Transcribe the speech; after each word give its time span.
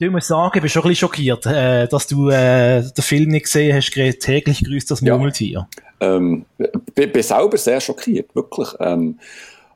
Ich 0.00 0.10
muss 0.10 0.28
sagen, 0.28 0.52
ich 0.54 0.60
bin 0.60 0.70
schon 0.70 0.82
ein 0.82 0.90
bisschen 0.90 1.08
schockiert, 1.08 1.44
äh, 1.46 1.88
dass 1.88 2.06
du 2.06 2.28
äh, 2.30 2.82
den 2.82 3.02
Film 3.02 3.30
nicht 3.30 3.46
gesehen 3.46 3.76
hast, 3.76 3.90
täglich 3.90 4.62
grüßt 4.62 4.88
das 4.92 5.02
Murmeltier. 5.02 5.66
Ja. 6.00 6.14
Ähm, 6.14 6.44
bin, 6.94 7.10
bin 7.10 7.22
selber 7.22 7.58
sehr 7.58 7.80
schockiert, 7.80 8.32
wirklich. 8.32 8.68
Ähm, 8.78 9.18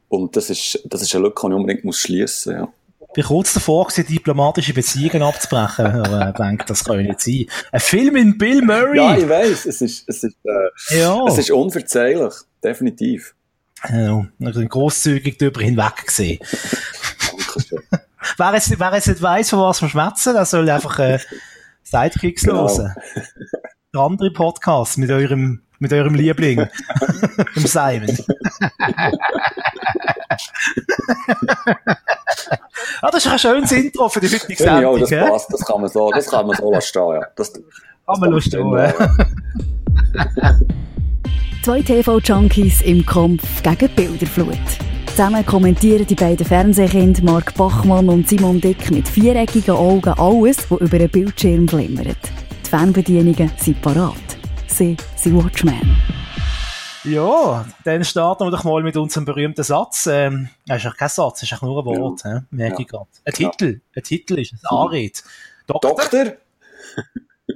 und 0.08 0.36
das 0.36 0.48
ist, 0.48 0.80
das 0.84 1.02
ist 1.02 1.12
eine 1.16 1.24
Lücke, 1.24 1.42
die 1.44 1.52
ich 1.52 1.56
unbedingt 1.58 1.84
muss 1.84 1.98
schliessen 1.98 2.56
muss. 2.56 2.68
Ja. 2.68 2.72
Ich 3.08 3.14
bin 3.14 3.24
kurz 3.24 3.52
davor, 3.52 3.88
gewesen, 3.88 4.06
diplomatische 4.06 4.72
Beziehungen 4.72 5.22
abzubrechen, 5.22 5.86
aber 5.86 6.28
ich 6.28 6.36
denke, 6.36 6.66
das 6.68 6.84
kann 6.84 7.02
nicht 7.02 7.20
sein. 7.20 7.46
Ein 7.72 7.80
Film 7.80 8.14
mit 8.14 8.38
Bill 8.38 8.62
Murray! 8.62 8.98
Ja, 8.98 9.18
ich 9.18 9.28
weiß, 9.28 9.66
es 9.66 9.82
ist, 9.82 10.08
es 10.08 10.22
ist, 10.22 10.36
äh, 10.44 11.00
ja. 11.00 11.24
es 11.26 11.36
ist 11.36 11.50
unverzeihlich, 11.50 12.34
definitiv. 12.62 13.34
Ja, 13.90 14.24
grosszügig 14.38 15.38
darüber 15.38 15.62
hinweg 15.62 16.06
gesehen. 16.06 16.38
wer, 18.36 18.54
jetzt, 18.54 18.78
wer 18.78 18.94
jetzt 18.94 19.08
nicht 19.08 19.22
weiss, 19.22 19.50
von 19.50 19.60
was 19.60 19.82
wir 19.82 19.88
schwätzen, 19.88 20.34
der 20.34 20.44
soll 20.44 20.68
einfach 20.68 20.98
äh, 20.98 21.18
Sidekicks 21.82 22.42
genau. 22.42 22.68
hören. 22.68 22.94
Der 23.94 24.00
andere 24.00 24.30
Podcast 24.30 24.98
mit 24.98 25.10
eurem, 25.10 25.62
mit 25.78 25.92
eurem 25.92 26.14
Liebling, 26.14 26.56
dem 27.56 27.66
Simon. 27.66 28.16
ah, 33.02 33.10
das 33.10 33.26
ist 33.26 33.32
ein 33.32 33.38
schönes 33.38 33.72
Intro 33.72 34.08
für 34.08 34.20
die 34.20 34.28
heutige 34.28 34.62
Sendung. 34.62 34.98
Ja, 34.98 35.00
das 35.00 35.30
passt, 35.30 35.52
das 35.52 35.64
kann 35.64 35.80
man 35.80 35.90
so, 35.90 36.10
das 36.10 36.28
kann 36.28 36.46
man 36.46 36.56
so 36.56 36.72
lassen 36.72 36.98
ja. 36.98 37.26
Das, 37.36 37.52
das 37.52 37.62
kann 38.06 38.20
man 38.20 38.32
lassen 38.32 38.48
stehen, 38.48 38.72
ja. 38.72 38.92
Zwei 41.62 41.80
TV-Junkies 41.80 42.82
im 42.82 43.06
Kampf 43.06 43.62
gegen 43.62 43.88
Bilderflut. 43.94 44.58
Zusammen 45.12 45.44
kommentieren 45.44 46.06
die 46.06 46.14
beiden 46.14 46.46
Fernsehkinder 46.46 47.22
Mark 47.22 47.52
Bachmann 47.54 48.08
und 48.08 48.26
Simon 48.26 48.58
Dick 48.58 48.90
mit 48.90 49.06
viereckigen 49.06 49.74
Augen 49.74 50.08
alles, 50.08 50.70
was 50.70 50.80
über 50.80 50.96
einen 50.96 51.10
Bildschirm 51.10 51.66
glimmert. 51.66 52.16
Die 52.64 52.70
Fernbedienungen 52.70 53.52
sind 53.58 53.82
parat. 53.82 54.14
Sie 54.68 54.96
sind 55.16 55.36
Watchmen. 55.36 55.98
Ja, 57.04 57.66
dann 57.84 58.02
starten 58.04 58.46
wir 58.46 58.50
doch 58.50 58.64
mal 58.64 58.82
mit 58.82 58.96
unserem 58.96 59.26
berühmten 59.26 59.62
Satz. 59.62 60.06
Ähm, 60.06 60.48
das 60.66 60.78
ist 60.78 60.84
ja 60.84 60.92
kein 60.92 61.10
Satz, 61.10 61.40
das 61.40 61.52
ist 61.52 61.62
nur 61.62 61.80
ein 61.80 61.84
Wort, 61.84 62.24
ja. 62.24 62.44
merke 62.50 62.80
ich 62.80 62.88
gerade. 62.88 63.10
Ein 63.26 63.34
Titel, 63.34 63.80
ein 63.94 64.02
Titel 64.02 64.38
ist 64.38 64.54
es, 64.54 64.64
Anrede. 64.64 65.18
Doktor? 65.66 65.90
Doktor? 65.90 66.32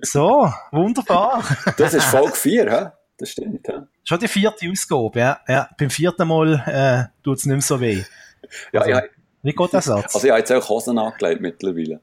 so, 0.02 0.52
wunderbar. 0.72 1.42
Das 1.78 1.94
ist 1.94 2.04
Folge 2.04 2.32
4, 2.36 2.70
hä? 2.70 2.86
Das 3.16 3.30
stimmt, 3.30 3.66
ja. 3.66 3.86
Schon 4.08 4.20
die 4.20 4.28
vierte 4.28 4.70
Ausgabe, 4.70 5.18
ja. 5.18 5.40
ja. 5.48 5.68
Beim 5.76 5.90
vierten 5.90 6.28
Mal 6.28 6.62
äh, 6.66 7.22
tut 7.24 7.38
es 7.38 7.44
nicht 7.44 7.54
mehr 7.54 7.60
so 7.60 7.80
weh. 7.80 8.04
Ja, 8.72 8.80
also, 8.80 8.90
ja. 8.92 9.02
Wie 9.42 9.52
geht 9.52 9.72
der 9.72 9.82
Satz? 9.82 10.14
Also 10.14 10.26
ich 10.26 10.30
habe 10.30 10.38
jetzt 10.38 10.52
auch 10.52 10.68
Hosen 10.68 10.96
angelegt 10.96 11.40
mittlerweile. 11.40 12.00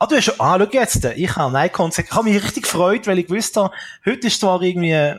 Ah, 0.00 0.06
du 0.06 0.16
hast 0.16 0.24
schon, 0.24 0.34
ah, 0.38 0.58
schau 0.58 0.68
jetzt, 0.72 1.04
ich 1.04 1.36
habe, 1.36 1.52
nein, 1.52 1.70
ich 1.72 2.10
habe 2.10 2.24
mich 2.24 2.42
richtig 2.42 2.64
gefreut, 2.64 3.06
weil 3.06 3.20
ich 3.20 3.28
gewusst 3.28 3.56
habe, 3.56 3.72
heute 4.04 4.26
ist 4.26 4.40
zwar 4.40 4.60
irgendwie, 4.60 5.14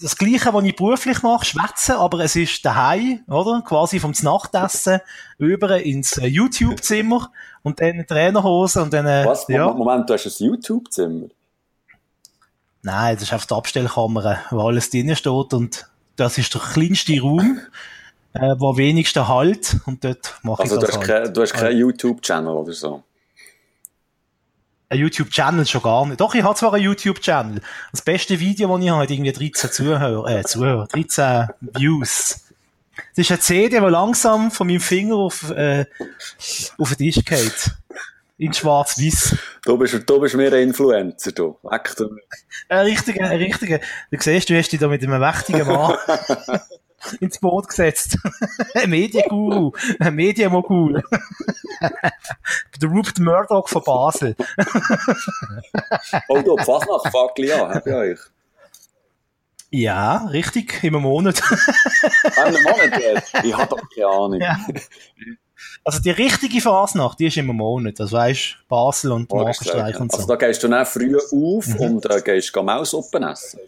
das 0.00 0.16
Gleiche, 0.16 0.54
was 0.54 0.64
ich 0.64 0.76
beruflich 0.76 1.22
mache, 1.22 1.44
schwätzen, 1.44 1.96
aber 1.96 2.20
es 2.20 2.36
ist 2.36 2.64
daheim, 2.64 3.24
oder? 3.26 3.62
Quasi 3.66 3.98
vom 3.98 4.12
Nachtessen 4.22 5.00
über 5.38 5.82
ins 5.82 6.18
äh, 6.18 6.26
YouTube-Zimmer 6.26 7.32
und 7.62 7.80
dann 7.80 8.06
Trainerhose 8.06 8.80
und 8.80 8.92
dann, 8.92 9.06
äh, 9.06 9.24
Was? 9.26 9.48
Ja. 9.48 9.72
Moment, 9.72 10.08
du 10.08 10.14
hast 10.14 10.26
ein 10.26 10.46
YouTube-Zimmer? 10.46 11.28
Nein, 12.82 13.14
das 13.14 13.24
ist 13.24 13.32
auf 13.32 13.46
der 13.46 13.56
Abstellkammer, 13.58 14.40
wo 14.50 14.66
alles 14.66 14.90
drinnen 14.90 15.14
steht 15.14 15.54
und 15.54 15.86
das 16.16 16.36
ist 16.36 16.52
der 16.52 16.60
kleinste 16.60 17.20
Raum, 17.20 17.60
äh, 18.32 18.54
wo 18.58 18.76
wenigsten 18.76 19.28
Halt 19.28 19.76
und 19.86 20.02
dort 20.02 20.34
mache 20.42 20.62
also 20.62 20.76
ich 20.76 20.80
das 20.80 20.96
Also 20.96 21.00
du 21.00 21.08
hast 21.08 21.08
halt. 21.08 21.36
du 21.36 21.42
hast 21.42 21.52
keinen 21.54 21.78
YouTube-Channel 21.78 22.52
oder 22.52 22.72
so? 22.72 23.04
Ein 24.88 24.98
YouTube-Channel 24.98 25.64
schon 25.64 25.82
gar 25.82 26.04
nicht. 26.06 26.20
Doch, 26.20 26.34
ich 26.34 26.42
habe 26.42 26.56
zwar 26.56 26.74
einen 26.74 26.84
YouTube-Channel. 26.84 27.62
Das 27.92 28.02
beste 28.02 28.38
Video, 28.40 28.68
das 28.68 28.84
ich 28.84 28.90
habe, 28.90 29.02
hat 29.02 29.10
irgendwie 29.10 29.32
13 29.32 29.70
Zuhörer, 29.70 30.26
äh, 30.28 30.42
Zuhörer, 30.42 30.86
13 30.88 31.48
Views. 31.60 32.40
Das 33.14 33.24
ist 33.24 33.30
eine 33.30 33.40
CD, 33.40 33.80
die 33.80 33.86
langsam 33.86 34.50
von 34.50 34.66
meinem 34.66 34.80
Finger 34.80 35.16
auf, 35.16 35.50
äh, 35.50 35.86
auf 36.78 36.94
den 36.96 36.98
Tisch 36.98 37.24
geht 37.24 37.72
in 38.42 38.52
schwarz-weiß. 38.52 39.36
Du 39.64 39.78
bist, 39.78 40.02
du 40.04 40.20
bist 40.20 40.34
mehr 40.34 40.52
ein 40.52 40.62
Influencer, 40.64 41.30
du. 41.30 41.56
Weg 41.62 41.94
du. 41.96 42.16
Ein 42.68 42.86
richtiger, 42.86 43.30
ein 43.30 43.38
richtiger. 43.38 43.78
Du 44.10 44.18
siehst, 44.20 44.50
du 44.50 44.58
hast 44.58 44.70
dich 44.70 44.80
da 44.80 44.88
mit 44.88 45.02
einem 45.02 45.20
mächtigen 45.20 45.66
Mann 45.66 45.96
ins 47.20 47.38
Boot 47.38 47.68
gesetzt. 47.68 48.18
ein 48.74 48.90
Medienguru, 48.90 49.72
ein 50.00 50.14
Medienmogul. 50.14 51.04
Der 52.80 52.88
Rupert 52.88 53.20
Murdoch 53.20 53.68
von 53.68 53.82
Basel. 53.84 54.34
oh, 56.28 56.42
du, 56.42 56.56
Fasnacht 56.58 57.12
fängt 57.12 57.34
gleich 57.36 57.54
an, 57.54 57.74
hab 57.74 57.86
ich 57.86 57.92
euch. 57.92 58.18
Ja, 59.70 60.26
richtig, 60.26 60.82
im 60.82 60.94
Monat. 60.94 61.40
Einen 62.36 62.62
Monat 62.62 63.00
jetzt? 63.00 63.32
Ich 63.44 63.56
habe 63.56 63.68
doch 63.68 63.88
keine 63.94 64.06
Ahnung. 64.08 64.40
Ja. 64.40 64.58
Also 65.84 66.00
die 66.00 66.10
richtige 66.10 66.60
Fasnacht, 66.60 67.18
die 67.18 67.26
ist 67.26 67.36
immer 67.36 67.52
Monat. 67.52 68.00
Also 68.00 68.16
weißt 68.16 68.56
Basel 68.68 69.12
und 69.12 69.32
Markenstreich 69.32 69.98
und 69.98 70.12
so. 70.12 70.18
Also 70.18 70.28
da 70.28 70.36
gehst 70.36 70.62
du 70.62 70.68
dann 70.68 70.86
früh 70.86 71.16
auf 71.16 71.66
mhm. 71.66 71.80
und 71.80 72.10
äh, 72.10 72.20
gehst 72.20 72.54
Maussuppen 72.54 73.22
essen. 73.24 73.60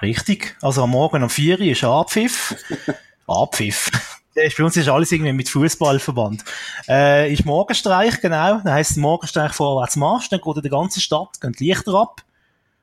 Richtig. 0.00 0.56
Also 0.62 0.84
am 0.84 0.90
Morgen 0.90 1.22
um 1.22 1.30
4 1.30 1.58
Uhr 1.58 1.66
ist 1.66 1.84
Abpfiff. 1.84 2.54
Abpfiff. 3.26 3.90
Bei 4.34 4.64
uns 4.64 4.76
ist 4.76 4.88
alles 4.88 5.10
irgendwie 5.10 5.32
mit 5.32 5.48
Fußball 5.48 5.98
verbannt. 5.98 6.44
Äh, 6.88 7.32
ist 7.32 7.44
Morgenstreich, 7.44 8.20
genau. 8.20 8.60
Dann 8.62 8.72
heisst 8.72 8.92
es 8.92 8.96
Morgenstreich 8.96 9.52
vorwärts 9.52 9.96
Marsch. 9.96 10.28
Dann 10.28 10.40
geht 10.40 10.56
in 10.56 10.62
der 10.62 10.70
ganzen 10.70 11.00
Stadt, 11.00 11.40
gehen 11.40 11.52
die 11.58 11.68
Lichter 11.68 11.94
ab. 11.94 12.22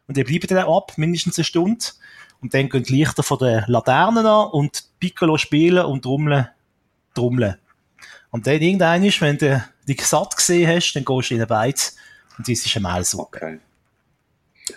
Und 0.07 0.17
die 0.17 0.23
bleiben 0.23 0.47
dann 0.47 0.67
ab, 0.67 0.91
mindestens 0.97 1.37
eine 1.37 1.45
Stunde. 1.45 1.85
Und 2.41 2.53
dann 2.53 2.69
gehen 2.69 2.83
die 2.83 2.97
Lichter 2.97 3.23
von 3.23 3.39
den 3.39 3.63
Laternen 3.67 4.25
an 4.25 4.49
und 4.49 4.83
Piccolo 4.99 5.37
spielen 5.37 5.85
und 5.85 6.03
trommeln 6.03 6.49
trommeln. 7.15 7.57
Und 8.31 8.47
dann 8.47 8.61
irgendwann 8.61 9.03
wenn 9.03 9.37
du 9.37 9.63
dich 9.87 10.05
satt 10.05 10.35
gesehen 10.35 10.67
hast, 10.69 10.93
dann 10.93 11.05
gehst 11.05 11.29
du 11.29 11.33
in 11.35 11.39
den 11.39 11.47
Beiz 11.47 11.95
und 12.37 12.47
das 12.47 12.65
ist 12.65 12.75
eine 12.75 12.87
Mehlsuppe. 12.87 13.37
Okay. 13.37 13.59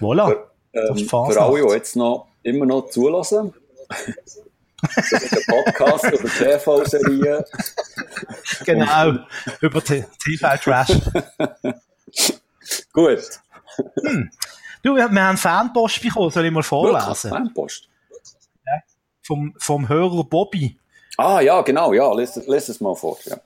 Voilà. 0.00 0.26
Für, 0.26 0.50
ähm, 0.72 1.08
für 1.08 1.40
alle, 1.40 1.66
die 1.66 1.74
jetzt 1.74 1.96
noch, 1.96 2.28
immer 2.42 2.66
noch 2.66 2.88
zulassen, 2.90 3.52
das 3.88 5.12
ist 5.12 5.32
ein 5.32 5.64
Podcast 5.64 6.04
über 6.04 6.28
TV-Serien. 6.28 7.44
Genau, 8.64 9.18
über 9.60 9.82
TV-Trash. 9.82 11.00
Gut. 12.92 13.40
Hm. 14.04 14.30
Du, 14.82 14.94
wir 14.94 15.04
haben 15.04 15.36
Fanpost 15.36 16.02
bekommen, 16.02 16.30
soll 16.30 16.44
ich 16.44 16.52
mal 16.52 16.62
vorlesen? 16.62 17.30
Wirklich? 17.30 17.30
Fanpost? 17.30 17.88
Ja. 18.66 18.72
Vom, 19.22 19.54
vom 19.58 19.88
Hörer 19.88 20.24
Bobby. 20.24 20.78
Ah, 21.20 21.40
ja, 21.40 21.62
genau, 21.62 21.92
ja, 21.92 22.12
lass, 22.12 22.40
lass 22.46 22.68
es 22.68 22.80
mal 22.80 22.94
vor, 22.94 23.18
ja. 23.24 23.36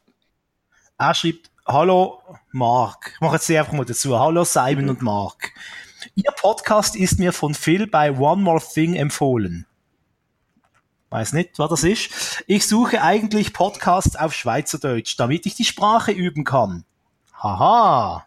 Er 0.99 1.15
schreibt, 1.15 1.51
hallo 1.67 2.21
Mark. 2.51 3.13
Ich 3.15 3.21
mache 3.23 3.37
jetzt 3.37 3.51
einfach 3.51 3.73
mal 3.73 3.87
dazu. 3.87 4.19
Hallo 4.19 4.45
Simon 4.45 4.85
mhm. 4.85 4.91
und 4.91 5.01
Mark. 5.01 5.55
Ihr 6.15 6.31
Podcast 6.33 6.97
ist 6.97 7.19
mir 7.19 7.33
von 7.33 7.55
Phil 7.55 7.87
bei 7.87 8.13
One 8.13 8.43
More 8.43 8.61
Thing 8.61 8.95
empfohlen. 8.95 9.65
Weiß 11.09 11.33
nicht, 11.33 11.59
was 11.59 11.71
das 11.71 11.85
ist. 11.85 12.45
Ich 12.47 12.69
suche 12.69 13.01
eigentlich 13.01 13.55
Podcasts 13.55 14.17
auf 14.17 14.35
Schweizerdeutsch, 14.35 15.19
damit 15.19 15.47
ich 15.47 15.55
die 15.55 15.65
Sprache 15.65 16.13
üben 16.13 16.45
kann. 16.45 16.85
Haha. 17.43 18.27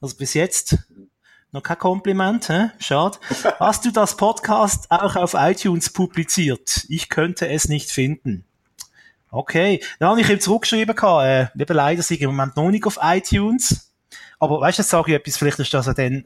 Also 0.00 0.16
bis 0.16 0.34
jetzt 0.34 0.78
noch 1.50 1.64
kein 1.64 1.78
Kompliment, 1.78 2.48
hä? 2.48 2.70
Schade. 2.78 3.18
Hast 3.58 3.84
du 3.84 3.90
das 3.90 4.16
Podcast 4.16 4.88
auch 4.92 5.16
auf 5.16 5.34
iTunes 5.34 5.92
publiziert? 5.92 6.86
Ich 6.88 7.08
könnte 7.08 7.48
es 7.48 7.68
nicht 7.68 7.90
finden. 7.90 8.44
Okay, 9.30 9.82
dann 9.98 10.10
habe 10.10 10.20
ich 10.20 10.28
ihm 10.28 10.40
zurückgeschrieben, 10.40 10.96
äh, 10.96 11.46
eben 11.56 11.74
leider 11.74 12.02
sind 12.02 12.20
im 12.20 12.30
Moment 12.30 12.56
noch 12.56 12.70
nicht 12.70 12.86
auf 12.86 12.98
iTunes. 13.00 13.92
Aber 14.38 14.60
weißt 14.60 14.78
du, 14.78 14.82
jetzt 14.82 14.90
sage 14.90 15.12
ich 15.12 15.18
etwas, 15.18 15.36
vielleicht 15.36 15.58
ist 15.60 15.72
das 15.72 15.86
ja 15.86 15.94
dann, 15.94 16.24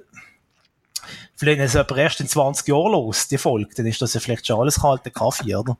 vielleicht 1.36 1.60
ist 1.60 1.74
es 1.74 1.96
erst 1.96 2.20
in 2.20 2.28
20 2.28 2.68
Jahren 2.68 2.92
los, 2.92 3.28
die 3.28 3.38
Folge, 3.38 3.74
dann 3.76 3.86
ist 3.86 4.00
das 4.00 4.14
ja 4.14 4.20
vielleicht 4.20 4.46
schon 4.46 4.60
alles 4.60 4.80
kalter 4.80 5.10
Kaffee, 5.10 5.54
oder? 5.54 5.76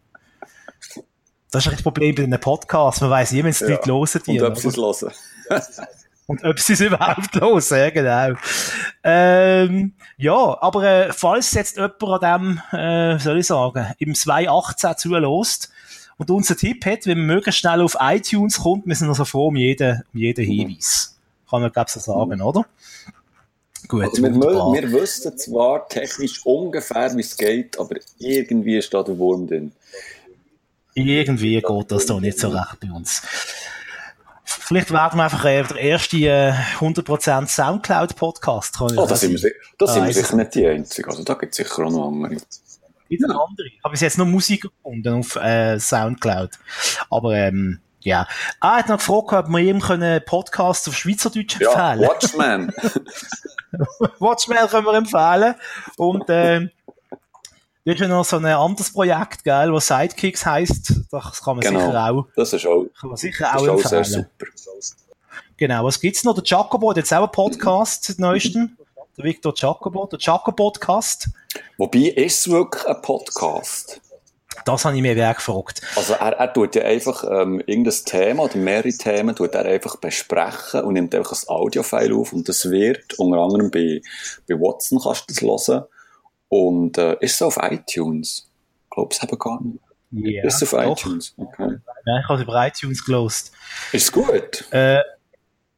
Das 1.51 1.65
ist 1.65 1.73
das 1.73 1.83
Problem 1.83 2.15
bei 2.15 2.25
einem 2.25 2.41
Podcast, 2.41 3.01
man 3.01 3.11
weiss 3.11 3.31
nie, 3.31 3.43
wenn 3.43 3.51
es 3.51 3.61
die 3.61 3.67
ja. 3.67 3.81
Leute 3.85 4.19
hören. 4.19 4.23
Die, 4.27 4.41
Und 4.41 4.47
ob 4.47 4.59
sie 4.59 4.69
es 4.69 4.77
hören. 4.77 5.13
Und 6.27 6.43
ob 6.43 6.59
sie 6.59 6.73
es 6.73 6.81
überhaupt 6.81 7.35
hören, 7.35 7.63
ja, 7.71 7.91
genau. 7.91 8.39
Ähm, 9.05 9.95
ja, 10.17 10.59
aber 10.61 10.83
äh, 10.83 11.13
falls 11.13 11.53
jetzt 11.53 11.77
jemand 11.77 12.03
an 12.03 12.61
dem, 12.73 12.79
äh, 12.79 13.19
soll 13.19 13.39
ich 13.39 13.47
sagen, 13.47 13.93
im 13.99 14.15
2018 14.15 14.97
zulässt, 14.97 15.71
und 16.17 16.31
unser 16.31 16.57
Tipp 16.57 16.85
hat, 16.87 17.07
wenn 17.07 17.19
man 17.19 17.27
möglichst 17.27 17.61
schnell 17.61 17.81
auf 17.81 17.97
iTunes 18.01 18.61
kommt, 18.61 18.87
wir 18.87 18.95
sind 18.95 19.09
also 19.09 19.25
froh 19.25 19.49
um 19.49 19.57
jeden, 19.57 20.03
um 20.13 20.21
jeden 20.21 20.45
Hinweis. 20.45 21.19
Kann 21.49 21.63
man, 21.63 21.73
glaube 21.73 21.89
ich, 21.89 21.95
so 21.95 22.01
sagen, 22.01 22.41
oder? 22.41 22.67
Gut, 23.89 24.05
also 24.05 24.23
wir, 24.23 24.33
wir 24.33 24.93
wüssten 24.93 25.37
zwar 25.37 25.89
technisch 25.89 26.45
ungefähr, 26.47 27.15
wie 27.17 27.21
es 27.21 27.37
geht, 27.37 27.79
aber 27.79 27.97
irgendwie 28.19 28.79
ist 28.79 28.95
da 28.95 29.03
der 29.03 29.19
Wurm 29.19 29.47
drin. 29.47 29.73
Irgendwie 30.95 31.61
geht 31.61 31.91
das 31.91 32.07
doch 32.07 32.21
nicht 32.21 32.39
so 32.39 32.49
recht 32.49 32.81
bei 32.81 32.91
uns. 32.91 33.21
Vielleicht 34.45 34.93
werden 34.93 35.19
wir 35.19 35.25
einfach 35.25 35.45
äh, 35.45 35.63
der 35.63 35.77
erste 35.77 36.17
äh, 36.17 36.53
100% 36.79 37.49
Soundcloud-Podcast. 37.49 38.81
Oh, 38.81 39.07
das 39.07 39.21
sind 39.21 39.43
wir, 39.43 39.53
das 39.77 39.93
sind 39.93 40.07
wir 40.07 40.13
sicher 40.15 40.37
nicht 40.37 40.55
die 40.55 40.67
Einzigen. 40.67 41.11
Also 41.11 41.23
da 41.23 41.35
gibt 41.35 41.53
es 41.53 41.57
sicher 41.59 41.85
auch 41.85 41.91
noch 41.91 42.09
andere. 42.09 42.37
Wieder 43.09 43.29
andere. 43.29 43.67
Ich 43.69 43.81
habe 43.85 43.93
bis 43.93 44.01
jetzt 44.01 44.19
nur 44.19 44.27
Musik 44.27 44.63
gefunden 44.63 45.21
auf 45.21 45.37
äh, 45.37 45.79
Soundcloud. 45.79 46.51
Aber 47.11 47.35
ähm, 47.35 47.81
ja. 48.01 48.27
Ah, 48.61 48.73
er 48.73 48.79
hat 48.79 48.89
noch 48.89 48.99
gefragt, 48.99 49.33
ob 49.33 49.49
wir 49.49 49.59
ihm 49.61 49.81
können 49.81 50.23
Podcasts 50.25 50.89
auf 50.89 50.97
Schweizerdeutsch 50.97 51.59
Ja, 51.61 51.93
empfehlen 51.95 52.09
Watchman. 52.09 52.73
Watchmen 54.19 54.59
können 54.69 54.87
wir 54.87 54.95
empfehlen. 54.95 55.55
Und 55.97 56.25
ähm, 56.29 56.71
du 57.85 57.93
hast 57.93 58.01
ja 58.01 58.09
noch 58.09 58.25
so 58.25 58.37
ein 58.37 58.47
anderes 58.47 58.93
Projekt, 58.93 59.45
gell, 59.45 59.73
was 59.73 59.87
Sidekicks 59.87 60.45
heisst. 60.47 60.93
Das 61.11 61.43
kann 61.43 61.57
man 61.57 61.61
Genau. 61.65 61.81
sicher 61.87 62.05
auch, 62.11 62.27
Das 62.37 62.53
ist 62.53 62.67
auch, 62.67 62.85
kann 62.99 63.09
man 63.11 63.17
sicher 63.17 63.51
das 63.53 63.63
auch 63.63 63.65
ist 63.79 63.85
auch 63.85 63.89
sehr 63.89 63.99
empfehlen. 63.99 64.27
super. 64.39 64.47
Genau, 65.57 65.85
was 65.85 66.01
gibt's 66.01 66.25
noch? 66.25 66.35
Der 66.35 66.43
Jacobo 66.45 66.91
hat 66.91 66.97
jetzt 66.97 67.13
auch 67.15 67.23
einen 67.23 67.31
Podcast 67.33 68.05
seit 68.05 68.19
neuestem. 68.19 68.77
Der 69.17 69.25
Victor 69.25 69.53
Jacobo, 69.55 70.07
der 70.07 70.19
Jacobo-Podcast. 70.19 71.29
Wobei, 71.79 71.99
ist 72.01 72.41
es 72.41 72.51
wirklich 72.51 72.85
ein 72.85 73.01
Podcast? 73.01 74.01
Das 74.65 74.85
habe 74.85 74.97
ich 74.97 75.03
mir 75.03 75.15
gefragt. 75.15 75.83
Also 75.95 76.15
er, 76.15 76.33
er 76.33 76.53
tut 76.53 76.75
ja 76.75 76.83
einfach 76.83 77.23
ähm, 77.23 77.63
irgendein 77.65 77.95
Thema 78.07 78.43
oder 78.43 78.57
mehrere 78.57 78.89
Themen 78.89 79.37
tut 79.37 79.55
er 79.55 79.67
einfach 79.67 79.97
besprechen 79.97 80.81
und 80.81 80.95
nimmt 80.95 81.15
einfach 81.15 81.31
ein 81.31 81.49
Audiofile 81.49 82.13
auf 82.17 82.33
und 82.33 82.49
das 82.49 82.69
wird 82.69 83.17
unter 83.17 83.39
anderem 83.39 83.71
bei, 83.71 84.03
bei 84.49 84.55
Watson 84.57 84.99
kannst 85.01 85.31
du 85.31 85.35
das 85.35 85.69
hören 85.69 85.85
und 86.49 86.99
äh, 86.99 87.17
ist 87.21 87.35
es 87.35 87.43
auf 87.43 87.59
iTunes? 87.63 88.51
Ich 88.85 88.91
glaube 88.91 89.15
es 89.15 89.39
gar 89.39 89.63
nicht. 89.63 89.79
Ja, 90.11 90.45
ist 90.45 90.61
es 90.61 90.75
auf 90.75 90.83
doch. 90.83 90.99
iTunes? 90.99 91.35
Okay. 91.37 91.77
Ja, 92.05 92.19
ich 92.19 92.29
habe 92.29 92.41
es 92.41 92.43
über 92.43 92.67
iTunes 92.67 93.05
gelost. 93.05 93.53
Ist 93.93 94.11
gut? 94.11 94.65
Äh, 94.73 95.03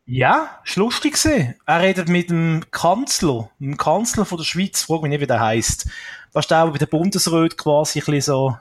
ja, 0.06 0.60
ist 0.64 0.76
lustig 0.76 1.14
gewesen. 1.14 1.54
Er 1.66 1.80
redet 1.80 2.08
mit 2.08 2.30
dem 2.30 2.64
Kanzler, 2.70 3.50
dem 3.58 3.76
Kanzler 3.76 4.24
von 4.24 4.38
der 4.38 4.44
Schweiz, 4.44 4.82
frag 4.82 5.02
mich 5.02 5.10
nicht, 5.10 5.20
wie 5.20 5.26
der 5.26 5.40
heisst. 5.40 5.86
Das 6.32 6.44
ist 6.44 6.50
der, 6.50 6.64
der 6.64 6.72
bei 6.72 6.78
der 6.78 6.86
Bundesrat 6.86 7.56
quasi 7.56 7.98
ein 7.98 8.04
bisschen 8.04 8.20
so 8.20 8.56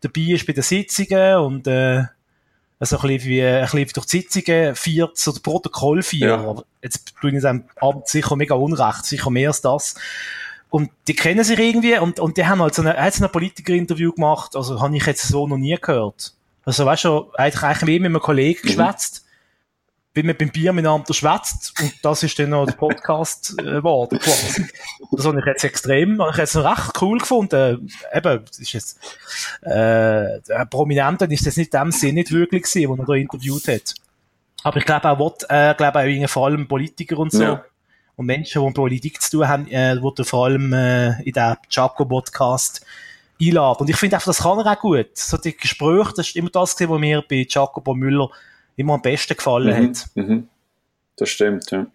dabei 0.00 0.20
ist 0.32 0.46
bei 0.46 0.52
den 0.52 0.62
Sitzungen 0.62 1.36
und 1.38 1.66
äh, 1.66 2.04
also 2.80 2.96
ein 2.98 3.02
bisschen 3.08 3.28
wie 3.30 3.42
ein 3.44 3.62
bisschen 3.62 3.88
durch 3.94 4.06
die 4.06 4.18
Sitzungen 4.18 4.74
führt, 4.76 5.18
so 5.18 5.32
das 5.32 5.40
Protokoll 5.40 6.02
führt. 6.02 6.22
Ja. 6.22 6.36
Aber 6.36 6.64
jetzt 6.82 7.14
tue 7.20 7.32
ich 7.32 7.40
seinem 7.40 7.64
Amt 7.80 8.08
sicher 8.08 8.36
mega 8.36 8.54
unrecht, 8.54 9.04
sicher 9.04 9.30
mehr 9.30 9.48
als 9.48 9.60
das. 9.60 9.94
Und 10.70 10.90
die 11.06 11.14
kennen 11.14 11.42
sich 11.44 11.58
irgendwie 11.58 11.98
und, 11.98 12.20
und 12.20 12.36
die 12.36 12.46
haben 12.46 12.60
halt 12.60 12.74
so 12.74 12.82
eine, 12.82 12.94
er 12.94 13.04
hat 13.04 13.14
so 13.14 13.24
ein 13.24 13.32
Politiker-Interview 13.32 14.12
gemacht, 14.12 14.54
also 14.54 14.80
habe 14.80 14.96
ich 14.96 15.06
jetzt 15.06 15.26
so 15.26 15.46
noch 15.48 15.56
nie 15.56 15.76
gehört. 15.80 16.34
Also 16.64 16.84
weißt 16.84 17.04
du, 17.04 17.32
eigentlich, 17.34 17.62
eigentlich 17.62 17.82
mehr 18.00 18.00
mit 18.00 18.06
einem 18.06 18.20
Kollegen 18.20 18.60
Mhm. 18.62 18.66
geschwätzt, 18.66 19.24
wie 20.18 20.24
man 20.24 20.36
beim 20.36 20.50
Bier 20.50 20.72
miteinander 20.72 21.14
schwätzt 21.14 21.72
und 21.80 21.94
das 22.02 22.24
ist 22.24 22.36
dann 22.40 22.50
noch 22.50 22.66
der 22.66 22.72
Podcast 22.72 23.54
äh, 23.58 23.62
geworden 23.62 24.18
quasi. 24.18 24.66
Das 25.12 25.24
habe 25.24 25.38
ich 25.38 25.46
jetzt 25.46 25.62
extrem, 25.62 26.20
habe 26.20 26.32
ich 26.32 26.38
jetzt 26.38 26.56
recht 26.56 27.00
cool 27.00 27.18
gefunden. 27.18 27.88
Eben, 28.12 28.44
das 28.44 28.58
ist 28.58 28.72
jetzt, 28.72 28.98
äh, 29.62 30.40
der 30.40 30.66
Prominenter 30.68 31.30
ist 31.30 31.46
das 31.46 31.56
nicht 31.56 31.72
in 31.72 31.80
dem 31.80 31.92
Sinn 31.92 32.16
nicht 32.16 32.32
wirklich 32.32 32.64
gewesen, 32.64 32.88
wo 32.88 32.96
er 32.96 33.06
da 33.06 33.14
interviewt 33.14 33.68
hat. 33.68 33.94
Aber 34.64 34.76
ich 34.78 34.84
glaube 34.84 35.08
auch, 35.08 35.18
what, 35.20 35.44
äh, 35.48 35.74
glaube 35.76 36.00
auch 36.00 36.28
vor 36.28 36.46
allem 36.46 36.66
Politiker 36.66 37.18
und 37.18 37.30
so. 37.30 37.42
Ja. 37.42 37.64
Und 38.16 38.26
Menschen, 38.26 38.60
die 38.60 38.66
mit 38.66 38.74
Politik 38.74 39.22
zu 39.22 39.30
tun 39.30 39.48
haben, 39.48 39.68
äh, 39.68 40.02
wurde 40.02 40.24
vor 40.24 40.46
allem 40.46 40.72
äh, 40.72 41.22
in 41.22 41.32
diesem 41.32 41.56
Jacobo-Podcast 41.70 42.84
einladen. 43.40 43.82
Und 43.82 43.90
ich 43.90 43.96
finde 43.96 44.16
einfach, 44.16 44.26
das 44.26 44.42
kann 44.42 44.58
er 44.58 44.72
auch 44.72 44.80
gut. 44.80 45.16
So 45.16 45.36
die 45.36 45.56
Gespräche, 45.56 46.12
das 46.16 46.26
ist 46.26 46.36
immer 46.36 46.50
das 46.50 46.74
gewesen, 46.74 46.90
was 46.92 47.00
mir 47.00 47.22
bei 47.28 47.46
Jacobo 47.48 47.94
Müller 47.94 48.30
immer 48.78 48.94
am 48.94 49.02
besten 49.02 49.36
gefallen 49.36 49.76
Mhm. 49.82 49.88
hat. 49.90 50.06
Mhm. 50.14 50.48
Das 51.16 51.28
stimmt, 51.28 51.70
ja. 51.70 51.86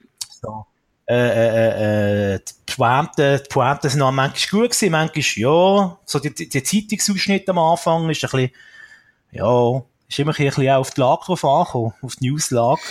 So. 0.41 0.65
Äh, 1.05 1.15
äh, 1.15 2.33
äh, 2.35 2.39
die 2.39 2.75
Pointe, 2.75 3.39
die 3.43 3.49
Pointe 3.49 3.89
sind 3.89 4.01
auch 4.01 4.11
manchmal 4.11 4.61
gut 4.61 4.71
gewesen, 4.71 4.91
manchmal 4.91 5.23
ja. 5.35 5.97
So 6.05 6.19
die, 6.19 6.33
die, 6.33 6.47
die 6.47 6.63
Zeitungsausschnitte 6.63 7.51
am 7.51 7.59
Anfang 7.59 8.09
ist 8.09 8.23
ein 8.23 8.29
bisschen, 8.29 8.51
ja, 9.31 9.81
ist 10.07 10.19
immer 10.19 10.31
ein 10.37 10.45
bisschen 10.45 10.69
auf 10.69 10.91
die 10.91 11.01
Lage 11.01 11.21
drauf 11.25 11.43
angekommen, 11.45 11.93
auf 12.01 12.15
die 12.17 12.29
Newslage. 12.29 12.81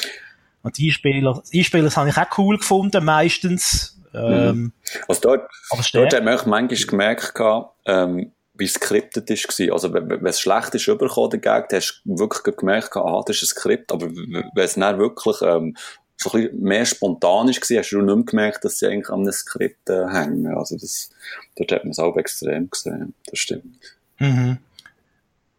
Und 0.62 0.78
die 0.78 0.88
Einspieler, 0.88 1.42
die 1.52 1.58
Einspieler 1.58 1.84
das 1.84 1.96
habe 1.96 2.08
ich 2.08 2.16
auch 2.16 2.38
cool 2.38 2.58
gefunden, 2.58 3.04
meistens. 3.04 3.98
Ähm, 4.14 4.72
Also 5.08 5.20
dort, 5.22 5.50
dort 5.92 6.14
hat 6.14 6.24
man 6.24 6.38
auch 6.38 6.46
manchmal 6.46 6.86
gemerkt, 6.86 7.32
ähm, 7.86 8.32
wie 8.62 8.66
es 8.66 8.74
skriptet 8.74 9.28
war. 9.28 9.72
Also, 9.72 9.92
wenn, 9.92 10.24
es 10.24 10.40
schlecht 10.40 10.74
ist 10.74 10.86
übergekommen 10.86 11.30
dagegen, 11.30 11.66
dann 11.68 11.80
hast 11.80 12.00
du 12.04 12.18
wirklich 12.18 12.56
gemerkt, 12.56 12.96
aha, 12.96 13.22
das 13.26 13.36
ist 13.36 13.42
ein 13.42 13.46
Skript. 13.46 13.92
Aber 13.92 14.08
wenn 14.14 14.50
es 14.54 14.74
dann 14.74 14.98
wirklich, 14.98 15.42
ähm, 15.42 15.76
so 16.16 16.30
ein 16.32 16.42
bisschen 16.42 16.62
mehr 16.62 16.86
spontan 16.86 17.48
ist, 17.48 17.60
gewesen, 17.60 17.78
hast 17.78 17.90
du 17.90 18.00
nicht 18.00 18.14
mehr 18.14 18.24
gemerkt, 18.24 18.64
dass 18.64 18.78
sie 18.78 18.86
eigentlich 18.86 19.10
an 19.10 19.22
einem 19.22 19.32
Skript 19.32 19.90
äh, 19.90 20.06
hängen. 20.08 20.46
Also, 20.54 20.76
das, 20.76 21.10
dort 21.56 21.72
hat 21.72 21.84
man 21.84 21.90
es 21.90 21.98
auch 21.98 22.16
extrem 22.16 22.70
gesehen. 22.70 23.14
Das 23.26 23.40
stimmt. 23.40 23.76
Mhm. 24.18 24.58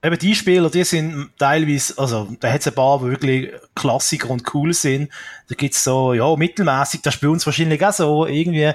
Eben 0.01 0.19
die 0.19 0.35
Spieler, 0.35 0.69
die 0.69 0.83
sind 0.83 1.31
teilweise, 1.38 1.97
also 1.97 2.27
da 2.39 2.51
hat 2.51 2.59
es 2.59 2.67
ein 2.67 2.75
paar, 2.75 3.00
die 3.00 3.05
wirklich 3.05 3.51
Klassiker 3.73 4.31
und 4.31 4.53
cool 4.53 4.73
sind. 4.73 5.09
Da 5.47 5.55
gibt's 5.55 5.83
so, 5.83 6.13
ja, 6.13 6.35
mittelmäßig, 6.35 7.01
das 7.01 7.15
ist 7.15 7.21
bei 7.21 7.29
uns 7.29 7.45
wahrscheinlich 7.45 7.85
auch 7.85 7.94
so, 7.94 8.25
irgendwie 8.25 8.73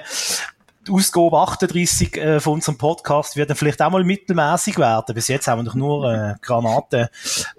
die 0.87 0.91
Ausgabe 0.91 1.37
38 1.37 2.17
äh, 2.17 2.39
von 2.39 2.53
unserem 2.53 2.77
Podcast 2.77 3.35
wird 3.35 3.49
dann 3.49 3.57
vielleicht 3.57 3.81
auch 3.81 3.91
mal 3.91 4.03
mittelmäßig 4.03 4.77
werden. 4.77 5.13
Bis 5.13 5.27
jetzt 5.27 5.47
haben 5.47 5.59
wir 5.59 5.65
doch 5.65 5.75
nur 5.75 6.11
äh, 6.11 6.35
Granaten 6.41 7.07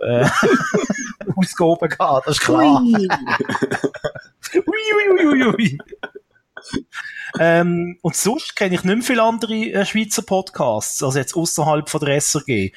äh, 0.00 0.28
Ausgaben 1.37 1.88
gehabt, 1.88 2.26
das 2.26 2.37
ist 2.37 2.43
klar. 2.43 2.82
Ui, 4.52 4.62
ui, 4.96 5.11
ui, 5.12 5.26
ui, 5.26 5.44
ui. 5.44 5.78
ähm, 7.38 7.99
und 8.02 8.17
sonst 8.17 8.56
kenne 8.56 8.75
ich 8.75 8.82
nicht 8.82 8.96
mehr 8.96 9.05
viele 9.05 9.22
andere 9.22 9.55
äh, 9.55 9.87
Schweizer 9.87 10.22
Podcasts, 10.22 11.02
also 11.02 11.19
jetzt 11.19 11.37
außerhalb 11.37 11.88
von 11.88 12.00
der 12.00 12.17
SRG. 12.20 12.72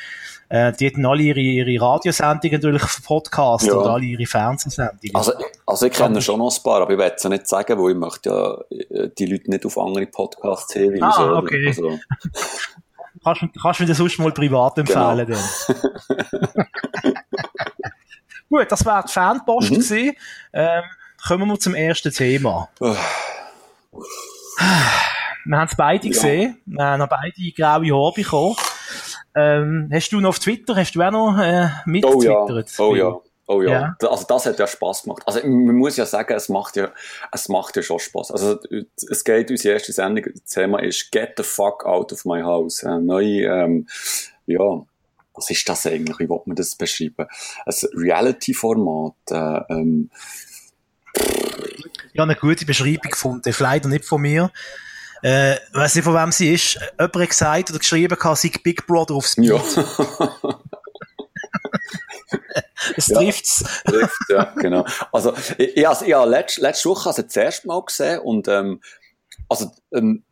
Äh, 0.55 0.71
die 0.73 0.85
hatten 0.87 1.03
alle 1.05 1.23
ihre, 1.23 1.39
ihre 1.39 1.81
Radiosendungen 1.83 2.51
natürlich 2.61 2.83
Podcast 3.03 3.65
Ja. 3.65 3.73
und 3.73 3.87
alle 3.87 4.05
ihre 4.05 4.25
Fernsehsendungen. 4.27 5.15
Also, 5.15 5.31
also 5.65 5.85
ich 5.87 5.93
kenne 5.93 6.21
schon 6.21 6.37
noch 6.37 6.55
ein 6.55 6.63
paar, 6.63 6.81
aber 6.81 6.91
ich 6.93 6.99
will 6.99 7.11
es 7.15 7.23
ja 7.23 7.29
nicht 7.29 7.47
sagen, 7.47 7.79
weil 7.81 7.91
ich 7.93 7.97
möchte 7.97 8.29
ja 8.29 8.57
äh, 9.01 9.09
die 9.17 9.25
Leute 9.25 9.49
nicht 9.49 9.65
auf 9.65 9.79
andere 9.79 10.05
Podcasts 10.05 10.71
hinweisen. 10.73 11.01
Ah, 11.03 11.25
oder? 11.25 11.37
okay. 11.39 11.65
Also, 11.67 11.89
kannst, 13.23 13.41
du- 13.41 13.47
kannst 13.59 13.79
du 13.79 13.83
mir 13.83 13.87
das 13.89 13.97
sonst 13.97 14.19
mal 14.19 14.31
privat 14.31 14.77
empfehlen 14.77 15.27
dann? 15.27 15.39
Gut, 18.49 18.71
das 18.71 18.85
war 18.85 19.03
die 19.03 19.11
Fanpost 19.11 19.71
Mhm. 19.71 19.75
gewesen. 19.75 20.11
Ähm, 20.53 20.83
kommen 21.27 21.47
wir 21.49 21.59
zum 21.59 21.73
ersten 21.73 22.11
Thema. 22.11 22.69
Wir 22.79 22.95
haben 25.57 25.67
es 25.67 25.75
beide 25.75 26.05
Ja. 26.07 26.13
gesehen. 26.13 26.61
Wir 26.67 26.85
haben 26.85 27.07
beide 27.09 27.51
graue 27.57 27.91
Haare 27.91 28.13
bekommen. 28.13 28.55
Ähm, 29.35 29.89
hast 29.91 30.09
du 30.11 30.19
noch 30.19 30.29
auf 30.29 30.39
Twitter, 30.39 30.75
hast 30.75 30.93
du 30.93 31.01
auch 31.01 31.11
noch 31.11 31.37
äh, 31.39 31.65
Oh 32.03 32.21
ja, 32.21 32.41
mitgetwittert? 32.45 32.73
oh 32.79 32.95
ja, 32.95 33.17
oh 33.47 33.61
ja. 33.61 33.95
Ja. 34.01 34.07
Also 34.09 34.25
das 34.27 34.45
hat 34.45 34.59
ja 34.59 34.67
Spaß 34.67 35.03
gemacht. 35.03 35.23
Also 35.25 35.39
man 35.47 35.75
muss 35.75 35.97
ja 35.97 36.05
sagen, 36.05 36.33
es 36.33 36.49
macht 36.49 36.75
ja, 36.75 36.91
es 37.31 37.49
macht 37.49 37.75
ja 37.75 37.81
schon 37.81 37.99
Spaß. 37.99 38.31
Also 38.31 38.59
es 39.09 39.23
geht, 39.23 39.49
unsere 39.49 39.73
erste 39.73 39.91
Sendung, 39.91 40.25
das 40.33 40.53
Thema 40.53 40.79
ist 40.83 41.11
Get 41.11 41.33
the 41.37 41.43
fuck 41.43 41.85
out 41.85 42.13
of 42.13 42.25
my 42.25 42.41
house. 42.41 42.83
Äh, 42.83 42.99
neue, 42.99 43.45
ähm, 43.45 43.87
ja, 44.45 44.81
was 45.33 45.49
ist 45.49 45.67
das 45.67 45.87
eigentlich? 45.87 46.19
Wie 46.19 46.29
will 46.29 46.41
man 46.45 46.55
das 46.55 46.75
beschreiben? 46.75 47.25
Ein 47.65 47.73
Reality-Format. 47.95 49.13
Äh, 49.31 49.73
ähm, 49.73 50.11
Ich 51.15 52.19
habe 52.19 52.31
eine 52.31 52.35
gute 52.35 52.65
Beschreibung 52.65 53.09
gefunden, 53.09 53.53
leider 53.59 53.89
nicht 53.89 54.05
von 54.05 54.21
mir. 54.21 54.51
Äh, 55.23 55.55
ich 55.55 55.59
weiss 55.73 55.95
nicht, 55.95 56.03
von 56.03 56.13
wem 56.15 56.31
sie 56.31 56.53
ist. 56.53 56.75
Jemand 56.99 57.15
hat 57.15 57.29
gesagt 57.29 57.69
oder 57.69 57.79
geschrieben, 57.79 58.17
kann 58.17 58.35
sei 58.35 58.51
Big 58.63 58.85
Brother 58.85 59.15
aufs 59.15 59.31
Speed. 59.33 59.45
ja, 59.45 59.61
Es 62.97 63.07
Ja. 63.07 63.19
trifft's. 63.19 63.63
trifft, 63.85 64.17
ja, 64.29 64.43
genau. 64.55 64.85
Also, 65.11 65.33
ich, 65.57 65.77
ich, 65.77 65.87
also, 65.87 66.05
ich 66.05 66.13
habe 66.13 66.29
letzte, 66.29 66.61
letzte 66.61 66.89
Woche 66.89 67.09
also 67.09 67.21
das 67.21 67.35
erste 67.35 67.67
Mal 67.67 67.81
gesehen 67.83 68.19
und, 68.19 68.47
ähm, 68.47 68.81
also, 69.49 69.71
ähm, 69.93 70.23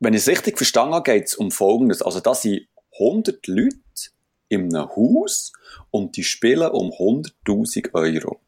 wenn 0.00 0.14
ich 0.14 0.22
es 0.22 0.28
richtig 0.28 0.56
verstanden 0.56 0.94
habe, 0.94 1.04
geht 1.12 1.28
es 1.28 1.34
um 1.36 1.50
Folgendes. 1.52 2.02
Also, 2.02 2.18
da 2.20 2.34
sind 2.34 2.66
100 2.98 3.46
Leute 3.46 3.76
in 4.48 4.74
einem 4.74 4.88
Haus 4.96 5.52
und 5.90 6.16
die 6.16 6.24
spielen 6.24 6.68
um 6.70 6.90
100.000 6.90 7.94
Euro. 7.94 8.40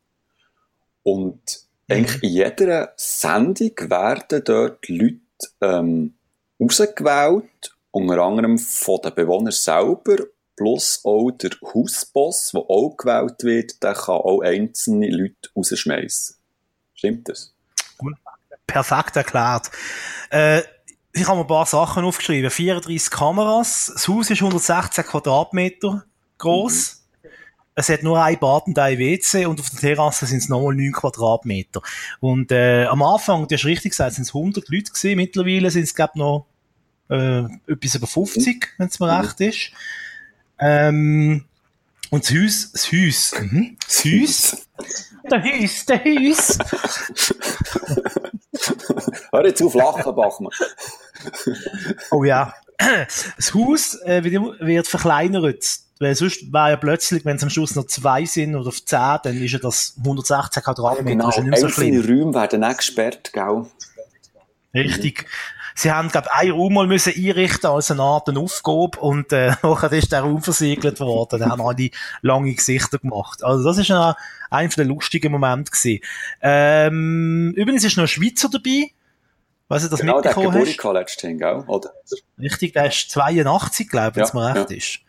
Und 1.05 1.41
eigentlich 1.89 2.23
in 2.23 2.31
jeder 2.31 2.93
Sendung 2.97 3.73
werden 3.91 4.43
dort 4.45 4.89
Leute 4.89 5.21
ähm, 5.61 6.15
rausgewählt, 6.61 7.75
unter 7.91 8.19
anderem 8.23 8.59
von 8.59 9.01
den 9.03 9.15
Bewohnern 9.15 9.53
selber, 9.53 10.25
plus 10.57 11.01
auch 11.05 11.31
der 11.33 11.51
Hausboss, 11.75 12.51
der 12.53 12.63
auch 12.63 12.97
gewählt 12.97 13.43
wird, 13.43 13.83
der 13.83 13.95
kann 13.95 14.17
auch 14.17 14.41
einzelne 14.43 15.11
Leute 15.11 15.51
rausschmeißen. 15.57 16.37
Stimmt 16.95 17.29
das? 17.29 17.55
Perfekt 18.67 19.17
erklärt. 19.17 19.71
Äh, 20.31 20.63
ich 21.13 21.29
habe 21.29 21.41
ein 21.41 21.47
paar 21.47 21.67
Sachen 21.67 22.05
aufgeschrieben. 22.05 22.51
34 22.51 23.11
Kameras. 23.11 23.91
Das 23.93 24.09
Haus 24.09 24.31
ist 24.31 24.41
116 24.41 25.05
Quadratmeter 25.05 26.05
groß. 26.39 27.04
Es 27.75 27.89
hat 27.89 28.03
nur 28.03 28.23
ein 28.23 28.39
Bad 28.39 28.67
und 28.67 28.79
ein 28.79 28.99
WC 28.99 29.47
und 29.47 29.61
auf 29.61 29.71
der 29.71 29.81
Terrasse 29.81 30.27
sind 30.27 30.39
es 30.39 30.49
nochmal 30.49 30.75
9 30.75 30.93
Quadratmeter. 30.93 31.83
Und 32.21 32.53
äh, 32.53 32.85
am 32.85 33.03
Anfang, 33.03 33.49
du 33.49 33.55
hast 33.55 33.65
richtig 33.65 33.93
gesagt, 33.93 34.15
sind 34.15 34.25
es 34.25 34.35
100 34.35 34.69
Leute 34.69 34.93
gewesen. 34.93 35.17
Mittlerweile 35.17 35.71
sind 35.71 35.83
es, 35.83 35.95
glaube 35.95 36.13
ich, 36.15 36.19
noch 36.19 36.47
äh, 37.11 37.43
etwas 37.67 37.95
über 37.97 38.07
50, 38.07 38.75
wenn 38.79 38.89
es 38.89 39.01
mir 39.01 39.07
mhm. 39.07 39.21
recht 39.21 39.41
ist. 39.41 39.73
Ähm, 40.59 41.45
und 42.11 42.25
das 42.25 42.37
Haus, 42.37 42.71
das 42.73 42.93
Haus, 42.93 43.35
mhm. 43.41 43.77
das 43.85 44.05
Haus, 44.05 44.69
der 45.31 45.43
Haus, 45.43 45.87
der 45.87 46.05
Haus. 46.05 46.59
Hör 49.33 49.47
jetzt 49.47 49.63
auf 49.63 49.75
lachen, 49.75 50.15
Bachmann. 50.15 50.53
oh 52.13 52.23
ja. 52.23 52.55
Das 53.37 53.55
Haus 53.55 53.95
äh, 54.03 54.23
wird 54.23 54.87
verkleinert. 54.87 55.84
Weil 56.05 56.15
sonst 56.17 56.53
wäre 56.53 56.71
ja 56.71 56.77
plötzlich, 56.77 57.25
wenn 57.25 57.37
es 57.37 57.43
am 57.43 57.49
Schluss 57.49 57.75
noch 57.77 57.87
zwei 57.87 58.27
sind 58.27 58.55
oder 58.55 58.69
auf 58.69 58.85
zehn, 58.85 59.19
dann 59.23 59.43
ist 59.43 59.53
ja 59.53 59.59
das 59.59 59.95
116 59.97 60.63
Quadratmeter. 60.63 61.25
Ja, 61.25 61.31
genau, 61.31 61.51
nicht 61.51 61.59
so 61.59 61.67
einzelne 61.67 62.07
Räume 62.07 62.35
werden 62.35 62.63
auch 62.63 62.77
gesperrt, 62.77 63.33
gell? 63.33 63.65
Richtig. 64.75 65.27
Sie 65.75 65.91
haben, 65.91 66.11
glaube 66.11 66.29
ich, 66.31 66.41
einen 66.41 66.51
Raum 66.53 66.75
mal 66.75 66.87
müssen 66.87 67.15
einrichten 67.17 67.71
als 67.71 67.91
eine 67.91 68.03
Art 68.03 68.29
Aufgabe 68.37 69.01
und 69.01 69.33
äh, 69.33 69.55
nachher 69.63 69.93
ist 69.93 70.13
der 70.13 70.21
Raum 70.21 70.43
versiegelt 70.43 71.01
worden. 71.01 71.41
Dann 71.41 71.51
haben 71.51 71.63
alle 71.63 71.89
lange 72.21 72.55
Gesichter 72.55 72.99
gemacht. 72.99 73.43
Also 73.43 73.65
das 73.65 73.79
ist 73.79 73.91
ein, 73.91 74.15
ein 74.51 74.69
der 74.69 74.85
lustigen 74.85 75.33
Momente 75.33 75.71
gewesen. 75.71 76.01
Ähm, 76.43 77.55
übrigens 77.57 77.83
ist 77.83 77.97
noch 77.97 78.05
ein 78.05 78.09
Schweizer 78.09 78.51
dabei. 78.51 78.91
Weißt 79.69 79.87
du, 79.87 79.89
das 79.89 80.01
genau, 80.01 80.17
mitbekommen 80.17 80.53
der 80.53 80.67
hast? 80.67 80.85
letztens, 80.85 81.41
gell? 81.41 81.65
Oder? 81.67 81.93
Richtig, 82.39 82.75
der 82.75 82.89
ist 82.89 83.11
82, 83.11 83.89
glaube 83.89 84.11
ich, 84.11 84.17
wenn 84.17 84.23
es 84.25 84.33
ja, 84.35 84.39
mir 84.39 84.55
recht 84.55 84.71
ja. 84.71 84.77
ist. 84.77 85.01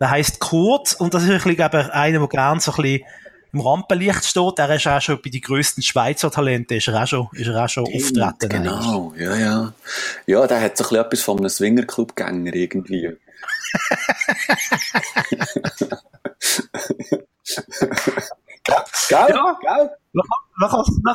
Der 0.00 0.10
heißt 0.10 0.40
Kurt 0.40 0.96
und 0.98 1.14
das 1.14 1.24
ist 1.24 1.28
ein 1.28 1.56
bisschen, 1.56 1.60
einer, 1.60 2.18
der 2.18 2.28
gerne 2.28 2.60
so 2.60 2.72
ein 2.72 2.82
bisschen 2.82 3.04
im 3.52 3.60
Rampenlicht 3.60 4.24
steht, 4.24 4.58
der 4.58 4.74
ist 4.74 4.86
auch 4.86 5.00
schon 5.00 5.20
bei 5.22 5.28
den 5.28 5.40
grössten 5.40 5.82
Schweizer 5.82 6.30
Talenten, 6.30 6.78
ist 6.78 6.88
er 6.88 7.02
auch 7.02 7.06
schon, 7.06 7.28
ist 7.32 7.48
er 7.48 7.64
auch 7.64 7.68
schon 7.68 7.84
auftreten. 7.84 8.48
Genau, 8.48 9.12
ja, 9.16 9.36
ja. 9.36 9.72
Ja, 10.26 10.46
der 10.46 10.60
hat 10.60 10.76
so 10.76 10.84
ein 10.84 10.88
bisschen 10.88 11.04
etwas 11.04 11.22
von 11.22 11.38
einem 11.38 11.48
Swingerclub-Gänger 11.48 12.54
irgendwie. 12.54 13.12
Gell? 19.08 19.26
Ja, 19.28 19.58
gell? 19.60 19.90
Man 20.12 20.24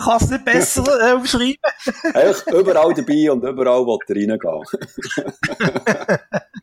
kann 0.01 0.17
es 0.17 0.29
nicht 0.29 0.43
besser 0.43 1.09
äh, 1.09 1.13
umschreiben. 1.13 1.55
Eigentlich 2.13 2.45
überall 2.47 2.93
dabei 2.93 3.31
und 3.31 3.43
überall 3.43 3.85
wo 3.85 3.97
er 4.05 4.15
reingehen. 4.15 4.37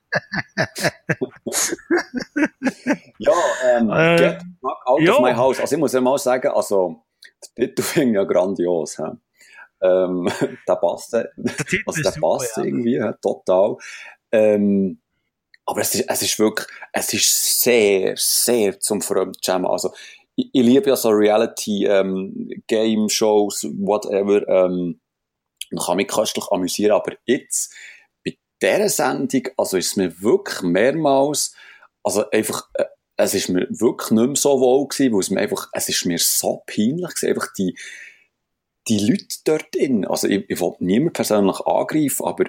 ja, 3.18 3.32
ähm, 3.64 3.90
äh, 3.90 4.16
Get 4.16 4.42
Out 4.84 5.00
ja. 5.00 5.14
of 5.14 5.20
My 5.20 5.32
House. 5.32 5.60
Also 5.60 5.74
ich 5.74 5.80
muss 5.80 5.92
ja 5.92 6.00
mal 6.00 6.18
sagen, 6.18 6.48
also 6.48 7.02
der 7.56 7.68
Titel 7.68 7.82
finde 7.82 8.14
ja 8.14 8.24
grandios. 8.24 8.96
He? 8.96 9.04
Ähm, 9.82 10.28
der 10.68 10.76
passt, 10.76 11.12
der, 11.12 11.30
also 11.86 12.02
der 12.02 12.20
passt 12.20 12.54
super, 12.54 12.66
irgendwie, 12.66 12.94
ja. 12.94 13.12
total. 13.14 13.76
Ähm, 14.30 15.00
aber 15.66 15.80
es 15.80 15.94
ist, 15.94 16.08
es 16.08 16.22
ist 16.22 16.38
wirklich, 16.38 16.66
es 16.92 17.12
ist 17.12 17.62
sehr, 17.62 18.14
sehr 18.16 18.78
zum 18.80 19.00
Fremdschämen. 19.00 19.66
Also, 19.66 19.92
ich, 20.36 20.50
ich 20.52 20.62
liebe 20.62 20.90
ja 20.90 20.96
so 20.96 21.10
Reality, 21.10 21.86
ähm, 21.86 22.50
Game 22.66 23.08
Shows, 23.08 23.64
whatever, 23.78 24.46
ähm, 24.48 25.00
man 25.70 25.84
kann 25.84 25.96
mich 25.96 26.08
köstlich 26.08 26.44
amüsieren, 26.50 26.92
aber 26.92 27.14
jetzt, 27.24 27.74
dieser 28.62 28.88
Sendung, 28.88 29.48
also 29.56 29.76
ist 29.76 29.88
es 29.88 29.96
mir 29.96 30.22
wirklich 30.22 30.62
mehrmals, 30.62 31.54
also 32.02 32.28
einfach, 32.30 32.68
äh, 32.74 32.84
es 33.16 33.34
ist 33.34 33.48
mir 33.48 33.66
wirklich 33.70 34.10
nicht 34.10 34.26
mehr 34.26 34.36
so 34.36 34.60
wohl 34.60 34.88
gewesen, 34.88 35.12
weil 35.12 35.20
es 35.20 35.30
mir 35.30 35.40
einfach, 35.40 35.68
es 35.72 35.88
ist 35.88 36.06
mir 36.06 36.18
so 36.18 36.62
peinlich 36.66 37.14
gewesen, 37.14 37.28
einfach 37.28 37.52
die, 37.52 37.76
die 38.88 38.98
Leute 38.98 39.36
dort 39.44 39.74
drin. 39.74 40.06
Also 40.06 40.28
ich, 40.28 40.48
ich 40.48 40.60
wollte 40.60 40.84
niemand 40.84 41.14
persönlich 41.14 41.60
angreifen, 41.60 42.24
aber 42.24 42.44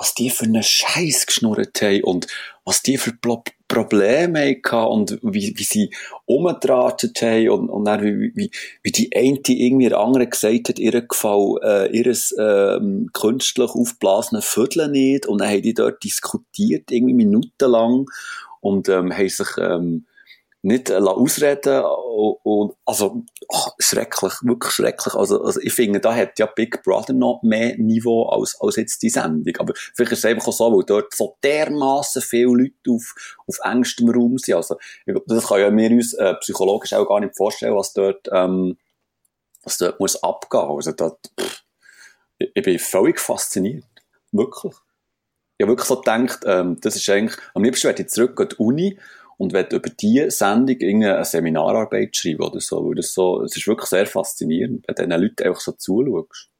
was 0.00 0.14
die 0.14 0.30
für 0.30 0.46
einen 0.46 0.62
Scheiß 0.62 1.26
geschnurrt 1.26 1.82
haben 1.82 2.02
und 2.04 2.26
was 2.64 2.82
die 2.82 2.96
für 2.96 3.12
Pro 3.12 3.44
Probleme 3.68 4.56
hatten 4.64 4.86
und 4.88 5.18
wie, 5.22 5.54
wie 5.56 5.62
sie 5.62 5.90
umgetratet 6.24 7.22
haben 7.22 7.50
und, 7.50 7.68
und 7.68 7.84
dann 7.84 8.02
wie, 8.02 8.32
wie, 8.34 8.50
wie 8.82 8.90
die 8.90 9.14
eine 9.14 9.38
irgendwie 9.46 9.88
der 9.90 10.00
andere 10.00 10.26
gesagt 10.26 10.70
hat, 10.70 10.78
ihr 10.80 11.02
gefällt 11.02 11.62
äh, 11.62 11.86
ihres 11.96 12.34
ähm, 12.36 13.10
künstlich 13.12 13.70
aufblasene 13.70 14.42
Viertel 14.42 14.88
nicht. 14.88 15.26
Und 15.26 15.40
dann 15.40 15.50
haben 15.50 15.62
die 15.62 15.74
dort 15.74 16.02
diskutiert, 16.02 16.90
irgendwie 16.90 17.14
minutenlang 17.14 18.06
und 18.60 18.88
ähm, 18.88 19.16
haben 19.16 19.28
sich 19.28 19.48
ähm, 19.58 20.06
nicht 20.62 20.90
äh, 20.90 20.96
ausreden 20.96 21.82
und, 22.42 22.74
also 22.84 23.24
oh, 23.48 23.66
schrecklich, 23.78 24.34
wirklich 24.42 24.72
schrecklich. 24.72 25.14
Also, 25.14 25.42
also 25.42 25.60
ich 25.60 25.72
finde, 25.72 26.00
da 26.00 26.14
hat 26.14 26.38
ja 26.38 26.46
Big 26.46 26.82
Brother 26.82 27.14
noch 27.14 27.40
mehr 27.42 27.76
Niveau 27.78 28.24
als, 28.24 28.56
als 28.60 28.76
jetzt 28.76 29.02
die 29.02 29.08
Sendung. 29.08 29.56
Aber 29.58 29.72
vielleicht 29.94 30.12
ist 30.12 30.18
es 30.18 30.24
einfach 30.26 30.48
auch 30.48 30.52
so, 30.52 30.76
weil 30.76 30.84
dort 30.84 31.14
so 31.14 31.36
dermaßen 31.42 32.20
viele 32.20 32.46
Leute 32.46 32.90
auf, 32.90 33.38
auf 33.46 33.58
engstem 33.64 34.10
Raum 34.10 34.36
sind. 34.36 34.54
Also 34.54 34.76
das 35.26 35.46
kann 35.46 35.60
ja 35.60 35.70
mir 35.70 35.90
uns 35.90 36.12
äh, 36.14 36.34
psychologisch 36.34 36.92
auch 36.92 37.08
gar 37.08 37.20
nicht 37.20 37.36
vorstellen, 37.36 37.76
was 37.76 37.94
dort, 37.94 38.28
ähm, 38.32 38.76
was 39.62 39.78
dort 39.78 39.98
muss 39.98 40.22
abgehen. 40.22 40.68
Also 40.68 40.92
dort, 40.92 41.30
pff, 41.40 41.62
ich, 42.38 42.50
ich 42.54 42.62
bin 42.62 42.78
völlig 42.78 43.18
fasziniert. 43.18 43.84
Wirklich 44.32 44.74
ich 45.60 45.64
habe 45.64 45.72
wirklich 45.72 45.88
so 45.88 45.96
gedacht, 45.96 46.40
ähm, 46.46 46.78
das 46.80 46.96
ist 46.96 47.06
eigentlich, 47.10 47.38
am 47.52 47.62
liebsten 47.62 47.88
werde 47.88 48.02
ich 48.02 48.08
zurück 48.08 48.40
an 48.40 48.48
die 48.48 48.56
Uni 48.56 48.98
und 49.40 49.54
werde 49.54 49.76
über 49.76 49.88
diese 49.88 50.30
Sendung 50.30 50.76
irgendeine 50.76 51.24
Seminararbeit 51.24 52.14
schreiben 52.14 52.42
oder 52.42 52.60
so, 52.60 52.86
weil 52.86 52.96
das 52.96 53.14
so, 53.14 53.42
es 53.42 53.56
ist 53.56 53.66
wirklich 53.66 53.88
sehr 53.88 54.04
faszinierend, 54.04 54.84
wenn 54.86 54.94
diesen 54.94 55.10
Leuten 55.22 55.42
einfach 55.44 55.62
so 55.62 55.72
zuschaust. 55.72 56.50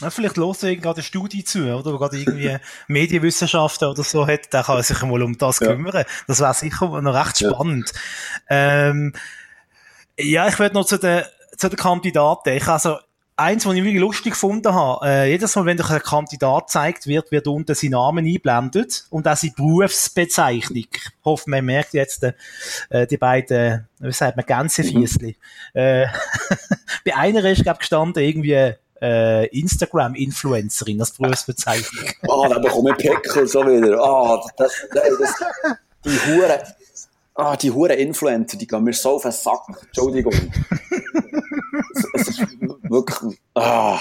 Ja, 0.00 0.10
vielleicht 0.10 0.36
los 0.36 0.62
gerade 0.62 0.96
eine 0.96 1.02
Studie 1.04 1.44
zu, 1.44 1.72
oder? 1.72 1.92
Wo 1.92 1.98
gerade 1.98 2.18
irgendwie 2.18 2.56
Medienwissenschaften 2.88 3.86
oder 3.86 4.02
so 4.02 4.26
hat, 4.26 4.52
der 4.52 4.64
kann 4.64 4.82
sich 4.82 5.00
mal 5.02 5.22
um 5.22 5.38
das 5.38 5.60
kümmern. 5.60 6.04
Das 6.26 6.40
wäre 6.40 6.52
sicher 6.52 7.00
noch 7.00 7.14
recht 7.14 7.38
spannend. 7.38 7.92
Ja, 8.50 8.88
ähm, 8.88 9.12
ja 10.18 10.48
ich 10.48 10.58
würde 10.58 10.74
noch 10.74 10.84
zu 10.84 10.98
den, 10.98 11.22
zu 11.56 11.68
den 11.68 11.78
Kandidaten. 11.78 12.56
Ich 12.56 12.66
also, 12.66 12.96
eins, 13.36 13.66
was 13.66 13.74
ich 13.74 13.84
wirklich 13.84 14.00
lustig 14.00 14.32
gefunden 14.32 14.74
habe, 14.74 15.06
äh, 15.06 15.30
jedes 15.30 15.54
Mal, 15.54 15.66
wenn 15.66 15.76
durch 15.76 15.90
ein 15.90 16.00
Kandidat 16.00 16.70
zeigt 16.70 17.06
wird, 17.06 17.30
wird 17.30 17.46
unten 17.46 17.74
sein 17.74 17.90
Name 17.90 18.20
eingeblendet 18.20 19.04
und 19.10 19.28
auch 19.28 19.36
seine 19.36 19.52
Berufsbezeichnung. 19.52 20.84
Ich 20.90 21.00
hoffe, 21.24 21.50
man 21.50 21.64
merkt 21.64 21.92
jetzt 21.92 22.22
äh, 22.22 23.06
die 23.06 23.18
beiden, 23.18 23.86
wie 23.98 24.12
sagt 24.12 24.36
man, 24.36 24.46
Gänsefiesli. 24.46 25.36
Mhm. 25.74 25.80
Äh, 25.80 26.06
bei 27.04 27.16
einer 27.16 27.44
ist, 27.44 27.62
glaube 27.62 27.78
gestanden, 27.78 28.22
irgendwie 28.22 28.74
äh, 29.02 29.46
Instagram-Influencerin 29.48 31.00
als 31.00 31.12
Berufsbezeichnung. 31.12 32.04
Ah, 32.22 32.26
oh, 32.28 32.48
da 32.48 32.58
bekomme 32.58 32.92
ich 32.92 32.96
Pickel 32.96 33.46
so 33.46 33.66
wieder. 33.66 33.98
Ah, 34.00 34.34
oh, 34.34 34.48
das, 34.56 34.72
das, 34.92 35.02
das, 35.18 35.34
die 36.04 36.32
Hure 36.32 36.62
ah, 37.36 37.56
die 37.56 37.70
hure 37.70 37.94
Influencer, 37.94 38.56
die 38.56 38.66
gehen 38.66 38.84
mir 38.84 38.92
so 38.92 39.16
auf 39.16 39.22
den 39.22 39.32
Sack. 39.32 39.62
Entschuldigung. 39.86 40.32
es, 41.94 42.04
es, 42.14 42.28
ist 42.28 42.40
wirklich, 42.82 43.38
ah, 43.54 44.00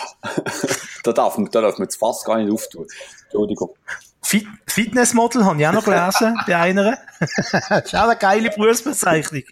da 1.03 1.11
darf 1.11 1.37
man, 1.37 1.49
da 1.51 1.61
darf 1.61 1.77
man 1.77 1.85
jetzt 1.85 1.97
fast 1.97 2.25
gar 2.25 2.37
nicht 2.37 2.51
auftun. 2.51 2.87
Entschuldigung. 3.23 3.75
Fit 4.21 4.47
Fitnessmodel 4.65 5.45
habe 5.45 5.61
ich 5.61 5.67
auch 5.67 5.73
noch 5.73 5.85
gelesen, 5.85 6.35
bei 6.47 6.57
einer. 6.57 6.97
das 7.19 7.85
ist 7.85 7.95
auch 7.95 8.09
eine 8.09 8.15
geile 8.15 8.49
Berufsbezeichnung. 8.49 9.43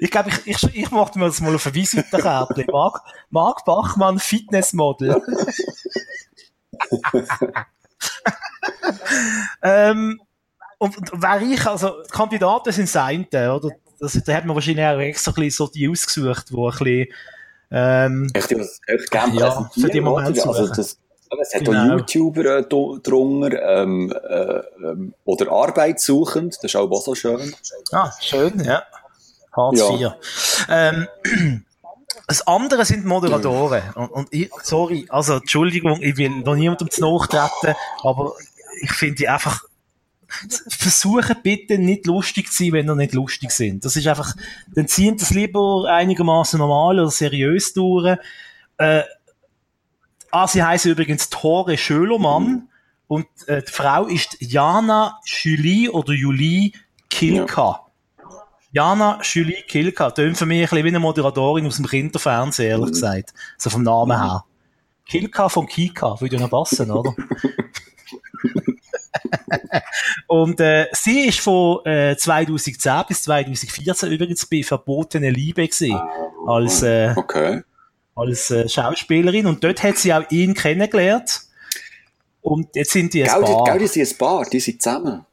Ich 0.00 0.10
glaube, 0.10 0.30
ich, 0.30 0.46
ich, 0.46 0.76
ich 0.76 0.90
mache 0.90 1.16
mir 1.18 1.26
das 1.26 1.40
mal 1.40 1.54
auf 1.54 1.64
eine 1.64 1.76
Visitenkarte. 1.76 2.66
Marc, 2.70 3.02
Marc 3.30 3.64
Bachmann, 3.64 4.18
Fitnessmodel. 4.18 5.22
ähm, 9.62 10.20
und, 10.78 11.12
und 11.12 11.22
wäre 11.22 11.44
ich, 11.44 11.66
also, 11.66 12.02
die 12.02 12.10
Kandidaten 12.10 12.72
sind 12.72 12.88
Seinte, 12.88 13.50
oder? 13.52 13.70
Das, 13.98 14.12
da 14.12 14.34
hat 14.34 14.44
man 14.44 14.54
wahrscheinlich 14.54 14.84
auch 14.84 14.98
extra 14.98 15.30
ein 15.30 15.34
bisschen 15.36 15.66
so 15.66 15.72
die 15.72 15.88
ausgesucht, 15.88 16.50
die 16.50 16.54
ein 16.54 16.70
bisschen, 16.70 17.06
ähm, 17.70 18.30
echt, 18.34 18.52
echt 18.52 19.10
gerne 19.10 19.40
ja, 19.40 19.70
für 19.72 19.88
die 19.88 20.00
Moment 20.00 20.38
also 20.46 20.68
das, 20.68 20.98
es 21.40 21.54
hat 21.54 21.64
genau. 21.64 21.94
auch 21.94 21.98
YouTuber 21.98 22.58
äh, 22.58 22.62
drunter, 22.62 23.82
ähm, 23.82 24.12
äh, 24.12 24.60
ähm, 24.84 25.14
oder 25.24 25.50
Arbeitssuchend, 25.50 26.56
das 26.56 26.64
ist 26.64 26.76
auch 26.76 27.02
so 27.02 27.14
schön. 27.14 27.54
Ah, 27.92 28.12
schön, 28.20 28.62
ja. 28.62 28.82
Hartz 29.56 29.82
ja. 29.98 30.16
Ähm, 30.68 31.08
das 32.28 32.46
andere 32.46 32.84
sind 32.84 33.04
Moderatoren. 33.04 33.82
Und, 33.94 34.10
und 34.10 34.28
ich, 34.30 34.50
sorry, 34.62 35.06
also 35.08 35.34
Entschuldigung, 35.34 36.00
ich 36.02 36.16
will 36.16 36.30
noch 36.30 36.54
niemandem 36.54 36.90
zu 36.90 37.00
nachtreten, 37.00 37.74
aber 38.02 38.34
ich 38.80 38.92
finde 38.92 39.16
die 39.16 39.28
einfach 39.28 39.64
versuchen 40.68 41.36
bitte 41.42 41.78
nicht 41.78 42.06
lustig 42.06 42.50
zu 42.50 42.64
sein, 42.64 42.72
wenn 42.72 42.88
ihr 42.88 42.94
nicht 42.94 43.14
lustig 43.14 43.50
sind. 43.50 43.84
Das 43.84 43.96
ist 43.96 44.06
einfach, 44.06 44.34
dann 44.74 44.88
ziehen 44.88 45.16
das 45.16 45.30
lieber 45.30 45.86
einigermaßen 45.88 46.58
normal 46.58 46.98
oder 47.00 47.10
seriös 47.10 47.72
durch. 47.72 48.18
Äh, 48.78 49.02
ah, 50.30 50.48
sie 50.48 50.62
heißt 50.62 50.86
übrigens 50.86 51.30
Tore 51.30 51.78
Schölermann 51.78 52.44
mhm. 52.44 52.68
und 53.08 53.26
äh, 53.46 53.62
die 53.62 53.72
Frau 53.72 54.06
ist 54.06 54.36
Jana 54.40 55.18
Julie 55.24 55.90
oder 55.90 56.12
Julie 56.12 56.72
Kilka. 57.08 57.80
Ja. 58.18 58.26
Jana 58.72 59.20
Julie 59.22 59.62
Kilka, 59.62 60.10
tönt 60.10 60.36
für 60.36 60.44
mich 60.44 60.58
ein 60.58 60.68
bisschen 60.68 60.84
wie 60.84 60.88
eine 60.88 61.00
Moderatorin 61.00 61.66
aus 61.66 61.76
dem 61.76 61.86
Kinderfernsehen, 61.86 62.70
ehrlich 62.70 62.90
gesagt. 62.90 63.32
So 63.56 63.70
vom 63.70 63.82
Namen 63.82 64.20
her. 64.20 64.44
Kilka 65.08 65.48
von 65.48 65.66
Kika, 65.66 66.20
würde 66.20 66.36
ja 66.36 66.42
noch 66.42 66.50
passen, 66.50 66.90
oder? 66.90 67.14
und 70.26 70.60
äh, 70.60 70.86
sie 70.92 71.26
ist 71.26 71.40
von 71.40 71.84
äh, 71.84 72.16
2010 72.16 73.04
bis 73.08 73.22
2014 73.22 74.12
übrigens 74.12 74.46
bei 74.46 74.62
Verbotene 74.62 75.30
Liebe 75.30 75.66
gesehen 75.66 76.00
als 76.46 76.82
äh, 76.82 77.12
Okay. 77.16 77.62
als 78.14 78.50
äh, 78.50 78.68
Schauspielerin 78.68 79.46
und 79.46 79.62
dort 79.62 79.82
hat 79.82 79.96
sie 79.96 80.12
auch 80.12 80.24
ihn 80.30 80.54
kennengelernt 80.54 81.42
und 82.40 82.74
jetzt 82.76 82.92
sind 82.92 83.12
die 83.12 83.28
ein 83.28 83.40
die, 83.44 83.52
Paar. 83.52 83.78
die 83.78 83.86
sind 83.86 84.08
ein 84.08 84.18
Paar, 84.18 84.44
die 84.44 84.60
sind 84.60 84.80
zusammen. 84.80 85.26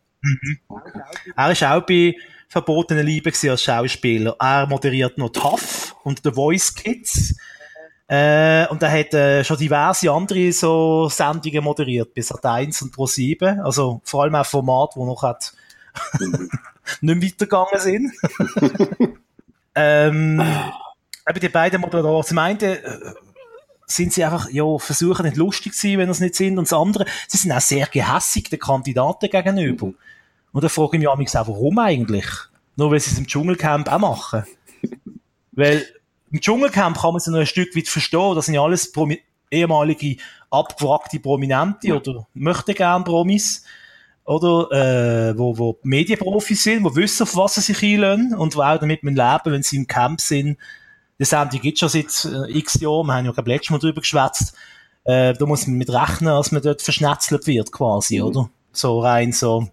Er 1.36 1.52
ist 1.52 1.64
auch 1.64 1.82
bei 1.86 2.16
Verbotene 2.48 3.02
Liebe 3.02 3.32
als 3.50 3.64
Schauspieler. 3.64 4.36
Er 4.40 4.68
moderiert 4.68 5.18
noch 5.18 5.30
Tough 5.30 5.96
und 6.04 6.22
The 6.24 6.32
Voice 6.32 6.74
Kids. 6.74 7.36
Äh, 8.14 8.68
und 8.68 8.84
er 8.84 8.92
hat 8.92 9.12
äh, 9.16 9.44
schon 9.44 9.58
diverse 9.58 10.12
andere 10.12 10.52
so 10.52 11.10
Sendungen 11.10 11.64
moderiert, 11.64 12.14
bis 12.14 12.28
Sat 12.28 12.46
1 12.46 12.84
und 12.84 12.92
Pro 12.92 13.08
7. 13.08 13.62
Also 13.62 14.02
vor 14.04 14.22
allem 14.22 14.36
auch 14.36 14.46
Formate, 14.46 15.00
die 15.00 15.06
noch 15.06 15.24
hat 15.24 15.52
nicht 16.20 17.02
mehr 17.02 17.22
weitergegangen 17.24 17.80
sind. 17.80 18.12
ähm, 19.76 20.40
aber 21.26 21.40
die 21.40 21.50
beiden 21.50 21.82
Moderatoren, 21.82 22.24
zum 22.24 22.38
einen 22.38 22.60
äh, 22.62 22.78
sind 23.88 24.14
sie 24.14 24.24
einfach, 24.24 24.48
ja, 24.52 24.78
versuchen 24.78 25.26
nicht 25.26 25.38
lustig 25.38 25.74
zu 25.74 25.88
sein, 25.88 25.98
wenn 25.98 26.14
sie 26.14 26.26
nicht 26.26 26.36
sind, 26.36 26.60
und 26.60 26.66
das 26.66 26.78
andere, 26.78 27.06
sie 27.28 27.38
sind 27.38 27.52
auch 27.52 27.62
sehr 27.62 27.88
gehässig 27.88 28.48
den 28.48 28.60
Kandidaten 28.60 29.28
gegenüber. 29.28 29.92
Und 30.52 30.64
da 30.64 30.70
frage 30.70 30.98
ich 30.98 31.18
mich 31.18 31.36
auch, 31.36 31.48
warum 31.48 31.80
eigentlich? 31.80 32.28
Nur 32.76 32.92
weil 32.92 33.00
sie 33.00 33.10
es 33.10 33.18
im 33.18 33.26
Dschungelcamp 33.26 33.92
auch 33.92 33.98
machen. 33.98 34.44
weil 35.52 35.84
im 36.34 36.42
Dschungelcamp 36.42 37.00
kann 37.00 37.12
man 37.12 37.18
es 37.18 37.28
noch 37.28 37.40
ein 37.40 37.46
Stück 37.46 37.76
weit 37.76 37.88
verstehen, 37.88 38.36
das 38.36 38.48
sind 38.48 38.56
ja 38.56 38.64
alles 38.64 38.92
Promi 38.92 39.22
ehemalige 39.52 40.18
abgewrackte 40.50 41.20
Prominente 41.20 41.96
oder 41.96 42.28
möchte 42.34 42.74
gern 42.74 43.04
Promis 43.04 43.64
oder 44.26 44.72
äh, 44.72 45.38
wo, 45.38 45.56
wo 45.58 45.80
Medienprofis 45.84 46.64
sind, 46.64 46.84
wo 46.84 46.96
wissen, 46.96 47.24
auf 47.24 47.36
was 47.36 47.56
sie 47.56 47.62
sich 47.62 47.84
einlösen 47.84 48.34
und 48.36 48.56
wo 48.56 48.62
auch 48.62 48.80
damit 48.80 49.04
leben, 49.04 49.18
wenn 49.46 49.62
sie 49.62 49.78
im 49.78 49.86
Camp 49.86 50.22
sind. 50.22 50.58
Die 51.20 51.26
Sendung 51.26 51.62
gibt 51.62 51.78
schon 51.78 51.90
seit 51.90 52.26
äh, 52.26 52.58
x 52.58 52.80
Jahren, 52.82 53.06
wir 53.06 53.14
haben 53.14 53.26
ja 53.26 53.32
gerade 53.32 53.50
letztes 53.50 53.70
Mal 53.70 53.78
drüber 53.78 54.02
geschwätzt. 54.02 54.56
Äh, 55.04 55.34
da 55.34 55.46
muss 55.46 55.68
man 55.68 55.78
mit 55.78 55.92
rechnen, 55.92 56.30
dass 56.30 56.52
man 56.52 56.64
dort 56.64 56.82
verschnetzelt 56.82 57.46
wird 57.46 57.72
quasi, 57.72 58.22
oder? 58.22 58.50
So 58.72 59.02
rein 59.02 59.34
so 59.34 59.68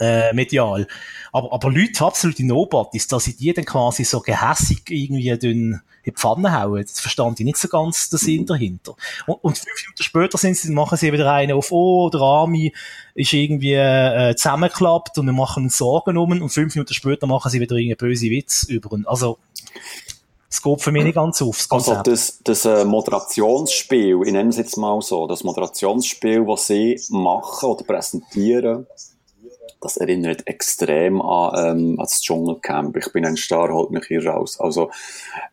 äh, 0.00 0.32
medial. 0.32 0.86
Aber, 1.32 1.52
aber 1.52 1.70
Leute, 1.70 2.04
absolute 2.04 2.44
Nobodies, 2.44 3.06
dass 3.06 3.24
sie 3.24 3.36
die 3.36 3.52
dann 3.52 3.64
quasi 3.64 4.04
so 4.04 4.20
gehässig 4.20 4.82
irgendwie 4.90 5.28
in 5.28 5.80
die 6.04 6.12
Pfanne 6.12 6.58
hauen, 6.58 6.82
das 6.82 7.00
verstand 7.00 7.40
ich 7.40 7.46
nicht 7.46 7.58
so 7.58 7.68
ganz 7.68 8.08
den 8.08 8.18
Sinn 8.18 8.46
dahinter. 8.46 8.94
Und, 9.26 9.44
und 9.44 9.58
fünf 9.58 9.82
Minuten 9.84 10.02
später 10.02 10.38
sind 10.38 10.56
sie, 10.56 10.72
machen 10.72 10.96
sie 10.96 11.12
wieder 11.12 11.30
einen 11.30 11.52
auf, 11.52 11.70
oh, 11.70 12.08
der 12.10 12.20
Army 12.22 12.72
ist 13.14 13.32
irgendwie 13.32 13.74
äh, 13.74 14.34
zusammengeklappt 14.34 15.18
und 15.18 15.26
wir 15.26 15.32
machen 15.32 15.64
uns 15.64 15.76
Sorgen 15.76 16.16
um 16.16 16.32
ihn 16.32 16.42
und 16.42 16.48
fünf 16.48 16.74
Minuten 16.74 16.94
später 16.94 17.26
machen 17.26 17.50
sie 17.50 17.60
wieder 17.60 17.76
einen 17.76 17.96
böse 17.96 18.30
Witz 18.30 18.64
über 18.64 18.96
ihn. 18.96 19.06
Also, 19.06 19.38
es 20.48 20.60
geht 20.62 20.80
für 20.80 20.90
mich 20.90 21.04
nicht 21.04 21.14
ganz 21.14 21.40
auf, 21.42 21.56
das 21.56 21.70
Also 21.70 22.02
das, 22.02 22.40
das 22.42 22.64
äh, 22.64 22.84
Moderationsspiel, 22.84 24.20
ich 24.24 24.32
nenne 24.32 24.48
es 24.48 24.56
jetzt 24.56 24.76
mal 24.76 25.00
so, 25.00 25.28
das 25.28 25.44
Moderationsspiel, 25.44 26.44
das 26.44 26.66
sie 26.66 27.00
machen 27.10 27.68
oder 27.68 27.84
präsentieren, 27.84 28.86
das 29.80 29.96
erinnert 29.96 30.46
extrem 30.46 31.20
an, 31.22 31.78
ähm, 31.78 31.90
an 31.92 32.04
das 32.04 32.20
Dschungelcamp. 32.20 32.96
Ich 32.96 33.12
bin 33.12 33.24
ein 33.24 33.36
Star, 33.36 33.72
holt 33.72 33.90
mich 33.90 34.06
hier 34.06 34.26
raus. 34.26 34.60
Also, 34.60 34.90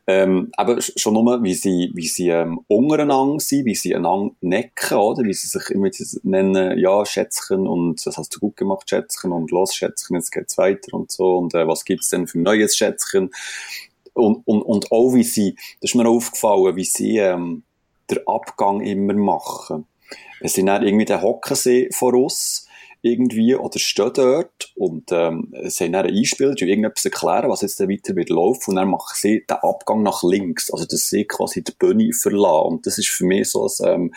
ähm, 0.06 0.52
aber 0.58 0.82
schon 0.82 1.14
nur, 1.14 1.44
wie 1.44 1.54
sie, 1.54 1.92
wie 1.94 2.08
sie 2.08 2.30
ähm, 2.30 2.60
untereinander 2.68 3.40
sind, 3.40 3.66
wie 3.66 3.76
sie 3.76 3.96
einander 3.96 4.36
necken, 4.42 4.98
oder? 4.98 5.24
Wie 5.24 5.34
sie 5.34 5.48
sich 5.48 5.70
immer 5.70 5.90
nennen, 6.24 6.78
ja, 6.78 7.06
Schätzchen 7.06 7.68
und 7.68 8.06
das 8.06 8.18
hast 8.18 8.36
du 8.36 8.40
gut 8.40 8.58
gemacht, 8.58 8.90
Schätzchen 8.90 9.32
und 9.32 9.52
los, 9.52 9.74
Schätzchen, 9.74 10.18
jetzt 10.18 10.32
geht's 10.32 10.58
weiter 10.58 10.94
und 10.94 11.12
so 11.12 11.38
und 11.38 11.54
äh, 11.54 11.68
was 11.68 11.86
gibt's 11.86 12.10
denn 12.10 12.28
für 12.28 12.40
neues 12.40 12.76
Schätzchen? 12.76 13.32
Und, 14.13 14.48
und, 14.48 14.62
und 14.63 14.92
auch 14.92 15.13
wie 15.13 15.24
sie, 15.24 15.56
das 15.80 15.92
ist 15.92 15.96
mir 15.96 16.08
aufgefallen, 16.08 16.76
wie 16.76 16.86
sie 16.86 17.18
ähm, 17.18 17.63
den 18.10 18.28
Abgang 18.28 18.82
immer 18.82 19.13
machen. 19.13 19.86
Wenn 20.40 20.50
sie 20.50 20.66
dann 20.66 20.84
irgendwie 20.84 21.06
den 21.06 21.22
hocken 21.22 21.56
sie 21.56 21.90
vor 21.92 22.13
uns, 22.13 22.66
irgendwie, 23.02 23.56
oder 23.56 23.80
stehen 23.80 24.12
dort 24.14 24.72
und 24.76 25.12
ähm, 25.12 25.54
sie 25.66 25.86
haben 25.86 25.94
dann 25.94 26.06
ein 26.06 26.16
Einspiel, 26.16 26.56
die 26.56 26.66
irgendetwas 26.66 27.06
erklären, 27.06 27.50
was 27.50 27.62
jetzt 27.62 27.80
dann 27.80 27.90
weiter 27.90 28.16
wird 28.16 28.30
laufen 28.30 28.72
und 28.72 28.76
dann 28.78 28.90
machen 28.90 29.14
sie 29.16 29.46
den 29.50 29.58
Abgang 29.58 30.04
nach 30.04 30.24
links, 30.24 30.72
also 30.72 30.86
dass 30.86 31.10
sie 31.10 31.26
quasi 31.26 31.64
die 31.64 31.74
Bühne 31.78 32.12
verlassen. 32.14 32.68
Und 32.68 32.86
das 32.86 32.98
ist 32.98 33.10
für 33.10 33.26
mich 33.26 33.50
so 33.50 33.68
ein, 33.68 33.88
ähm, 33.88 34.14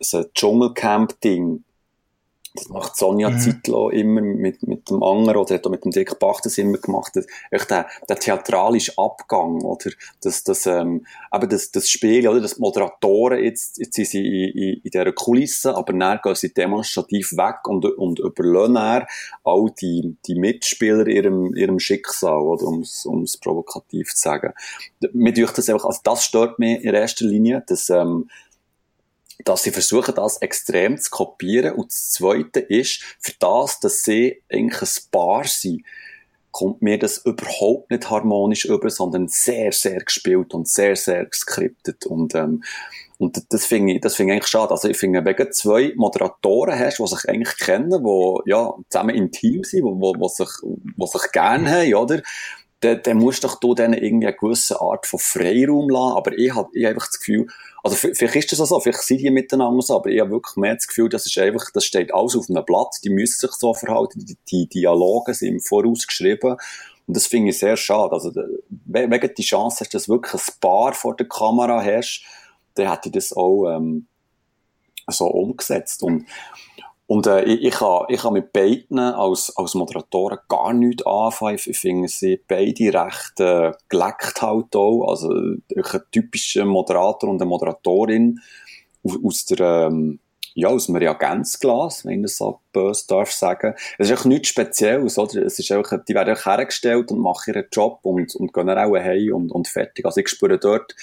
so 0.00 0.18
ein 0.18 0.26
Dschungelcamp-Ding. 0.34 1.64
Das 2.54 2.68
macht 2.68 2.96
Sonja 2.96 3.30
Mhm. 3.30 3.38
Zietlow 3.38 3.90
immer 3.90 4.20
mit, 4.20 4.66
mit 4.66 4.88
dem 4.90 5.02
anderen, 5.02 5.36
oder 5.36 5.54
hat 5.54 5.66
auch 5.66 5.70
mit 5.70 5.84
dem 5.84 5.92
Dick 5.92 6.18
Bach 6.18 6.40
das 6.40 6.58
immer 6.58 6.78
gemacht, 6.78 7.12
echt 7.50 7.70
der, 7.70 7.86
der 8.08 8.16
theatralische 8.16 8.92
Abgang, 8.96 9.62
oder, 9.62 9.90
das, 10.22 10.44
das, 10.44 10.66
ähm, 10.66 11.06
eben 11.32 11.48
das, 11.48 11.70
das 11.70 11.88
Spiel, 11.90 12.26
oder, 12.26 12.40
das 12.40 12.58
Moderatoren, 12.58 13.44
jetzt, 13.44 13.78
jetzt 13.78 13.94
sind 13.94 14.08
sie 14.08 14.26
in, 14.26 14.58
in, 14.58 14.74
in 14.82 14.90
dieser 14.90 15.12
Kulisse, 15.12 15.76
aber 15.76 15.92
dann 15.92 16.20
gehen 16.22 16.34
sie 16.34 16.52
demonstrativ 16.52 17.32
weg 17.32 17.66
und, 17.68 17.84
und 17.84 18.18
überlassen 18.18 18.74
dann 18.74 19.06
all 19.44 19.66
die, 19.80 20.16
die 20.26 20.34
Mitspieler 20.34 21.06
ihrem, 21.06 21.54
ihrem 21.54 21.78
Schicksal, 21.78 22.38
oder, 22.38 22.66
um 22.66 22.82
es 22.82 23.36
provokativ 23.36 24.14
zu 24.14 24.22
sagen. 24.22 24.52
Mir 25.12 25.32
das 25.32 25.68
einfach, 25.68 25.84
also 25.84 26.00
das 26.02 26.24
stört 26.24 26.58
mich 26.58 26.82
in 26.82 26.94
erster 26.94 27.26
Linie, 27.26 27.62
dass, 27.66 27.90
ähm, 27.90 28.28
dass 29.44 29.62
sie 29.62 29.70
versuchen, 29.70 30.14
das 30.14 30.38
extrem 30.38 30.98
zu 30.98 31.10
kopieren. 31.10 31.74
Und 31.74 31.90
das 31.90 32.10
Zweite 32.10 32.60
ist, 32.60 33.02
für 33.20 33.32
das, 33.38 33.80
dass 33.80 34.02
sie 34.02 34.42
eigentlich 34.50 34.82
ein 34.82 35.10
Paar 35.10 35.44
sind, 35.44 35.82
kommt 36.50 36.82
mir 36.82 36.98
das 36.98 37.18
überhaupt 37.18 37.90
nicht 37.90 38.10
harmonisch 38.10 38.64
über, 38.64 38.90
sondern 38.90 39.28
sehr, 39.28 39.70
sehr 39.72 40.00
gespielt 40.00 40.54
und 40.54 40.66
sehr, 40.66 40.96
sehr 40.96 41.26
geskriptet. 41.26 42.06
Und, 42.06 42.34
ähm, 42.34 42.64
und 43.18 43.40
das 43.50 43.66
finde 43.66 43.94
ich, 43.94 44.00
das 44.00 44.16
finde 44.16 44.32
ich 44.32 44.38
eigentlich 44.38 44.50
schade. 44.50 44.70
Also 44.70 44.88
ich 44.88 44.96
finde, 44.96 45.22
du 45.22 45.50
zwei 45.50 45.92
Moderatoren 45.94 46.78
hast, 46.78 46.98
die 46.98 47.06
sich 47.06 47.28
eigentlich 47.28 47.56
kennen, 47.58 47.90
die, 47.90 48.50
ja, 48.50 48.72
zusammen 48.88 49.14
im 49.14 49.30
Team 49.30 49.62
sind, 49.62 49.84
die, 49.84 50.12
die, 50.12 50.18
die 50.18 50.28
sich, 50.28 50.48
die 50.62 51.06
sich 51.06 51.32
gerne 51.32 51.70
haben, 51.70 51.94
oder? 51.94 52.22
Dann, 52.80 53.00
dann 53.02 53.16
musst 53.16 53.42
doch 53.42 53.58
du 53.58 53.74
denen 53.74 53.94
irgendwie 53.94 54.28
eine 54.28 54.36
gewisse 54.36 54.80
Art 54.80 55.06
von 55.06 55.18
Freiraum 55.18 55.88
lassen. 55.88 56.16
Aber 56.16 56.36
ich 56.36 56.54
habe 56.54 56.68
ich 56.72 56.84
hab 56.84 56.90
einfach 56.90 57.06
das 57.08 57.18
Gefühl, 57.18 57.46
also 57.82 57.96
vielleicht 57.96 58.36
ist 58.36 58.52
das 58.52 58.60
auch 58.60 58.66
so, 58.66 58.80
vielleicht 58.80 59.02
sind 59.02 59.20
die 59.20 59.30
miteinander 59.30 59.82
so, 59.82 59.96
aber 59.96 60.10
ich 60.10 60.20
habe 60.20 60.30
wirklich 60.30 60.56
mehr 60.56 60.74
das 60.74 60.86
Gefühl, 60.86 61.08
das 61.08 61.26
ist 61.26 61.38
einfach, 61.38 61.70
das 61.72 61.84
steht 61.84 62.12
alles 62.12 62.36
auf 62.36 62.50
einem 62.50 62.64
Blatt, 62.64 62.96
die 63.04 63.10
müssen 63.10 63.38
sich 63.38 63.52
so 63.52 63.72
verhalten, 63.72 64.24
die, 64.24 64.36
die 64.50 64.68
Dialoge 64.68 65.34
sind 65.34 65.54
im 65.54 65.60
Voraus 65.60 66.06
geschrieben. 66.06 66.56
Und 67.06 67.16
das 67.16 67.26
finde 67.26 67.50
ich 67.50 67.58
sehr 67.58 67.76
schade. 67.76 68.12
Also, 68.12 68.32
wegen 68.68 69.34
die 69.34 69.42
Chance 69.42 69.78
hast, 69.80 69.94
dass 69.94 70.04
du 70.04 70.12
wirklich 70.12 70.34
ein 70.34 70.54
Paar 70.60 70.92
vor 70.92 71.16
der 71.16 71.26
Kamera 71.26 71.82
hast, 71.82 72.22
dann 72.74 72.90
hätte 72.90 73.08
ich 73.08 73.14
das 73.14 73.32
auch, 73.32 73.66
ähm, 73.70 74.06
so 75.10 75.26
umgesetzt. 75.26 76.02
Und, 76.02 76.26
und 77.08 77.26
äh, 77.26 77.42
ich, 77.44 77.64
ich, 77.64 77.74
kann, 77.74 78.02
ich 78.08 78.20
kann 78.20 78.34
mit 78.34 78.52
beiden 78.52 78.98
als, 78.98 79.56
als 79.56 79.74
Moderatoren 79.74 80.40
gar 80.46 80.74
nichts 80.74 81.06
anfangen. 81.06 81.54
Ich, 81.56 81.78
finde 81.78 82.06
sie 82.06 82.38
beide 82.46 82.92
recht 82.92 83.40
äh, 83.40 83.72
geleckt 83.88 84.42
halt 84.42 84.76
auch. 84.76 85.08
Also 85.08 85.30
ein 85.30 85.62
typischer 86.12 86.66
Moderator 86.66 87.30
und 87.30 87.40
eine 87.40 87.48
Moderatorin 87.48 88.40
aus, 89.02 89.18
aus 89.24 89.44
der 89.46 89.88
ähm, 89.88 90.20
ja, 90.52 90.68
aus 90.68 90.86
dem 90.86 90.96
Reagenzglas, 90.96 92.04
wenn 92.04 92.18
ich 92.18 92.22
das 92.24 92.36
so 92.36 92.60
böse 92.72 93.06
darf 93.08 93.30
sagen. 93.30 93.74
Es 93.96 94.08
ist 94.08 94.10
einfach 94.10 94.24
nichts 94.26 94.48
Spezielles, 94.48 95.16
oder? 95.16 95.46
Es 95.46 95.58
ist 95.58 95.72
einfach, 95.72 96.04
die 96.06 96.14
werden 96.14 96.30
einfach 96.30 96.58
hergestellt 96.58 97.10
und 97.10 97.20
machen 97.20 97.54
ihren 97.54 97.68
Job 97.72 98.00
und, 98.02 98.34
und 98.34 98.52
gehen 98.52 98.68
auch 98.68 98.96
heim 98.96 99.34
und, 99.34 99.50
und 99.50 99.66
fertig. 99.66 100.04
Also 100.04 100.20
ich 100.20 100.28
spüre 100.28 100.58
dort 100.58 100.94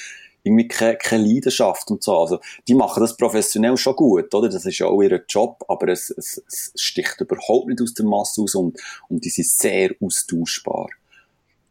irgendwie 0.45 0.67
keine, 0.67 0.97
keine 0.97 1.25
Leidenschaft 1.25 1.91
und 1.91 2.03
so. 2.03 2.17
Also, 2.17 2.39
die 2.67 2.75
machen 2.75 3.01
das 3.01 3.17
professionell 3.17 3.75
schon 3.77 3.95
gut, 3.95 4.33
oder? 4.33 4.47
Das 4.49 4.65
ist 4.65 4.77
ja 4.77 4.87
auch 4.87 5.01
ihr 5.01 5.23
Job, 5.27 5.65
aber 5.67 5.89
es, 5.89 6.09
es, 6.11 6.41
es 6.47 6.71
sticht 6.75 7.19
überhaupt 7.19 7.67
nicht 7.67 7.81
aus 7.81 7.93
der 7.93 8.05
Masse 8.05 8.41
aus 8.41 8.55
und, 8.55 8.79
und 9.09 9.25
die 9.25 9.29
sind 9.29 9.47
sehr 9.47 9.91
austauschbar. 10.01 10.89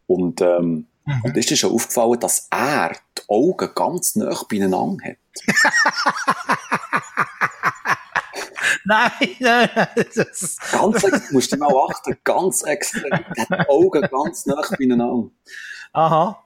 Und, 0.07 0.41
ähm, 0.41 0.87
Mhm. 1.07 1.21
und 1.23 1.37
ist 1.37 1.49
dir 1.51 1.57
schon 1.57 1.71
aufgefallen, 1.71 2.19
dass 2.19 2.47
er 2.49 2.93
die 3.17 3.21
Augen 3.27 3.69
ganz 3.75 4.15
nah 4.15 4.35
beieinander 4.49 5.05
hat? 5.05 5.17
Nein, 8.85 9.11
nein, 9.39 9.69
nein, 9.75 9.87
das 9.95 10.41
ist, 10.41 10.71
Ganz, 10.71 11.31
musst 11.31 11.51
du 11.51 11.57
mal 11.57 11.73
achten, 11.89 12.17
ganz 12.23 12.61
extrem. 12.63 13.11
Hat 13.11 13.49
die 13.49 13.69
Augen 13.69 14.01
ganz 14.01 14.45
nah 14.45 14.61
beieinander. 14.77 15.29
Aha. 15.95 16.43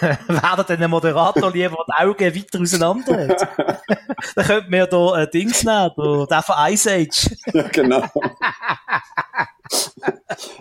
Wäre 0.00 0.64
denn 0.68 0.82
ein 0.82 0.90
Moderator 0.90 1.50
lieber 1.52 1.84
die 1.88 2.02
Augen 2.04 2.34
weiter 2.34 2.60
auseinander 2.60 3.28
hat? 3.28 3.48
Dann 4.36 4.44
könnte 4.46 4.70
man 4.70 4.78
ja 4.80 4.86
da 4.86 5.22
äh, 5.22 5.30
Dings 5.30 5.62
nehmen, 5.64 5.90
da, 5.96 6.26
der 6.26 6.42
von 6.42 6.54
Ice 6.70 6.90
Age. 6.90 7.30
Ja, 7.52 7.62
genau. 7.68 8.02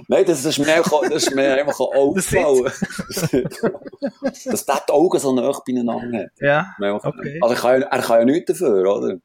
Nein, 0.07 0.25
das 0.25 0.45
ist 0.45 0.57
mir 0.59 0.73
einfach, 0.73 1.01
das 1.03 1.23
ist 1.27 1.35
mir 1.35 1.53
einfach 1.53 1.79
aufgefallen. 1.79 2.63
dass 4.21 4.65
der 4.65 4.81
die 4.87 4.91
Augen 4.91 5.19
so 5.19 5.33
nah 5.33 5.51
beieinander 5.65 6.19
hat. 6.23 6.31
Ja, 6.39 6.73
okay. 6.79 7.39
Also, 7.41 7.55
kann 7.55 7.81
ja, 7.81 7.87
er 7.87 8.01
kann 8.01 8.19
ja 8.19 8.25
nichts 8.25 8.51
dafür, 8.51 8.85
oder? 8.95 9.17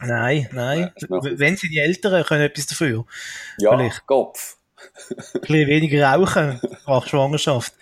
Nein, 0.00 0.48
nein. 0.52 0.92
auch- 1.10 1.24
Wenn 1.24 1.56
sie 1.56 1.68
die 1.68 1.78
Älteren 1.78 2.24
können 2.24 2.42
etwas 2.42 2.66
dafür. 2.66 3.04
Ja, 3.58 3.76
Vielleicht. 3.76 4.06
Kopf. 4.06 4.56
Ein 5.34 5.40
bisschen 5.40 5.68
weniger 5.68 6.12
rauchen 6.12 6.60
nach 6.86 7.06
Schwangerschaft. 7.06 7.72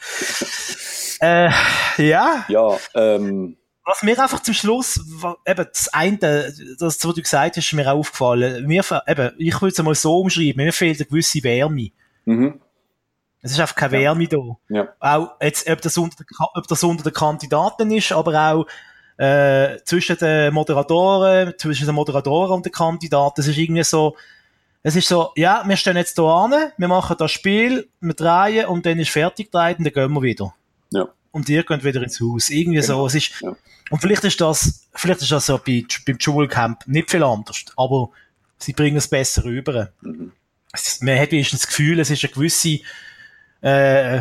Äh, 1.20 1.50
ja, 1.98 2.44
Ja, 2.48 2.78
ähm, 2.94 3.56
was 3.84 4.02
mir 4.02 4.20
einfach 4.22 4.40
zum 4.40 4.54
Schluss, 4.54 5.00
eben 5.46 5.66
das 5.72 5.88
eine, 5.92 6.52
das, 6.78 7.04
was 7.04 7.14
du 7.14 7.14
gesagt 7.14 7.56
hast, 7.56 7.64
ist 7.64 7.72
mir 7.72 7.90
auch 7.90 7.98
aufgefallen. 7.98 8.66
Mir, 8.66 8.84
eben, 9.06 9.32
ich 9.38 9.60
würde 9.60 9.72
es 9.72 9.82
mal 9.82 9.94
so 9.94 10.20
umschreiben, 10.20 10.64
mir 10.64 10.72
fehlt 10.72 10.98
eine 10.98 11.06
gewisse 11.06 11.42
Wärme. 11.42 11.90
mhm. 12.24 12.60
Es 13.42 13.52
ist 13.52 13.60
einfach 13.60 13.74
keine 13.74 13.92
Wärme 13.92 14.28
da. 14.28 14.38
Ja. 14.68 14.88
Auch 15.00 15.30
jetzt, 15.40 15.68
ob 15.68 15.80
das 15.80 15.96
unter, 15.96 16.24
ob 16.54 16.68
das 16.68 16.84
unter 16.84 17.02
den 17.02 17.14
Kandidaten 17.14 17.90
ist, 17.90 18.12
aber 18.12 18.38
auch 18.38 18.66
äh, 19.16 19.78
zwischen 19.84 20.18
den 20.18 20.52
Moderatoren, 20.52 21.54
zwischen 21.56 21.86
den 21.86 21.94
Moderatoren 21.94 22.56
und 22.56 22.66
den 22.66 22.72
Kandidaten. 22.72 23.40
Es 23.40 23.48
ist 23.48 23.56
irgendwie 23.56 23.82
so, 23.82 24.14
es 24.82 24.96
ist 24.96 25.08
so, 25.08 25.30
ja, 25.36 25.62
wir 25.66 25.76
stehen 25.76 25.96
jetzt 25.96 26.16
hier 26.16 26.24
an, 26.24 26.52
wir 26.76 26.88
machen 26.88 27.16
das 27.18 27.30
Spiel, 27.30 27.88
wir 28.00 28.14
drehen 28.14 28.66
und 28.66 28.86
dann 28.86 28.98
ist 28.98 29.10
fertig 29.10 29.50
gedreht 29.52 29.78
und 29.78 29.84
dann 29.84 29.92
gehen 29.92 30.12
wir 30.12 30.22
wieder. 30.22 30.54
Ja. 30.90 31.08
Und 31.32 31.48
ihr 31.48 31.62
geht 31.64 31.84
wieder 31.84 32.02
ins 32.02 32.20
Haus. 32.20 32.50
Irgendwie 32.50 32.80
so. 32.82 32.94
Genau. 32.94 33.06
Es 33.06 33.14
ist, 33.14 33.40
Ja. 33.40 33.54
Und 33.90 34.00
vielleicht 34.00 34.22
ist 34.24 34.40
das, 34.40 34.86
vielleicht 34.94 35.20
ist 35.22 35.32
das 35.32 35.46
so 35.46 35.58
bei, 35.58 35.84
beim 36.06 36.16
Dschungelcamp 36.18 36.86
nicht 36.86 37.10
viel 37.10 37.22
anders, 37.24 37.64
aber 37.76 38.10
sie 38.56 38.72
bringen 38.72 38.96
es 38.96 39.08
besser 39.08 39.44
rüber. 39.44 39.90
Mhm. 40.00 40.30
Es- 40.72 41.00
Man 41.02 41.18
hat 41.18 41.32
wenigstens 41.32 41.60
das 41.62 41.68
Gefühl, 41.68 41.98
es 41.98 42.08
ist 42.10 42.22
eine 42.24 42.32
gewisse, 42.32 42.78
äh, 43.62 44.16
äh, 44.18 44.20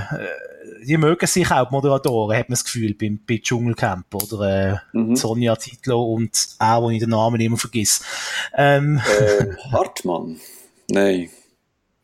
die 0.85 0.97
mögen 0.97 1.25
sich 1.27 1.49
auch, 1.51 1.67
die 1.67 1.73
Moderatoren, 1.73 2.37
hat 2.37 2.49
man 2.49 2.53
das 2.53 2.63
Gefühl, 2.63 2.93
beim, 2.95 3.19
bei 3.27 3.37
Dschungelcamp, 3.37 4.13
oder, 4.15 4.71
äh, 4.73 4.77
Mhm. 4.93 5.15
Sonja 5.15 5.55
Titlo 5.55 6.01
und 6.13 6.49
auch, 6.59 6.83
wo 6.83 6.89
ich 6.89 6.99
den 6.99 7.09
Namen 7.09 7.39
immer 7.41 7.57
vergiss. 7.57 8.03
Ähm, 8.55 9.01
Äh, 9.19 9.55
Hartmann. 9.71 10.39
Nein. 10.89 11.29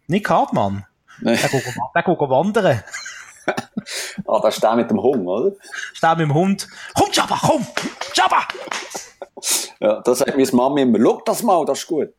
Nick 0.08 0.30
Hartmann. 0.30 0.86
Nein. 1.22 1.38
Der 1.42 1.50
geht, 1.50 1.66
der 1.96 2.04
geht 2.04 2.20
wandern. 2.30 2.84
Ah, 4.28 4.40
das 4.42 4.56
ist 4.56 4.64
der 4.64 4.76
mit 4.76 4.90
dem 4.90 5.00
Hund, 5.00 5.28
oder? 5.28 5.52
Steht 5.94 6.18
mit 6.18 6.22
dem 6.22 6.34
Hund. 6.34 6.68
Komm, 6.96 7.10
Jabba, 7.12 7.38
komm! 7.40 7.68
Jabba! 8.16 8.40
Ja, 9.80 10.02
das 10.02 10.18
sagt 10.20 10.36
meine 10.36 10.50
Mami 10.52 10.82
immer. 10.82 10.98
Schau 11.00 11.22
das 11.24 11.44
mal, 11.44 11.64
das 11.66 11.80
ist 11.82 11.88
gut. 11.88 12.10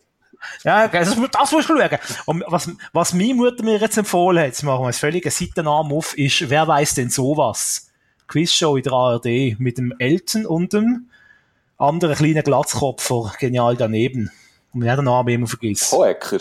Ja, 0.65 0.89
das, 0.89 1.17
das 1.33 1.53
musst 1.53 1.69
du 1.69 1.77
schauen. 1.79 1.99
Und 2.27 2.45
was, 2.47 2.71
was 2.93 3.13
meine 3.15 3.35
Mutter 3.35 3.63
mir 3.65 3.79
jetzt 3.79 3.97
empfohlen 3.97 4.39
hat, 4.39 4.47
jetzt 4.47 4.63
machen 4.63 4.81
wir 4.81 4.87
einen 4.87 4.93
völligen 4.93 5.31
Seitennamen 5.31 5.93
auf, 5.93 6.17
ist, 6.17 6.49
wer 6.49 6.67
weiß 6.67 6.95
denn 6.95 7.11
sowas? 7.11 7.91
Quizshow 8.29 8.77
in 8.77 8.83
der 8.83 8.93
ARD 8.93 9.59
mit 9.59 9.79
dem 9.79 9.95
Elton 9.99 10.47
und 10.47 10.73
dem 10.73 11.11
anderen 11.79 12.17
kleinen 12.17 12.43
Glatzkopfer, 12.43 13.33
genial 13.39 13.77
daneben. 13.77 14.31
Und 14.73 14.81
mir 14.81 14.97
den 14.97 15.05
Namen 15.05 15.29
immer 15.29 15.47
vergisst. 15.47 15.93
Hoecker. 15.93 16.41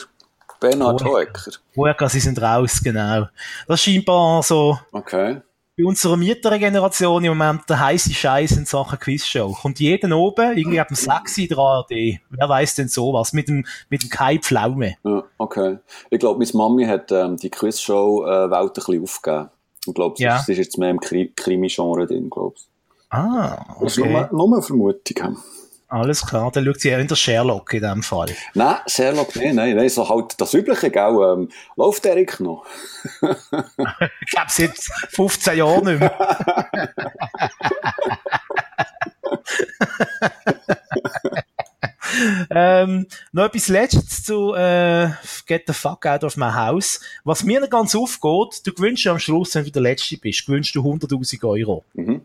Bernhard 0.60 1.04
Hohecker. 1.04 1.52
Hoecker. 1.76 2.00
Woher 2.00 2.10
sie 2.10 2.20
sind 2.20 2.42
raus, 2.42 2.82
genau. 2.84 3.28
Das 3.68 3.80
ist 3.80 3.84
scheinbar 3.84 4.42
so 4.42 4.80
Okay. 4.92 5.42
Bei 5.78 5.84
unserer 5.86 6.16
mittleren 6.16 6.60
Generation 6.60 7.24
im 7.26 7.38
Moment 7.38 7.70
der 7.70 7.80
heiße 7.80 8.14
Scheiß 8.14 8.54
in 8.54 8.66
Sachen 8.66 8.98
Quizshow. 8.98 9.52
Kommt 9.62 9.80
jeden 9.80 10.14
oben, 10.14 10.58
irgendwie 10.58 10.80
ab 10.80 10.88
dem 10.88 10.96
6 10.96 11.38
in 11.40 11.48
der 11.50 11.58
ARD. 11.58 11.90
Wer 12.30 12.50
weiß 12.50 12.76
denn 12.76 12.88
sowas? 12.88 13.34
Mit 13.34 13.50
dem, 13.50 13.66
mit 13.90 14.04
dem 14.04 14.10
Kai 14.10 14.38
Pflaume. 14.40 14.96
Ja, 15.04 15.24
okay. 15.38 15.80
Ich 16.10 16.20
glaube, 16.20 16.40
meine 16.40 16.52
Mami 16.54 16.86
hat 16.86 17.12
ähm, 17.12 17.36
die 17.38 17.50
Quizshow-Welt 17.50 18.54
ein 18.54 18.74
bisschen 18.74 19.04
aufgegeben. 19.04 19.50
Ich 19.88 19.94
glaube, 19.94 20.16
Ja. 20.18 20.40
sie 20.40 20.54
ist 20.54 20.58
jetzt 20.60 20.78
mehr 20.78 20.90
im 20.90 21.00
Kri 21.00 21.32
Krimi-Genre 21.36 22.08
drin, 22.08 22.30
glaube 22.30 22.56
ich. 22.58 22.68
Ah, 23.10 23.66
Das 23.82 23.94
ist 23.98 24.00
okay. 24.00 24.12
nur, 24.12 24.30
nur 24.48 24.54
eine 24.58 24.62
Vermutung. 24.62 25.38
Alles 25.88 26.26
klar, 26.26 26.52
dann 26.52 26.66
schaut 26.66 26.82
sie 26.82 26.90
eher 26.90 27.00
in 27.00 27.08
der 27.08 27.16
Sherlock 27.16 27.74
in 27.74 27.82
dem 27.82 28.02
Fall. 28.04 28.30
Nein, 28.54 28.78
Sherlock, 28.88 29.36
nein, 29.36 29.56
nein, 29.56 29.76
nein, 29.76 29.90
so 29.90 30.08
halt 30.10 30.34
das 30.42 30.54
Übliche, 30.54 30.90
gell, 30.90 31.18
ähm, 31.22 31.50
läuft 31.76 32.06
Erik 32.06 32.40
noch? 32.40 32.66
Ich 33.22 34.32
glaube, 34.32 34.50
seit 34.50 34.78
15 35.10 35.58
Jahren 35.58 35.86
nicht 35.86 36.00
mehr. 36.00 36.90
ähm, 42.50 43.08
noch 43.32 43.46
etwas 43.46 43.68
Letztes 43.68 44.24
zu 44.24 44.54
äh, 44.54 45.10
Get 45.46 45.64
the 45.68 45.74
fuck 45.74 46.06
out 46.06 46.24
of 46.24 46.38
my 46.38 46.52
house. 46.52 47.00
Was 47.24 47.44
mir 47.44 47.60
nicht 47.60 47.72
ganz 47.72 47.96
aufgeht, 47.96 48.66
du 48.66 48.74
gewünschst 48.74 49.08
am 49.08 49.20
Schluss, 49.20 49.56
wenn 49.56 49.66
du 49.66 49.72
der 49.72 49.82
Letzte 49.82 50.18
bist, 50.18 50.46
gewünschst 50.46 50.76
du 50.76 50.82
100'000 50.82 51.44
Euro. 51.48 51.84
Mhm. 51.94 52.22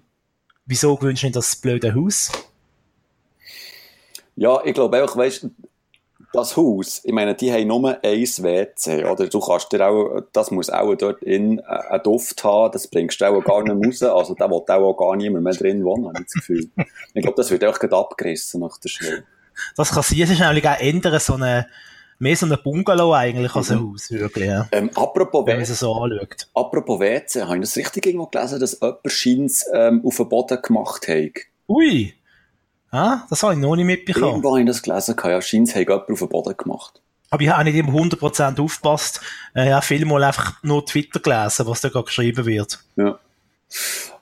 Wieso 0.67 0.97
gewünschst 0.97 1.25
du 1.25 1.27
nicht 1.27 1.37
das 1.37 1.57
blöde 1.57 1.95
Haus? 1.95 2.31
Ja, 4.41 4.63
ich 4.65 4.73
glaube 4.73 4.97
einfach, 4.97 5.19
weißt 5.19 5.49
das 6.33 6.57
Haus, 6.57 7.03
ich 7.05 7.13
meine, 7.13 7.35
die 7.35 7.53
haben 7.53 7.67
nur 7.67 8.03
ein 8.03 8.03
WC, 8.03 9.05
oder? 9.05 9.27
Du 9.27 9.39
kannst 9.39 9.71
dir 9.71 9.87
auch, 9.87 10.23
das 10.33 10.51
muss 10.51 10.71
auch 10.71 10.95
dort 10.95 11.23
in 11.23 11.59
äh, 11.59 11.63
einen 11.63 12.03
Duft 12.03 12.43
haben, 12.43 12.73
das 12.73 12.89
bringst 12.89 13.21
du 13.21 13.27
auch 13.27 13.45
gar 13.45 13.63
nicht 13.63 13.87
raus, 13.87 14.03
also 14.03 14.35
da 14.35 14.49
will 14.49 14.63
auch 14.67 14.97
gar 14.97 15.15
niemand 15.17 15.45
mehr 15.45 15.53
drin 15.53 15.85
wohnen, 15.85 16.07
habe 16.07 16.21
ich 16.21 16.25
das 16.25 16.33
Gefühl. 16.33 16.71
Ich 17.13 17.23
glaube, 17.23 17.37
das 17.37 17.51
wird 17.51 17.65
auch 17.67 17.79
gerade 17.79 17.95
abgerissen 17.95 18.63
nach 18.63 18.79
der 18.79 18.89
Show. 18.89 19.05
Das 19.77 19.91
kann 19.91 20.03
sein, 20.05 20.21
es 20.23 20.31
ist 20.31 20.41
nämlich 20.41 20.67
auch 20.67 20.81
ändern, 20.81 21.21
so 21.21 21.35
eine, 21.35 21.67
mehr 22.19 22.37
so 22.37 22.47
ein 22.47 22.57
Bungalow 22.65 23.13
eigentlich 23.13 23.55
als 23.55 23.71
ein 23.71 23.81
Haus, 23.81 24.11
wirklich, 24.11 24.47
ja. 24.47 24.69
Ähm, 24.73 24.89
apropos, 24.95 25.45
wenn 25.45 25.57
man 25.57 25.65
es 25.65 25.79
so 25.79 25.93
anschaut. 25.93 26.49
apropos 26.55 26.99
WC, 26.99 27.43
habe 27.43 27.57
ich 27.57 27.61
das 27.61 27.77
richtig 27.77 28.07
irgendwo 28.07 28.27
gelesen, 28.29 28.59
dass 28.59 28.81
jemand 28.81 29.01
scheint 29.05 29.53
ähm, 29.75 30.03
auf 30.03 30.17
den 30.17 30.29
Boden 30.31 30.63
gemacht 30.63 31.09
hat? 31.09 31.41
Ui! 31.69 32.15
Ah, 32.91 33.25
das 33.31 33.43
habe 33.43 33.55
ich 33.55 33.61
noch 33.61 33.77
nicht 33.77 33.87
mitbekommen. 33.87 34.27
Irgendwo 34.27 34.51
habe 34.51 34.61
ich 34.61 34.67
das 34.67 34.83
gelesen, 34.83 35.17
ja, 35.23 35.41
scheint 35.41 35.75
hat 35.75 35.77
jemand 35.77 36.11
auf 36.11 36.19
den 36.19 36.29
Boden 36.29 36.57
gemacht. 36.57 37.01
Aber 37.31 37.43
ich 37.43 37.49
habe 37.49 37.65
nicht 37.65 37.77
immer 37.77 37.93
100% 37.93 38.61
aufgepasst. 38.61 39.21
Äh, 39.55 39.69
ich 39.69 39.73
habe 39.73 39.87
vielmal 39.87 40.25
einfach 40.25 40.61
nur 40.63 40.85
Twitter 40.85 41.21
gelesen, 41.21 41.67
was 41.67 41.81
da 41.81 41.89
gerade 41.89 42.07
geschrieben 42.07 42.45
wird. 42.45 42.81
Ja. 42.97 43.19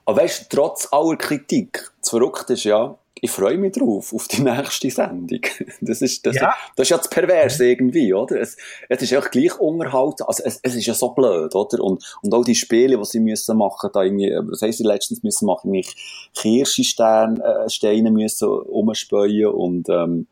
Aber 0.04 0.22
weißt 0.22 0.52
du, 0.52 0.56
trotz 0.56 0.88
aller 0.92 1.16
Kritik, 1.16 1.90
das 2.00 2.10
Verrückte 2.10 2.52
ist 2.52 2.64
ja, 2.64 2.94
ich 3.20 3.30
freue 3.30 3.58
mich 3.58 3.72
drauf, 3.72 4.12
auf 4.12 4.28
die 4.28 4.42
nächste 4.42 4.90
Sendung. 4.90 5.40
Das 5.80 6.02
ist, 6.02 6.24
das, 6.26 6.36
Ja. 6.36 6.54
das 6.76 6.84
ist 6.84 6.90
ja 6.90 6.96
das 6.98 7.08
Perverse 7.10 7.66
irgendwie, 7.66 8.12
oder? 8.12 8.40
Es, 8.40 8.56
es 8.88 9.02
ist 9.02 9.10
ja 9.10 9.20
gleich 9.20 9.58
unterhalten, 9.58 10.24
also 10.26 10.42
es, 10.44 10.60
es 10.62 10.74
ist 10.74 10.86
ja 10.86 10.94
so 10.94 11.10
blöd, 11.10 11.54
oder? 11.54 11.82
Und, 11.82 12.04
und 12.22 12.34
auch 12.34 12.44
die 12.44 12.54
Spiele, 12.54 12.96
die 12.98 13.04
sie 13.04 13.20
müssen 13.20 13.56
machen, 13.56 13.90
da 13.92 14.02
irgendwie, 14.02 14.30
was 14.30 14.62
heisst 14.62 14.78
sie 14.78 14.84
letztens 14.84 15.22
müssen 15.22 15.46
machen, 15.46 15.72
irgendwie 15.72 15.88
Kirschensteine, 16.34 17.42
äh, 17.42 17.68
Steine 17.70 18.10
müssen 18.10 18.48
umspäuen 18.48 19.46
und, 19.46 19.88
ähm, 19.88 20.26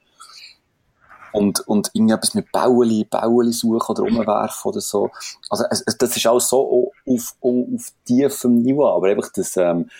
und, 1.32 1.60
und 1.68 1.90
irgendetwas 1.92 2.34
mit 2.34 2.50
Bauli, 2.50 3.04
Bauli 3.04 3.52
suchen 3.52 3.90
oder 3.90 4.02
umwerfen 4.04 4.70
oder 4.70 4.80
so. 4.80 5.10
Also, 5.50 5.64
es, 5.70 5.82
es, 5.86 5.98
das 5.98 6.16
ist 6.16 6.26
auch 6.26 6.40
so 6.40 6.92
auf, 7.04 7.36
auf, 7.40 7.74
auf 7.74 7.92
tiefem 8.06 8.62
Niveau, 8.62 8.86
aber 8.86 9.08
einfach 9.08 9.30
das, 9.34 9.56
ähm, 9.56 9.90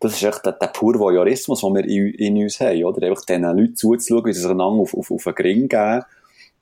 das 0.00 0.14
ist 0.14 0.22
echt 0.22 0.44
der, 0.44 0.52
der 0.52 0.66
pure 0.68 0.98
Voyeurismus, 0.98 1.60
den 1.60 1.74
wir 1.74 1.84
in, 1.84 2.12
in 2.14 2.42
uns 2.42 2.60
haben, 2.60 2.84
oder? 2.84 3.06
Einfach 3.06 3.24
den 3.24 3.42
Leuten 3.42 3.76
zuzuschauen, 3.76 4.24
wie 4.26 4.32
sie 4.32 4.40
sich 4.40 4.50
einander 4.50 4.82
auf, 4.82 4.94
auf, 4.94 5.10
auf 5.10 5.26
einen 5.26 5.34
Gring 5.36 5.68
geben. 5.68 6.02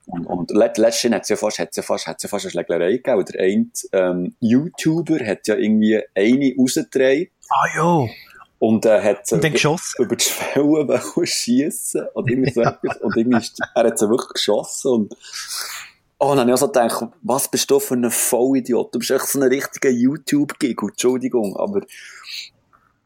Und, 0.07 0.25
und 0.27 0.51
let, 0.51 0.77
letztens 0.77 1.15
hat 1.15 1.23
es 1.23 1.29
ja 1.29 1.35
fast, 1.35 1.59
hat's 1.59 1.77
ja 1.77 1.83
fast, 1.83 2.07
hat's 2.07 2.23
ja 2.23 2.29
fast 2.29 2.45
eine 2.45 2.51
Schlägerei 2.51 2.91
gegeben. 2.91 3.17
Und 3.17 3.33
Der 3.33 3.41
eine, 3.41 3.67
ähm, 3.91 4.35
YouTuber 4.39 5.25
hat 5.25 5.47
ja 5.47 5.55
irgendwie 5.55 5.99
eine 6.13 6.53
rausgedreht 6.57 7.31
Ah 7.49 7.67
ja, 7.75 8.07
und, 8.59 8.85
äh, 8.85 9.01
hat 9.01 9.27
sie 9.27 9.35
über, 9.35 9.47
über 9.99 10.15
die 10.15 10.23
Schwelle 10.23 11.01
schiessen 11.27 12.07
und 12.13 12.29
irgendwie 12.29 12.51
so 12.51 12.61
etwas. 12.61 12.97
Und 13.01 13.17
irgendwie 13.17 13.37
ist, 13.37 13.59
er 13.75 13.83
hat 13.83 13.99
sie 13.99 14.09
wirklich 14.09 14.33
geschossen 14.33 14.91
und, 14.91 15.15
Oh, 16.17 16.29
dann 16.29 16.39
habe 16.39 16.51
ich 16.51 16.53
auch 16.53 16.59
so 16.59 16.67
gedacht, 16.67 17.11
was 17.23 17.49
bist 17.49 17.69
du 17.69 17.77
für 17.77 17.93
ein 17.93 18.09
Vollidiot? 18.09 18.95
Du 18.95 18.99
bist 18.99 19.11
echt 19.11 19.27
so 19.27 19.37
ein 19.37 19.49
richtiger 19.49 19.89
YouTube-Gig, 19.89 20.77
Entschuldigung, 20.81 21.57
aber, 21.57 21.81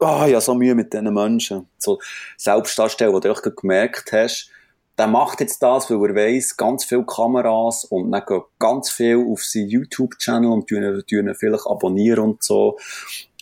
ah, 0.00 0.26
ja, 0.26 0.40
so 0.40 0.54
Mühe 0.54 0.74
mit 0.74 0.92
diesen 0.92 1.12
Menschen. 1.12 1.66
So 1.78 1.98
Selbstdarsteller, 2.36 3.12
wo 3.12 3.20
du 3.20 3.30
auch 3.32 3.42
gemerkt 3.42 4.12
hast, 4.12 4.50
der 4.98 5.06
macht 5.06 5.40
jetzt 5.40 5.62
das, 5.62 5.90
weil 5.90 6.10
er 6.10 6.14
weiss, 6.14 6.56
ganz 6.56 6.84
viele 6.84 7.04
Kameras 7.06 7.84
und 7.84 8.10
dann 8.12 8.22
geht 8.26 8.42
ganz 8.58 8.90
viel 8.90 9.16
auf 9.30 9.42
seinen 9.42 9.68
YouTube-Channel 9.68 10.50
und 10.50 10.66
tun, 10.68 11.02
ihn- 11.08 11.34
vielleicht 11.34 11.66
abonnieren 11.66 12.18
und 12.24 12.42
so. 12.42 12.78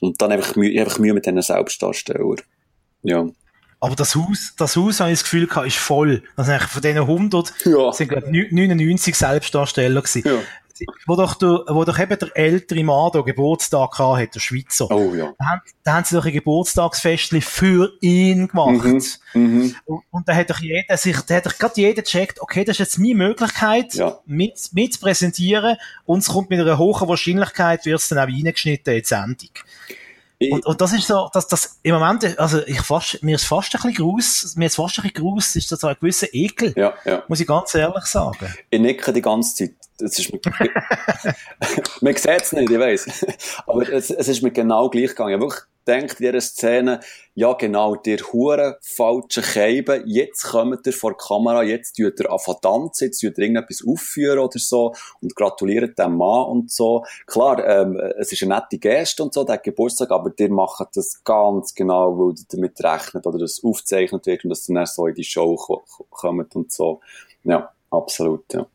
Und 0.01 0.23
dann 0.23 0.31
einfach 0.31 0.55
Mühe, 0.55 0.81
einfach 0.81 0.99
Mühe 1.01 1.15
mit 1.15 1.27
diesen 1.27 1.43
Selbstdarstellern. 1.43 2.37
Ja. 3.03 3.27
Aber 3.81 3.95
das 3.97 4.15
Haus, 4.15 4.55
das 4.57 4.77
Haus, 4.77 5.01
habe 5.01 5.11
ich 5.11 5.19
das 5.19 5.25
Gefühl 5.25 5.47
gehabt, 5.47 5.67
ist 5.67 5.77
voll. 5.77 6.23
Also 6.37 6.53
eigentlich 6.53 6.69
von 6.71 6.83
diesen 6.83 6.99
100 7.07 7.53
Ja. 7.65 7.93
sind, 7.93 8.09
glaube 8.09 8.27
ich, 8.37 8.53
99 8.53 9.15
Selbstdarsteller 9.17 10.03
gewesen. 10.03 10.23
Ja. 10.27 10.39
Wo 11.07 11.17
doch, 11.17 11.35
der, 11.35 11.65
wo 11.69 11.85
doch 11.85 11.99
eben 11.99 12.19
der 12.19 12.37
ältere 12.37 12.85
Mann 12.85 13.11
da 13.13 13.21
Geburtstag 13.21 13.93
gehabt 13.93 14.21
hat, 14.21 14.35
der 14.35 14.41
Schweizer. 14.41 14.91
Oh 14.91 15.15
ja. 15.15 15.33
Da 15.39 15.45
haben, 15.47 15.61
da 15.85 15.95
haben 15.95 16.05
sie 16.05 16.17
doch 16.17 16.25
ein 16.27 16.33
Geburtstagsfestchen 16.33 17.41
für 17.43 17.93
ihn 18.01 18.49
gemacht. 18.49 19.21
Mhm. 19.35 19.41
Mhm. 19.41 19.75
Und, 19.85 20.03
und 20.11 20.29
da 20.29 20.35
hat 20.35 20.51
doch 20.51 20.61
jeder 20.61 20.97
sich, 20.97 21.21
da 21.23 21.37
hat 21.37 21.47
doch 21.47 21.59
gerade 21.59 21.75
jeder 21.81 22.03
gecheckt, 22.03 22.41
okay, 22.41 22.65
das 22.65 22.75
ist 22.75 22.81
jetzt 22.81 22.99
meine 22.99 23.15
Möglichkeit, 23.15 23.95
Ja. 23.95 24.19
mit, 24.27 24.59
mit 24.73 24.95
zu 24.95 25.01
präsentieren 25.01 25.77
und 26.05 26.21
es 26.21 26.29
kommt 26.29 26.51
mit 26.51 26.61
einer 26.61 26.79
hohen 26.79 27.09
Wahrscheinlichkeit, 27.09 27.85
wird 27.87 28.01
es 28.01 28.09
dann 28.09 28.19
auch 28.19 28.23
reingeschnitten 28.29 28.95
in 28.95 29.01
die 29.01 29.07
Sendung. 29.07 29.51
Und, 30.41 30.67
und 30.67 30.81
das 30.81 30.93
ist 30.93 31.07
so, 31.09 31.29
dass 31.33 31.49
das 31.49 31.81
im 31.83 31.95
Moment, 31.95 32.39
also 32.39 32.65
ich 32.65 32.81
fast, 32.81 33.23
mir 33.25 33.35
ist 33.35 33.45
fast 33.45 33.75
ein 33.75 33.83
bisschen 33.83 33.95
groß, 33.95 34.55
mir 34.57 34.67
ist 34.67 34.77
fast 34.77 34.99
ein 34.99 35.03
bisschen 35.03 35.25
groß, 35.25 35.57
ist 35.57 35.73
das 35.73 35.81
so 35.81 35.89
ein 35.89 35.97
gewisser 35.99 36.29
Ekel, 36.33 36.73
ja, 36.77 36.95
ja. 37.05 37.25
muss 37.27 37.41
ich 37.41 37.47
ganz 37.47 37.75
ehrlich 37.75 38.05
sagen. 38.05 38.55
Ich 38.71 38.81
nicke 38.81 39.13
die 39.13 39.23
ganze 39.23 39.55
Zeit. 39.57 39.75
Das 39.99 40.17
ist 40.17 40.33
mir, 40.33 40.41
man 42.01 42.15
sieht 42.15 42.43
es 42.43 42.53
nicht, 42.53 42.71
ich 42.71 42.79
weiss. 42.79 43.27
Aber 43.67 43.93
es, 43.93 44.11
es 44.11 44.29
ist 44.29 44.43
mir 44.43 44.53
genau 44.53 44.89
gleich 44.89 45.09
gegangen. 45.09 45.31
Ich 45.31 45.35
habe 45.35 45.43
wirklich 45.43 45.63
gedacht 45.89 46.21
in 46.21 46.27
dieser 46.27 46.41
Szene, 46.41 47.01
ja 47.35 47.53
genau, 47.55 47.97
der 47.97 48.19
hure 48.33 48.79
falsche 48.83 49.43
Scheibe, 49.43 50.03
jetzt 50.07 50.45
kommt 50.45 50.87
ihr 50.87 50.93
vor 50.93 51.13
die 51.13 51.19
Kamera, 51.27 51.63
jetzt 51.63 51.97
tut 51.97 52.21
ihr 52.21 52.31
anfangen 52.31 52.59
tanzen, 52.63 53.05
jetzt 53.07 53.21
tut 53.21 53.39
ihr 53.39 53.45
irgendetwas 53.45 53.85
aufführen 53.87 54.39
oder 54.39 54.59
so 54.59 54.95
und 55.21 55.35
gratuliert 55.35 55.99
dem 55.99 56.17
Mann 56.17 56.47
und 56.47 56.71
so. 56.71 57.05
Klar, 57.27 57.65
ähm, 57.67 57.97
es 58.19 58.33
ist 58.33 58.43
eine 58.43 58.57
nette 58.57 58.79
Geste 58.79 59.23
und 59.23 59.33
so, 59.35 59.45
der 59.45 59.59
Geburtstag, 59.59 60.11
aber 60.11 60.33
ihr 60.39 60.51
macht 60.51 60.89
das 60.95 61.23
ganz 61.25 61.75
genau, 61.75 62.19
weil 62.19 62.35
ihr 62.39 62.45
damit 62.51 62.83
rechnet 62.83 63.27
oder 63.27 63.39
das 63.39 63.63
aufzeichnet 63.63 64.27
wird 64.27 64.45
und 64.45 64.51
dass 64.51 64.67
dann 64.67 64.85
so 64.87 65.07
in 65.07 65.15
die 65.15 65.25
Show 65.25 65.57
ko- 65.57 65.85
ko- 65.89 66.07
kommt 66.11 66.55
und 66.57 66.73
so. 66.73 67.01
Ja, 67.45 67.73
absolut, 67.91 68.53
ja. 68.53 68.67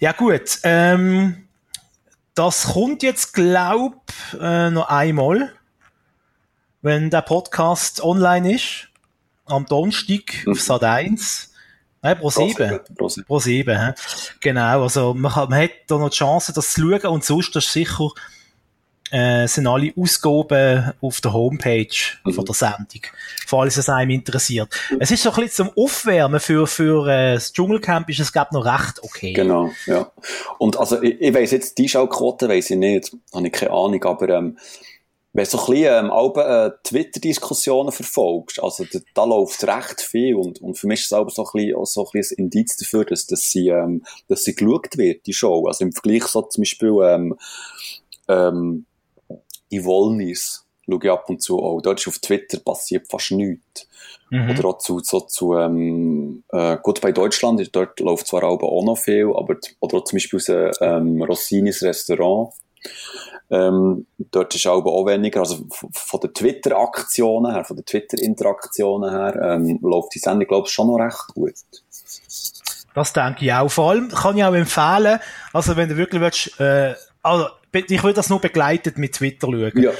Ja 0.00 0.12
gut, 0.12 0.60
ähm, 0.62 1.47
das 2.38 2.72
kommt 2.72 3.02
jetzt 3.02 3.34
glaub 3.34 4.00
äh, 4.40 4.70
noch 4.70 4.88
einmal, 4.88 5.52
wenn 6.82 7.10
der 7.10 7.22
Podcast 7.22 8.00
online 8.00 8.54
ist, 8.54 8.88
am 9.44 9.66
Donnerstag 9.66 10.46
auf 10.46 10.60
Sat 10.60 10.84
1, 10.84 11.52
nein, 12.00 12.16
pro 12.16 12.30
7. 12.30 12.80
Pro 12.96 13.08
sieben. 13.08 13.26
Pro 13.26 13.40
7, 13.40 13.76
hä? 13.76 13.92
Genau, 14.40 14.82
also 14.82 15.14
man, 15.14 15.32
kann, 15.32 15.48
man 15.48 15.62
hat 15.62 15.70
da 15.88 15.98
noch 15.98 16.10
die 16.10 16.16
Chance, 16.16 16.52
das 16.52 16.72
zu 16.74 16.82
schauen 16.82 17.12
und 17.12 17.24
sonst 17.24 17.56
ist 17.56 17.72
sicher, 17.72 18.08
äh, 19.10 19.46
sind 19.46 19.66
alle 19.66 19.92
Ausgaben 19.96 20.92
auf 21.00 21.20
der 21.20 21.32
Homepage 21.32 21.86
von 22.24 22.44
der 22.44 22.54
Sendung, 22.54 23.02
falls 23.46 23.76
es 23.76 23.88
einem 23.88 24.10
interessiert. 24.10 24.68
Es 24.98 25.10
ist 25.10 25.22
so 25.22 25.30
ein 25.30 25.36
bisschen 25.36 25.66
zum 25.66 25.84
Aufwärmen 25.84 26.40
für, 26.40 26.66
für 26.66 27.06
äh, 27.08 27.34
das 27.34 27.52
Dschungelcamp 27.52 28.08
ist 28.10 28.20
es, 28.20 28.32
glaube 28.32 28.50
noch 28.52 28.64
recht 28.64 29.02
okay. 29.02 29.32
Genau, 29.32 29.70
ja. 29.86 30.10
Und 30.58 30.78
also, 30.78 31.02
ich, 31.02 31.20
ich 31.20 31.34
weiss 31.34 31.50
jetzt, 31.50 31.78
die 31.78 31.88
Schauquote 31.88 32.48
weiss 32.48 32.70
ich 32.70 32.76
nicht, 32.76 33.12
habe 33.34 33.46
ich 33.46 33.52
keine 33.52 33.72
Ahnung, 33.72 34.04
aber, 34.04 34.28
ähm, 34.28 34.58
wenn 35.34 35.44
du 35.44 35.50
so 35.50 35.58
ein 35.58 35.66
bisschen, 35.66 36.04
ähm, 36.06 36.10
auch, 36.10 36.36
äh, 36.36 36.70
Twitter-Diskussionen 36.84 37.92
verfolgst, 37.92 38.62
also, 38.62 38.84
da, 38.90 38.98
da 39.14 39.24
läuft 39.24 39.62
recht 39.64 40.00
viel 40.00 40.34
und, 40.34 40.60
und 40.60 40.76
für 40.76 40.86
mich 40.86 41.00
ist 41.00 41.06
es 41.06 41.12
auch 41.12 41.28
so 41.30 41.44
ein 41.44 41.50
bisschen, 41.52 41.84
so 41.84 42.04
ein 42.04 42.10
bisschen 42.12 42.38
ein 42.38 42.44
Indiz 42.44 42.76
dafür, 42.76 43.04
dass, 43.04 43.26
dass 43.26 43.50
sie, 43.50 43.68
ähm, 43.68 44.04
dass 44.28 44.44
sie 44.44 44.54
geschaut 44.54 44.96
wird, 44.96 45.26
die 45.26 45.34
Show. 45.34 45.66
Also 45.66 45.84
im 45.84 45.92
Vergleich 45.92 46.24
so 46.24 46.42
zum 46.42 46.62
Beispiel, 46.62 46.94
ähm, 47.02 47.38
ähm, 48.28 48.86
die 49.70 49.84
Wollnis 49.84 50.64
schaue 50.88 51.00
ich 51.02 51.10
ab 51.10 51.28
und 51.28 51.42
zu 51.42 51.58
auch. 51.58 51.80
Dort 51.80 52.00
ist 52.00 52.08
auf 52.08 52.18
Twitter 52.18 52.58
passiert 52.60 53.06
fast 53.08 53.30
nichts. 53.32 53.86
Mhm. 54.30 54.50
Oder 54.50 54.64
auch 54.66 54.78
zu, 54.78 55.00
so 55.00 55.20
zu 55.20 55.54
ähm, 55.54 56.44
äh, 56.50 56.76
gut, 56.82 57.00
bei 57.00 57.12
Deutschland, 57.12 57.74
dort 57.74 57.98
läuft 58.00 58.26
zwar 58.26 58.44
auch, 58.44 58.84
noch 58.84 58.96
viel, 58.96 59.32
aber 59.34 59.56
oder 59.80 59.98
auch 59.98 60.04
zum 60.04 60.16
Beispiel 60.16 60.36
aus 60.36 60.48
äh, 60.48 60.70
ähm, 60.80 61.22
Rossinis 61.22 61.82
Restaurant, 61.82 62.52
ähm, 63.50 64.06
dort 64.18 64.54
ist 64.54 64.66
auch, 64.66 64.84
auch 64.84 65.06
weniger, 65.06 65.40
also 65.40 65.64
von 65.70 66.20
den 66.20 66.34
Twitter-Aktionen 66.34 67.52
her, 67.52 67.64
von 67.64 67.76
den 67.76 67.86
Twitter-Interaktionen 67.86 69.10
her, 69.10 69.40
ähm, 69.42 69.78
läuft 69.82 70.14
die 70.14 70.18
Sendung, 70.18 70.46
glaube 70.46 70.66
ich, 70.66 70.72
schon 70.72 70.88
noch 70.88 70.98
recht 70.98 71.28
gut. 71.34 71.54
Das 72.94 73.12
denke 73.12 73.44
ich 73.44 73.52
auch. 73.52 73.70
Vor 73.70 73.90
allem 73.90 74.08
kann 74.10 74.36
ich 74.36 74.44
auch 74.44 74.54
empfehlen, 74.54 75.20
also 75.52 75.76
wenn 75.76 75.88
du 75.88 75.96
wirklich 75.96 76.20
willst, 76.20 76.60
äh, 76.60 76.94
also 77.22 77.48
ich 77.72 78.02
würde 78.02 78.14
das 78.14 78.30
nur 78.30 78.40
begleitet 78.40 78.96
mit 78.98 79.14
Twitter 79.14 79.48
schauen. 79.48 79.72
Ja. 79.82 79.92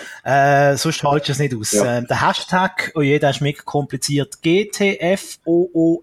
Äh, 0.71 0.77
sonst 0.77 1.03
haltest 1.03 1.29
du 1.29 1.33
es 1.33 1.39
nicht 1.39 1.55
aus. 1.55 1.73
Ja. 1.73 1.99
Ähm, 1.99 2.07
der 2.07 2.27
Hashtag, 2.27 2.93
oh 2.95 3.03
je, 3.03 3.19
der 3.19 3.31
ist 3.31 3.41
mega 3.41 3.63
kompliziert, 3.63 4.41
GTFOOMH. 4.43 5.99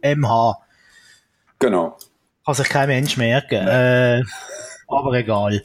Genau. 1.60 1.98
Kann 2.46 2.54
sich 2.54 2.70
kein 2.70 2.88
Mensch 2.88 3.18
merken. 3.18 3.68
Äh, 3.68 4.24
aber 4.88 5.14
egal. 5.14 5.62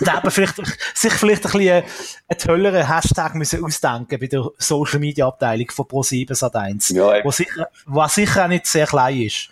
da 0.00 0.14
haben 0.14 0.24
wir 0.24 0.30
vielleicht, 0.30 0.56
sich 0.94 1.12
vielleicht 1.12 1.44
ein 1.44 1.52
bisschen 1.52 1.84
einen 2.28 2.38
tolleren 2.38 2.88
Hashtag 2.88 3.34
müssen 3.34 3.62
ausdenken 3.64 4.18
bei 4.18 4.26
der 4.26 4.48
Social 4.56 4.98
Media 4.98 5.26
Abteilung 5.26 5.70
von 5.70 5.84
Pro7 5.84 6.30
Sat1. 6.30 6.94
Ja, 6.94 7.22
wo 7.22 7.30
sicher, 7.30 7.68
was 7.84 8.14
sicher 8.14 8.44
auch 8.44 8.48
nicht 8.48 8.66
sehr 8.66 8.86
klein 8.86 9.20
ist. 9.20 9.50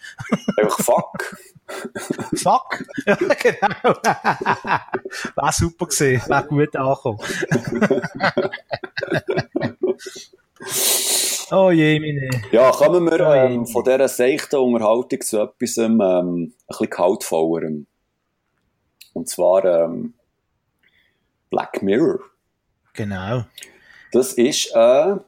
einfach 0.56 0.78
fuck. 0.80 1.36
Fuck! 2.34 2.84
Ja, 3.06 3.14
genau. 3.16 3.94
War 5.34 5.52
super 5.52 5.86
gesehen, 5.86 6.22
war 6.28 6.44
gut 6.44 6.76
angekommen. 6.76 7.18
oh 11.50 11.70
je, 11.70 11.98
meine. 12.00 12.30
Ja, 12.52 12.70
kommen 12.70 13.10
wir 13.10 13.20
ähm, 13.20 13.66
von 13.66 13.84
dieser 13.84 14.08
seichten 14.08 14.60
Unterhaltung 14.60 15.20
zu 15.20 15.40
etwas 15.40 15.76
ähm, 15.78 16.00
ein 16.00 16.52
bisschen 16.66 16.90
kaltvollerem. 16.90 17.86
Und 19.12 19.28
zwar 19.28 19.64
ähm, 19.64 20.14
Black 21.50 21.82
Mirror. 21.82 22.20
Genau. 22.94 23.44
Das 24.12 24.34
ist 24.34 24.74
eine 24.74 25.24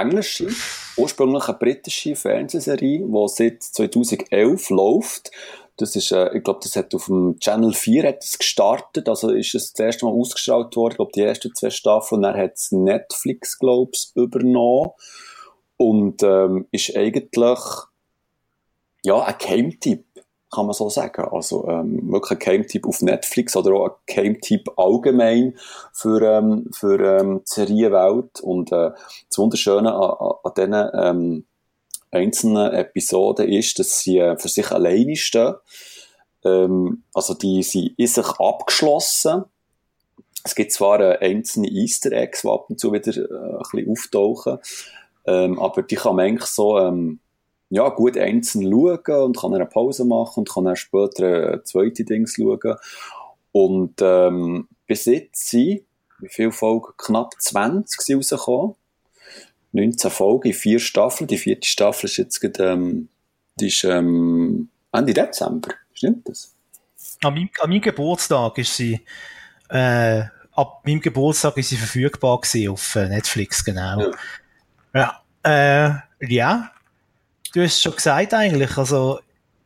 englische, 0.00 0.48
ursprünglich 0.96 1.48
eine 1.48 1.58
britische 1.58 2.16
Fernsehserie, 2.16 3.06
die 3.06 3.28
seit 3.28 3.62
2011 3.62 4.70
läuft. 4.70 5.30
Das 5.76 5.94
ist, 5.94 6.10
äh, 6.10 6.36
ich 6.36 6.42
glaube, 6.42 6.60
das 6.62 6.74
hat 6.76 6.94
auf 6.94 7.06
dem 7.06 7.38
Channel 7.38 7.74
4 7.74 8.08
hat 8.08 8.24
es 8.24 8.38
gestartet, 8.38 9.08
also 9.08 9.30
ist 9.30 9.54
es 9.54 9.72
das 9.72 9.84
erste 9.84 10.06
Mal 10.06 10.12
ausgestrahlt 10.12 10.74
worden, 10.74 10.92
ich 10.92 10.96
glaube, 10.96 11.12
die 11.14 11.22
ersten 11.22 11.54
zwei 11.54 11.70
Staffeln, 11.70 12.22
dann 12.22 12.36
hat 12.36 12.54
es 12.54 12.72
Netflix, 12.72 13.58
glaube 13.58 13.90
ich, 13.94 14.10
übernommen. 14.14 14.90
Und 15.78 16.22
ähm, 16.22 16.66
ist 16.70 16.96
eigentlich 16.96 17.58
ja 19.04 19.22
ein 19.22 19.34
Game-Tipp, 19.38 20.05
kann 20.50 20.66
man 20.66 20.74
so 20.74 20.88
sagen. 20.88 21.24
Also 21.30 21.68
ähm, 21.68 22.10
wirklich 22.10 22.38
ein 22.38 22.38
Game-Tipp 22.38 22.86
auf 22.86 23.02
Netflix 23.02 23.56
oder 23.56 23.74
auch 23.74 23.86
ein 23.88 23.94
Game-Tipp 24.06 24.70
allgemein 24.76 25.58
für, 25.92 26.22
ähm, 26.22 26.68
für 26.72 27.00
ähm, 27.00 27.40
die 27.40 27.52
Serienwelt. 27.52 28.40
Und 28.40 28.72
äh, 28.72 28.90
das 29.28 29.38
Wunderschöne 29.38 29.92
an, 29.94 30.16
an, 30.18 30.34
an 30.44 30.52
diesen 30.54 30.90
ähm, 30.94 31.44
einzelnen 32.10 32.72
Episoden 32.72 33.48
ist, 33.48 33.78
dass 33.78 34.00
sie 34.00 34.18
äh, 34.18 34.38
für 34.38 34.48
sich 34.48 34.70
alleine 34.70 35.16
stehen. 35.16 35.54
Ähm, 36.44 37.02
also 37.12 37.34
die 37.34 37.62
sind 37.62 37.94
in 37.96 38.06
sich 38.06 38.26
abgeschlossen. 38.38 39.44
Es 40.44 40.54
gibt 40.54 40.72
zwar 40.72 41.00
äh, 41.00 41.18
einzelne 41.18 41.68
Easter 41.68 42.12
Eggs, 42.12 42.42
die 42.42 42.48
ab 42.48 42.70
und 42.70 42.78
zu 42.78 42.92
wieder 42.92 43.16
äh, 43.16 43.24
ein 43.24 43.58
bisschen 43.58 43.90
auftauchen, 43.90 44.58
ähm, 45.26 45.58
aber 45.58 45.82
die 45.82 45.96
kann 45.96 46.16
man 46.16 46.26
eigentlich 46.26 46.48
so 46.48 46.78
ähm, 46.78 47.18
ja, 47.68 47.88
gut 47.88 48.16
einzeln 48.16 48.70
schauen 48.70 49.22
und 49.22 49.36
kann 49.36 49.54
eine 49.54 49.66
Pause 49.66 50.04
machen 50.04 50.40
und 50.40 50.50
kann 50.50 50.64
dann 50.64 50.76
später 50.76 51.54
äh, 51.54 51.64
zweite 51.64 52.04
Dings 52.04 52.36
schauen. 52.36 52.76
Und 53.52 54.00
ähm, 54.00 54.68
bis 54.86 55.06
jetzt 55.06 55.48
sind, 55.48 55.82
wie 56.18 56.28
viele 56.28 56.52
Folgen? 56.52 56.92
Knapp 56.96 57.34
20 57.38 58.00
sind 58.00 58.16
rausgekommen. 58.16 58.74
19 59.72 60.10
Folgen 60.10 60.48
in 60.48 60.54
vier 60.54 60.78
Staffeln. 60.78 61.26
Die 61.26 61.38
vierte 61.38 61.68
Staffel 61.68 62.06
ist 62.06 62.16
jetzt 62.16 62.40
gerade, 62.40 62.72
ähm, 62.72 63.08
die 63.58 63.68
ist 63.68 63.84
ähm, 63.84 64.68
Ende 64.92 65.12
Dezember. 65.12 65.70
Stimmt 65.92 66.28
das? 66.28 66.54
An 67.22 67.34
meinem, 67.34 67.50
an 67.60 67.70
meinem 67.70 67.82
Geburtstag 67.82 68.58
ist 68.58 68.76
sie, 68.76 69.00
äh, 69.68 70.22
ab 70.52 70.82
meinem 70.86 71.00
Geburtstag 71.00 71.56
ist 71.58 71.70
sie 71.70 71.76
verfügbar 71.76 72.40
gewesen 72.40 72.70
auf 72.70 72.94
äh, 72.96 73.08
Netflix, 73.08 73.64
genau. 73.64 74.12
Ja. 74.94 75.22
Äh, 75.42 76.26
ja. 76.26 76.70
Du 77.56 77.62
hast 77.62 77.72
es 77.76 77.80
schon 77.82 77.94
gesagt 77.94 78.34
eigentlich, 78.34 78.76
also, 78.76 79.18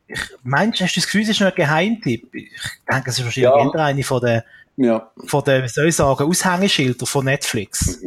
ich, 0.06 0.20
meinst, 0.44 0.80
hast 0.80 0.94
du 0.94 1.00
das 1.00 1.06
Gefühl, 1.06 1.22
es 1.22 1.30
ist 1.30 1.40
noch 1.40 1.48
ein 1.48 1.54
Geheimtipp? 1.56 2.32
Ich 2.32 2.48
denke, 2.88 3.10
es 3.10 3.18
ist 3.18 3.24
wahrscheinlich 3.24 3.50
Ja. 3.50 3.68
eher 3.74 3.84
eine 3.84 4.04
von 4.04 4.20
den, 4.20 4.42
Ja. 4.76 5.10
von 5.26 5.42
den, 5.42 5.64
wie 5.64 5.68
soll 5.68 5.88
ich 5.88 5.96
sagen, 5.96 6.22
Aushängeschilder 6.22 7.04
von 7.04 7.24
Netflix. 7.24 7.98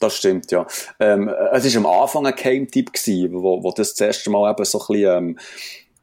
Das 0.00 0.16
stimmt, 0.16 0.50
ja. 0.50 0.66
Ähm, 0.98 1.28
es 1.52 1.76
war 1.76 1.84
am 1.92 2.02
Anfang 2.02 2.26
ein 2.26 2.34
Game-Tipp, 2.34 2.92
gewesen, 2.92 3.32
wo, 3.40 3.62
wo 3.62 3.70
das 3.70 3.94
das 3.94 4.00
erste 4.04 4.30
Mal 4.30 4.50
eben 4.50 4.64
so 4.64 4.80
ein 4.80 4.86
bisschen, 4.88 5.16
ähm, 5.16 5.38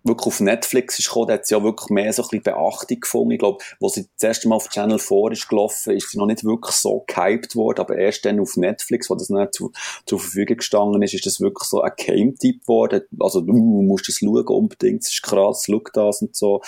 wirklich 0.03 0.27
auf 0.27 0.39
Netflix 0.39 0.99
ist 0.99 1.07
gekommen, 1.07 1.27
da 1.27 1.33
hat 1.35 1.45
sie 1.45 1.55
ja 1.55 1.63
wirklich 1.63 1.89
mehr 1.89 2.11
so 2.13 2.23
ein 2.23 2.27
bisschen 2.29 2.43
Beachtung 2.43 2.99
gefunden. 2.99 3.31
Ich 3.31 3.39
glaube, 3.39 3.63
wo 3.79 3.89
sie 3.89 4.07
das 4.17 4.23
erste 4.23 4.47
Mal 4.47 4.55
auf 4.55 4.69
Channel 4.69 4.99
4 4.99 5.31
ist 5.31 5.47
gelaufen, 5.47 5.93
ist 5.93 6.09
sie 6.09 6.17
noch 6.17 6.25
nicht 6.25 6.43
wirklich 6.43 6.75
so 6.75 7.03
gehypt 7.07 7.55
worden, 7.55 7.79
aber 7.79 7.97
erst 7.97 8.25
dann 8.25 8.39
auf 8.39 8.57
Netflix, 8.57 9.09
wo 9.09 9.15
das 9.15 9.29
nicht 9.29 9.53
zu, 9.53 9.71
zur 10.05 10.19
Verfügung 10.19 10.57
gestanden 10.57 11.01
ist, 11.01 11.13
ist 11.13 11.25
das 11.25 11.39
wirklich 11.39 11.67
so 11.67 11.81
ein 11.81 11.91
Game-Tipp 11.95 12.61
geworden. 12.61 13.01
Also, 13.19 13.41
du 13.41 13.53
musst 13.53 14.07
das 14.07 14.15
schauen 14.15 14.47
unbedingt, 14.47 15.03
das 15.03 15.11
ist 15.11 15.23
krass, 15.23 15.63
schau 15.65 15.81
das 15.93 16.21
und 16.21 16.35
so. 16.35 16.61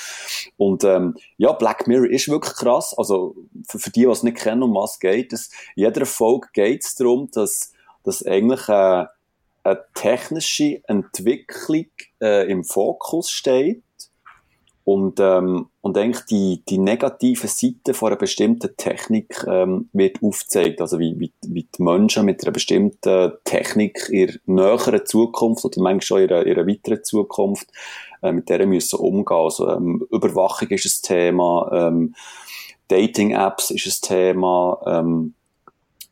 Und, 0.58 0.84
ähm, 0.84 1.16
ja, 1.38 1.52
Black 1.54 1.88
Mirror 1.88 2.10
ist 2.10 2.30
wirklich 2.30 2.54
krass. 2.54 2.94
Also, 2.98 3.36
für, 3.68 3.80
für 3.80 3.90
die, 3.90 4.02
die 4.02 4.08
es 4.08 4.24
nicht 4.24 4.38
kennen, 4.38 4.64
um 4.64 4.76
was 4.76 5.00
geht 5.00 5.34
es, 5.34 5.50
jeder 5.76 6.06
Folge 6.06 6.48
geht 6.54 6.84
es 6.84 6.96
darum, 6.96 7.30
dass, 7.32 7.72
dass 8.04 8.26
eigentlich, 8.26 8.68
äh, 8.70 9.06
eine 9.64 9.84
technische 9.94 10.82
Entwicklung 10.88 11.86
äh, 12.22 12.50
im 12.50 12.64
Fokus 12.64 13.30
steht 13.30 13.84
und, 14.86 15.20
ähm, 15.22 15.68
und 15.80 15.98
eigentlich 15.98 16.26
die, 16.26 16.64
die 16.68 16.78
negative 16.78 17.48
Seite 17.48 17.94
von 17.94 18.10
einer 18.10 18.18
bestimmten 18.18 18.76
Technik 18.76 19.46
ähm, 19.48 19.90
wird 19.94 20.22
aufgezeigt. 20.22 20.82
Also 20.82 21.00
wie, 21.00 21.18
wie, 21.18 21.32
wie 21.48 21.64
die 21.64 21.82
Menschen 21.82 22.26
mit 22.26 22.44
einer 22.44 22.52
bestimmten 22.52 23.32
Technik 23.46 24.10
in 24.10 24.40
näheren 24.46 25.06
Zukunft 25.06 25.64
oder 25.64 25.82
manchmal 25.82 26.02
schon 26.02 26.22
in 26.24 26.32
einer, 26.32 26.46
in 26.46 26.58
einer 26.58 26.68
weiteren 26.68 27.04
Zukunft 27.04 27.68
äh, 28.22 28.34
mit 28.34 28.50
der 28.50 28.66
müssen 28.68 29.00
umgehen. 29.00 29.38
Also 29.38 29.70
ähm, 29.70 30.06
Überwachung 30.12 30.68
ist 30.70 30.86
ein 30.86 31.08
Thema, 31.08 31.70
ähm, 31.72 32.16
Dating-Apps 32.90 33.72
ist 33.72 34.04
ein 34.04 34.08
Thema, 34.16 34.82
ähm, 34.86 35.34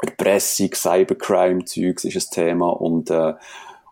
Erpressung, 0.01 0.73
Cybercrime-Zeugs 0.73 2.05
ist 2.05 2.15
ein 2.15 2.33
Thema 2.33 2.69
und, 2.69 3.09
äh, 3.09 3.33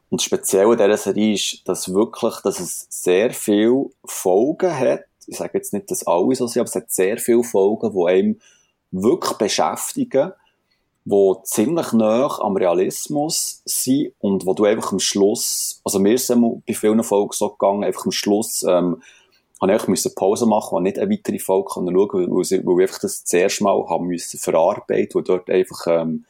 und 0.09 0.21
speziell 0.21 0.71
in 0.71 0.77
dieser 0.77 0.97
Serie 0.97 1.33
ist, 1.33 1.67
dass 1.67 1.93
wirklich, 1.93 2.35
dass 2.43 2.59
es 2.59 2.87
sehr 2.89 3.31
viele 3.31 3.85
Folgen 4.05 4.77
hat. 4.77 5.03
Ich 5.27 5.37
sage 5.37 5.51
jetzt 5.53 5.73
nicht, 5.73 5.91
dass 5.91 6.07
alle 6.07 6.33
so 6.35 6.47
sind, 6.47 6.61
aber 6.61 6.69
es 6.69 6.75
hat 6.75 6.91
sehr 6.91 7.17
viele 7.17 7.43
Folgen, 7.43 7.91
die 7.91 8.11
einem 8.11 8.41
wirklich 8.91 9.33
beschäftigen, 9.33 10.33
die 11.05 11.33
ziemlich 11.43 11.93
nah 11.93 12.39
am 12.39 12.57
Realismus 12.57 13.61
sind 13.65 14.13
und 14.19 14.45
wo 14.45 14.53
du 14.53 14.65
einfach 14.65 14.91
am 14.91 14.99
Schluss, 14.99 15.81
also 15.83 15.99
mir 15.99 16.13
ist 16.13 16.29
es 16.29 16.37
bei 16.65 16.73
vielen 16.73 17.03
Folgen 17.03 17.31
so 17.33 17.49
gegangen, 17.49 17.83
einfach 17.83 18.05
am 18.05 18.11
Schluss, 18.11 18.63
ähm, 18.67 19.01
habe 19.61 19.75
ich 19.75 19.87
müssen 19.87 20.15
Pause 20.15 20.45
machen 20.45 20.75
und 20.75 20.83
nicht 20.83 20.97
eine 20.97 21.11
weitere 21.11 21.39
Folge 21.39 21.69
schauen 21.73 21.93
weil, 21.93 22.27
weil 22.29 22.49
ich 22.49 22.81
einfach 22.81 22.99
das 22.99 23.25
zuerst 23.25 23.61
mal 23.61 23.85
haben 23.89 24.07
müssen 24.07 24.39
verarbeiten, 24.39 25.15
wo 25.15 25.21
dort 25.21 25.49
einfach, 25.49 25.87
ähm, 25.87 26.25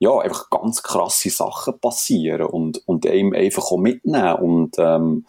ja, 0.00 0.18
einfach 0.18 0.50
ganz 0.50 0.82
krasse 0.82 1.30
Sachen 1.30 1.78
passieren 1.78 2.46
und, 2.46 2.82
und 2.86 3.06
einem 3.06 3.32
einfach 3.32 3.70
auch 3.70 3.76
mitnehmen 3.76 4.34
und, 4.36 4.74
ähm, 4.78 5.26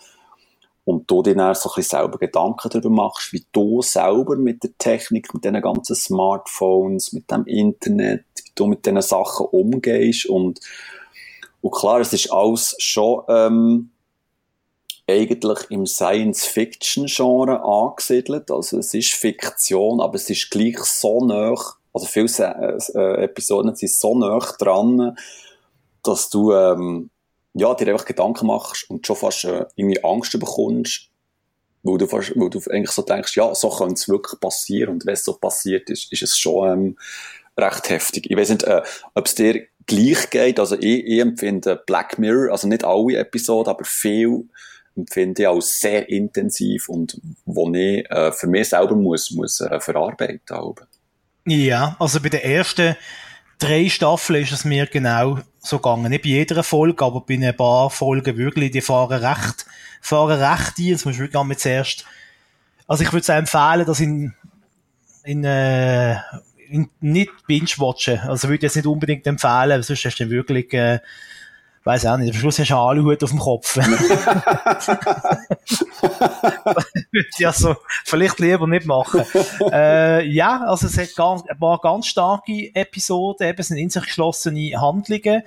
und 0.84 1.10
du 1.10 1.22
dir 1.22 1.36
dann 1.36 1.56
so 1.56 1.70
ein 1.70 1.76
bisschen 1.76 2.00
selber 2.00 2.18
Gedanken 2.18 2.70
darüber 2.70 2.90
machst, 2.90 3.34
wie 3.34 3.46
du 3.52 3.82
selber 3.82 4.36
mit 4.36 4.64
der 4.64 4.78
Technik, 4.78 5.34
mit 5.34 5.44
diesen 5.44 5.62
ganzen 5.62 5.96
Smartphones, 5.96 7.14
mit 7.14 7.30
dem 7.32 7.46
Internet, 7.46 8.26
wie 8.44 8.52
du 8.54 8.68
mit 8.68 8.86
diesen 8.86 9.02
Sachen 9.02 9.48
umgehst 9.48 10.26
und, 10.26 10.60
und 11.62 11.72
klar, 11.72 12.00
es 12.00 12.14
ist 12.14 12.32
alles 12.32 12.76
schon, 12.80 13.22
ähm, 13.28 13.92
eigentlich 15.08 15.60
im 15.70 15.86
Science-Fiction-Genre 15.86 17.64
angesiedelt. 17.64 18.50
Also 18.50 18.80
es 18.80 18.94
ist 18.94 19.14
Fiktion, 19.14 20.02
aber 20.02 20.16
es 20.16 20.30
ist 20.30 20.50
gleich 20.50 20.80
so 20.80 21.24
nah, 21.24 21.56
also 21.94 22.08
viele 22.08 22.28
äh, 22.96 23.24
Episoden 23.24 23.76
sind 23.76 23.92
so 23.92 24.18
nah 24.18 24.40
dran, 24.60 25.16
dass 26.04 26.30
du 26.30 26.54
ähm, 26.54 27.10
ja, 27.54 27.74
dir 27.74 27.88
einfach 27.88 28.06
Gedanken 28.06 28.48
machst 28.48 28.90
und 28.90 29.08
schon 29.08 29.16
fast 29.16 29.46
äh, 29.46 29.66
irgendwie 29.76 30.04
Angst 30.04 30.38
bekommst, 30.38 31.10
wo 31.84 31.98
du, 31.98 32.06
fast, 32.06 32.34
wo 32.36 32.50
du 32.50 32.60
eigentlich 32.70 32.92
so 32.92 33.02
denkst, 33.02 33.38
ja, 33.38 33.56
so 33.56 33.70
könnte 33.70 33.94
es 33.94 34.10
wirklich 34.10 34.40
passieren. 34.42 34.96
Und 34.96 35.06
wenn 35.06 35.14
es 35.14 35.24
so 35.24 35.34
passiert 35.34 35.90
ist, 35.90 36.12
ist 36.12 36.24
es 36.24 36.38
schon 36.38 36.70
ähm, 36.70 36.98
recht 37.58 37.90
heftig. 37.90 38.30
Ich 38.30 38.36
weiß 38.36 38.50
nicht, 38.50 38.64
äh, 38.64 38.82
ob 39.14 39.28
es 39.28 39.36
dir 39.36 39.66
gleich 39.86 40.30
geht. 40.32 40.60
Also 40.60 40.76
ich, 40.76 41.06
ich 41.06 41.20
empfinde 41.20 41.82
Black 41.86 42.20
Mirror, 42.20 42.52
also 42.52 42.68
nicht 42.68 42.84
alle 42.84 43.20
Episoden, 43.20 43.70
aber 43.70 43.86
viel 43.86 44.50
empfinde 44.96 45.44
ich 45.44 45.48
als 45.48 45.80
sehr 45.80 46.08
intensiv 46.10 46.90
und 46.90 47.20
wo 47.46 47.72
ich 47.74 48.10
äh, 48.10 48.32
für 48.32 48.48
mich 48.48 48.70
selber 48.70 48.96
muss, 48.96 49.32
muss 49.32 49.62
äh, 49.62 49.80
verarbeiten 49.80 50.40
muss. 50.50 50.88
Ja, 51.46 51.96
also 52.00 52.20
bei 52.22 52.30
den 52.30 52.42
ersten 52.42 52.96
drei 53.60 53.90
Staffeln 53.90 54.44
ist 54.44 54.52
es 54.52 54.66
mir 54.66 54.86
genau 54.88 55.40
so 55.60 55.78
gegangen. 55.78 56.10
Nicht 56.10 56.24
bei 56.24 56.30
jeder 56.30 56.64
Folge, 56.64 57.04
aber 57.06 57.22
bei 57.22 57.36
ein 57.36 57.56
paar 57.56 57.90
Folgen 57.90 58.38
wirklich, 58.38 58.72
die 58.72 58.82
fahren 58.82 59.24
recht, 59.24 59.66
fahren 60.02 60.42
recht 60.42 60.78
ein. 60.78 60.84
Jetzt 60.84 61.06
musst 61.06 61.20
du 61.20 61.24
wirklich 61.24 61.44
mit 61.44 61.60
zuerst, 61.60 62.06
also 62.88 63.04
ich 63.04 63.12
würde 63.12 63.22
es 63.22 63.30
empfehlen, 63.30 63.86
dass 63.86 64.00
in, 64.00 64.34
in, 65.24 65.44
äh, 65.44 66.16
in 66.70 66.90
nicht 67.00 67.32
binge-watchen. 67.48 68.20
Also 68.20 68.48
würde 68.48 68.58
ich 68.58 68.64
jetzt 68.64 68.76
nicht 68.76 68.88
unbedingt 68.88 69.28
empfehlen, 69.28 69.82
sonst 69.84 70.06
hast 70.06 70.18
du 70.18 70.30
wirklich, 70.30 70.74
äh, 70.74 71.00
weiß 71.86 72.06
auch 72.08 72.18
nicht, 72.18 72.34
am 72.34 72.40
Schluss 72.40 72.60
hast 72.60 72.72
du 72.72 72.76
einen 72.76 73.00
Aluhut 73.00 73.24
auf 73.24 73.30
dem 73.30 73.40
Kopf. 73.40 73.78
ja, 77.38 77.54
so, 77.54 77.76
vielleicht 78.04 78.40
lieber 78.40 78.68
nicht 78.68 78.88
machen. 78.88 79.22
Äh, 79.72 80.28
ja, 80.28 80.66
also 80.66 80.88
es 80.88 80.98
hat 80.98 81.16
ganz, 81.16 81.44
ein 81.48 81.60
paar 81.60 81.80
ganz 81.80 82.08
starke 82.08 82.72
Episoden, 82.74 83.48
eben, 83.48 83.60
es 83.60 83.68
sind 83.68 83.78
in 83.78 83.92
sich 83.92 84.04
geschlossene 84.04 84.82
Handlungen. 84.82 85.44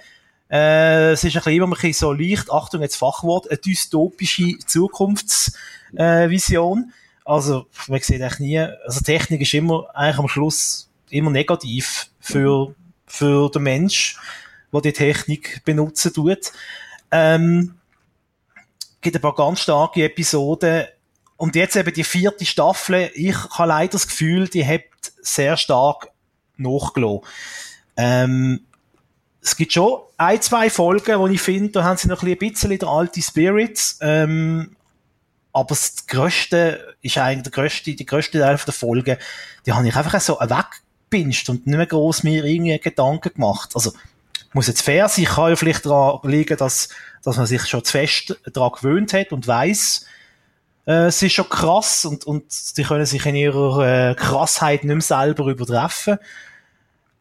Äh, 0.51 1.11
es 1.11 1.23
ist 1.25 1.37
ein 1.37 1.41
bisschen 1.41 1.57
immer 1.57 1.67
ein 1.67 1.71
bisschen 1.71 1.93
so 1.93 2.13
leicht, 2.13 2.53
Achtung, 2.53 2.83
jetzt 2.83 2.95
Fachwort, 2.97 3.51
eine 3.51 3.59
dystopische 3.59 4.59
Zukunftsvision. 4.65 6.79
Äh, 6.79 6.93
also, 7.25 7.67
man 7.89 8.01
sieht 8.01 8.23
eigentlich 8.23 8.39
nie, 8.39 8.59
also 8.59 9.01
Technik 9.01 9.41
ist 9.43 9.55
immer, 9.55 9.89
eigentlich 9.93 10.19
am 10.19 10.29
Schluss 10.29 10.89
immer 11.11 11.31
negativ 11.31 12.07
für, 12.21 12.77
für 13.07 13.51
den 13.51 13.65
Mensch 13.65 14.17
wo 14.71 14.81
die 14.81 14.93
Technik 14.93 15.65
benutzen 15.65 16.13
tut. 16.13 16.53
Ähm, 17.11 17.75
gibt 19.01 19.17
ein 19.17 19.23
paar 19.23 19.35
ganz 19.35 19.61
starke 19.61 20.05
Episoden. 20.05 20.87
Und 21.37 21.55
jetzt 21.55 21.77
eben 21.77 21.95
die 21.95 22.05
vierte 22.05 22.45
Staffel. 22.45 23.11
Ich 23.15 23.37
habe 23.51 23.69
leider 23.69 23.93
das 23.93 24.09
Gefühl, 24.09 24.49
die 24.49 24.67
hat 24.67 24.83
sehr 25.23 25.57
stark 25.57 26.09
nachgelassen. 26.57 27.21
Ähm, 27.97 28.61
es 29.41 29.57
gibt 29.57 29.73
schon 29.73 30.01
ein, 30.17 30.43
zwei 30.43 30.69
Folgen, 30.69 31.19
wo 31.19 31.29
ich 31.29 31.41
finde, 31.41 31.71
da 31.71 31.85
haben 31.85 31.97
sie 31.97 32.09
noch 32.09 32.23
ein 32.23 32.37
bisschen 32.37 32.79
der 32.79 32.89
alte 32.89 33.23
Spirits. 33.23 33.99
Ähm, 34.01 34.77
aber 35.53 35.69
das 35.69 36.07
Größte 36.07 36.97
ist 37.03 37.19
eigentlich 37.19 37.45
der 37.45 37.53
größte, 37.53 37.95
die 37.95 38.07
größte 38.07 38.41
Teil 38.41 38.57
der 38.57 38.75
Folgen, 38.75 39.17
die 39.65 39.73
habe 39.73 39.89
ich 39.89 39.97
einfach 39.97 40.21
so 40.21 40.39
weggepinscht 40.39 41.49
und 41.49 41.67
nicht 41.67 41.77
mehr 41.77 41.87
groß 41.87 42.25
mir 42.25 42.45
irgendwie 42.45 42.79
Gedanken 42.79 43.33
gemacht. 43.33 43.71
Also, 43.75 43.93
muss 44.53 44.67
jetzt 44.67 44.83
fair 44.83 45.09
sein, 45.09 45.25
kann 45.27 45.51
ja 45.51 45.57
vielleicht 45.57 45.87
daran 45.87 46.21
liegen, 46.31 46.57
dass, 46.57 46.89
dass 47.23 47.37
man 47.37 47.47
sich 47.47 47.67
schon 47.67 47.85
zu 47.85 47.93
fest 47.93 48.39
daran 48.53 48.73
gewöhnt 48.73 49.13
hat 49.13 49.33
und 49.33 49.47
weiß, 49.47 50.07
äh, 50.87 51.07
es 51.07 51.23
ist 51.23 51.35
schon 51.35 51.49
krass 51.49 52.05
und, 52.05 52.25
und 52.25 52.77
die 52.77 52.83
können 52.83 53.07
sich 53.07 53.25
in 53.27 53.35
ihrer 53.35 54.11
äh, 54.11 54.15
Krassheit 54.15 54.85
nicht 54.85 54.95
mehr 54.95 55.01
selber 55.03 55.47
übertreffen. 55.47 56.19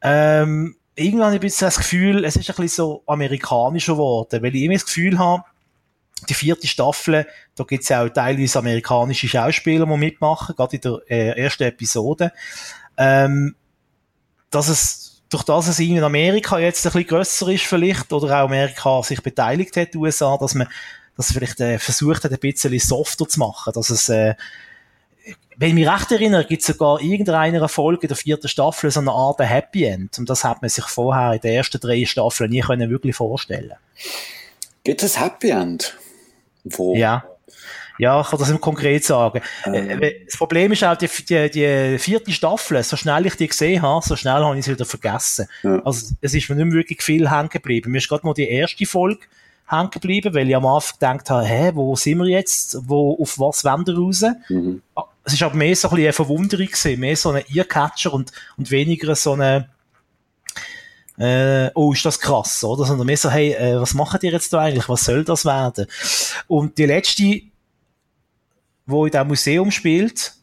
Ähm, 0.02 0.78
irgendwann 0.96 1.28
habe 1.28 1.36
ich 1.36 1.42
ein 1.42 1.48
bisschen 1.48 1.68
das 1.68 1.78
Gefühl, 1.78 2.24
es 2.24 2.36
ist 2.36 2.50
ein 2.50 2.56
bisschen 2.56 2.68
so 2.70 3.04
amerikanischer 3.06 3.94
geworden, 3.94 4.42
weil 4.42 4.56
ich 4.56 4.64
immer 4.64 4.76
das 4.76 4.86
Gefühl 4.86 5.20
habe, 5.20 5.44
die 6.30 6.34
vierte 6.34 6.66
Staffel, 6.66 7.28
da 7.56 7.64
gibt 7.64 7.84
es 7.84 7.90
ja 7.90 8.04
auch 8.04 8.10
teilweise 8.10 8.60
amerikanische 8.60 9.28
Schauspieler, 9.28 9.86
die 9.86 9.98
mitmachen, 9.98 10.56
gerade 10.56 10.78
in 10.78 10.82
der 10.82 11.00
äh, 11.10 11.42
ersten 11.42 11.64
Episode, 11.64 12.32
ähm, 12.98 13.56
dass 14.50 14.68
es 14.68 15.07
durch 15.30 15.44
das 15.44 15.68
es 15.68 15.80
in 15.80 16.04
Amerika 16.04 16.60
jetzt 16.60 16.86
ein 16.86 16.92
bisschen 16.92 17.08
grösser 17.08 17.48
ist 17.50 17.66
vielleicht, 17.66 18.12
oder 18.14 18.28
auch 18.28 18.46
Amerika 18.46 19.04
sich 19.04 19.22
beteiligt 19.22 19.76
hat, 19.76 19.94
die 19.94 19.98
USA, 19.98 20.38
dass 20.38 20.56
man 20.56 20.68
das 21.16 21.32
vielleicht 21.32 21.60
äh, 21.60 21.80
versucht 21.80 22.24
hat, 22.24 22.32
ein 22.32 22.40
bisschen 22.40 22.78
softer 22.80 23.28
zu 23.28 23.40
machen, 23.40 23.74
dass 23.74 23.90
es 23.90 24.10
äh, 24.10 24.36
wenn 25.60 25.70
ich 25.70 25.76
mich 25.76 25.90
recht 25.90 26.12
erinnere, 26.12 26.46
gibt 26.46 26.62
es 26.62 26.68
sogar 26.68 27.02
irgendeiner 27.02 27.68
Folge 27.68 28.08
der 28.08 28.16
vierten 28.16 28.48
Staffel 28.48 28.92
so 28.92 29.00
eine 29.00 29.12
Art 29.12 29.40
Happy 29.40 29.86
End. 29.86 30.18
Und 30.20 30.30
das 30.30 30.44
hat 30.44 30.62
man 30.62 30.70
sich 30.70 30.86
vorher 30.86 31.34
in 31.34 31.42
den 31.42 31.56
ersten 31.56 31.80
drei 31.80 32.06
Staffeln 32.06 32.52
nie 32.52 32.62
können 32.62 32.92
wirklich 32.92 33.16
vorstellen. 33.16 33.74
Gibt 34.84 35.02
es 35.02 35.20
Happy 35.20 35.50
End? 35.50 35.98
Wo? 36.64 36.96
Ja. 36.96 37.26
Ja, 38.00 38.22
ich 38.22 38.28
kann 38.28 38.40
das 38.40 38.50
nicht 38.50 38.62
konkret 38.62 39.04
sagen. 39.04 39.42
Ähm. 39.66 40.02
Das 40.26 40.38
Problem 40.38 40.72
ist 40.72 40.84
auch, 40.84 40.96
die, 40.96 41.08
die, 41.08 41.50
die 41.50 41.98
vierte 42.00 42.32
Staffel, 42.32 42.82
so 42.84 42.96
schnell 42.96 43.26
ich 43.26 43.36
die 43.36 43.48
gesehen 43.48 43.82
habe, 43.82 44.06
so 44.06 44.16
schnell 44.16 44.44
habe 44.44 44.58
ich 44.58 44.66
sie 44.66 44.72
wieder 44.72 44.86
vergessen. 44.86 45.48
Ja. 45.64 45.82
Also, 45.84 46.14
es 46.22 46.34
ist 46.34 46.50
mir 46.50 46.56
nicht 46.56 46.66
mehr 46.66 46.76
wirklich 46.76 47.02
viel 47.02 47.30
hängen 47.30 47.50
geblieben. 47.50 47.92
Mir 47.92 47.98
ist 47.98 48.08
gerade 48.08 48.26
noch 48.26 48.34
die 48.34 48.50
erste 48.50 48.86
Folge 48.86 49.22
hängen 49.68 49.90
geblieben, 49.92 50.34
weil 50.34 50.48
ich 50.48 50.56
am 50.56 50.66
Anfang 50.66 51.00
gedacht 51.00 51.30
habe, 51.30 51.46
hä, 51.46 51.72
wo 51.74 51.96
sind 51.96 52.20
wir 52.20 52.28
jetzt? 52.28 52.78
Wo, 52.88 53.18
auf 53.22 53.40
was 53.40 53.64
wenden 53.66 53.98
wir 53.98 54.04
raus? 54.04 54.24
Mhm. 54.50 54.82
Ah, 54.96 55.04
es 55.24 55.34
ist 55.34 55.44
aber 55.44 55.56
mehr 55.56 55.76
so 55.76 55.90
ein 55.90 55.96
bisschen 55.96 56.06
eine 56.06 56.14
Verwunderung 56.14 56.68
gewesen, 56.68 57.00
mehr 57.00 57.16
so 57.18 57.32
ein 57.32 57.44
Earcatcher 57.54 58.14
und, 58.14 58.32
und 58.58 58.72
weniger 58.72 59.14
so 59.16 59.34
eine, 59.34 59.70
äh, 61.18 61.70
oh, 61.74 61.92
ist 61.92 62.06
das 62.06 62.20
krass, 62.20 62.64
oder? 62.64 62.86
Sondern 62.86 63.08
mehr 63.08 63.18
so, 63.18 63.30
hey, 63.30 63.54
äh, 63.54 63.80
was 63.82 63.94
machen 63.94 64.20
die 64.22 64.28
jetzt 64.28 64.54
da 64.54 64.60
eigentlich? 64.60 64.88
Was 64.88 65.04
soll 65.04 65.26
das 65.26 65.46
werden? 65.46 65.88
Und 66.48 66.78
die 66.78 66.86
letzte 66.86 67.42
wo 68.88 69.06
in 69.06 69.12
diesem 69.12 69.28
Museum 69.28 69.70
spielt. 69.70 70.34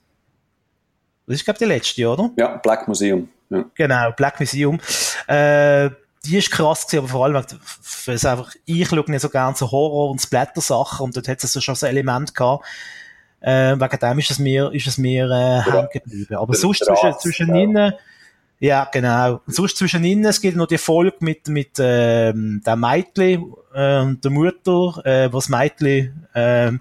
Das 1.26 1.36
ist, 1.36 1.44
glaube 1.44 1.56
ich, 1.56 1.58
die 1.58 1.64
letzte, 1.64 2.08
oder? 2.08 2.30
Ja, 2.36 2.56
Black 2.58 2.86
Museum. 2.86 3.28
Ja. 3.50 3.64
Genau, 3.74 4.12
Black 4.12 4.38
Museum. 4.38 4.78
Äh, 5.26 5.90
die 6.24 6.38
ist 6.38 6.50
krass 6.50 6.86
gewesen, 6.86 6.98
aber 7.00 7.08
vor 7.08 7.24
allem, 7.24 7.34
weil 7.34 8.14
es 8.14 8.24
einfach, 8.24 8.54
ich 8.64 8.88
schaue 8.88 9.10
nicht 9.10 9.20
so 9.20 9.28
gerne 9.28 9.56
so 9.56 9.70
Horror- 9.70 10.10
und 10.10 10.20
Splatter-Sachen 10.20 11.04
und 11.04 11.16
dort 11.16 11.28
hat 11.28 11.42
es 11.42 11.52
so 11.52 11.60
schon 11.60 11.74
so 11.74 11.86
ein 11.86 11.92
Element 11.92 12.34
gehabt. 12.34 12.64
Äh, 13.40 13.78
wegen 13.78 13.98
dem 13.98 14.18
ist 14.18 14.30
es 14.30 14.38
mir, 14.38 14.72
ist 14.72 14.86
es 14.86 14.96
mir, 14.96 15.26
äh, 15.30 15.70
hängen 15.70 15.88
geblieben. 15.92 16.36
Aber 16.36 16.54
sonst 16.54 16.84
zwischen, 16.84 17.18
zwischen 17.18 17.54
ihnen, 17.54 17.92
ja, 18.64 18.88
genau. 18.90 19.42
Und 19.46 19.54
sonst 19.54 19.76
zwischen 19.76 20.02
ihnen, 20.04 20.24
es 20.24 20.40
gibt 20.40 20.56
noch 20.56 20.66
die 20.66 20.78
Folge 20.78 21.18
mit, 21.20 21.48
mit, 21.48 21.72
ähm, 21.78 22.62
der 22.64 22.76
Meitli, 22.76 23.38
äh, 23.74 24.00
und 24.00 24.24
der 24.24 24.30
Mutter, 24.30 25.04
äh, 25.04 25.30
was 25.30 25.50
Meitli, 25.50 26.10
äh, 26.34 26.72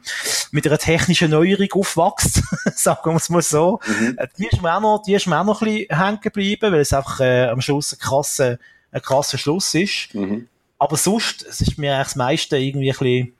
mit 0.51 0.65
einer 0.65 0.77
technischen 0.77 1.31
Neuerung 1.31 1.67
aufwächst, 1.73 2.41
sagen 2.79 3.11
wir 3.11 3.17
es 3.17 3.29
mal 3.29 3.41
so. 3.41 3.81
Mhm. 3.85 4.15
Äh, 4.17 4.27
Die 4.37 4.47
ist 4.47 4.61
mir 4.61 4.73
auch 4.73 4.79
noch, 4.79 5.03
die 5.05 5.13
ist 5.13 5.27
mir 5.27 5.37
auch 5.37 5.43
noch 5.43 5.61
ein 5.61 5.67
bisschen 5.67 5.99
hängen 5.99 6.21
geblieben, 6.21 6.71
weil 6.71 6.79
es 6.79 6.93
einfach, 6.93 7.19
äh, 7.19 7.47
am 7.49 7.59
Schluss 7.59 7.91
ein 7.91 7.99
krasser, 7.99 8.59
ein 8.93 9.01
krasser 9.01 9.37
Schluss 9.37 9.75
ist. 9.75 10.15
Mhm. 10.15 10.47
Aber 10.79 10.95
sonst, 10.95 11.43
es 11.43 11.59
ist 11.59 11.77
mir 11.77 11.95
eigentlich 11.95 12.07
das 12.07 12.15
meiste 12.15 12.55
irgendwie 12.55 12.91
ein 12.91 12.97
bisschen, 12.97 13.33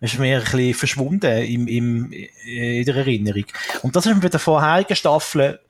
ist 0.00 0.18
mir 0.18 0.38
ein 0.38 0.42
bisschen 0.42 0.74
verschwunden 0.74 1.44
im, 1.44 1.68
im, 1.68 2.12
in 2.12 2.84
der 2.84 2.96
Erinnerung. 2.96 3.44
Und 3.82 3.94
das 3.94 4.04
ist 4.04 4.14
mir 4.16 4.20
bei 4.20 4.28
der 4.28 4.40
vorherigen 4.40 4.96
Staffel, 4.96 5.60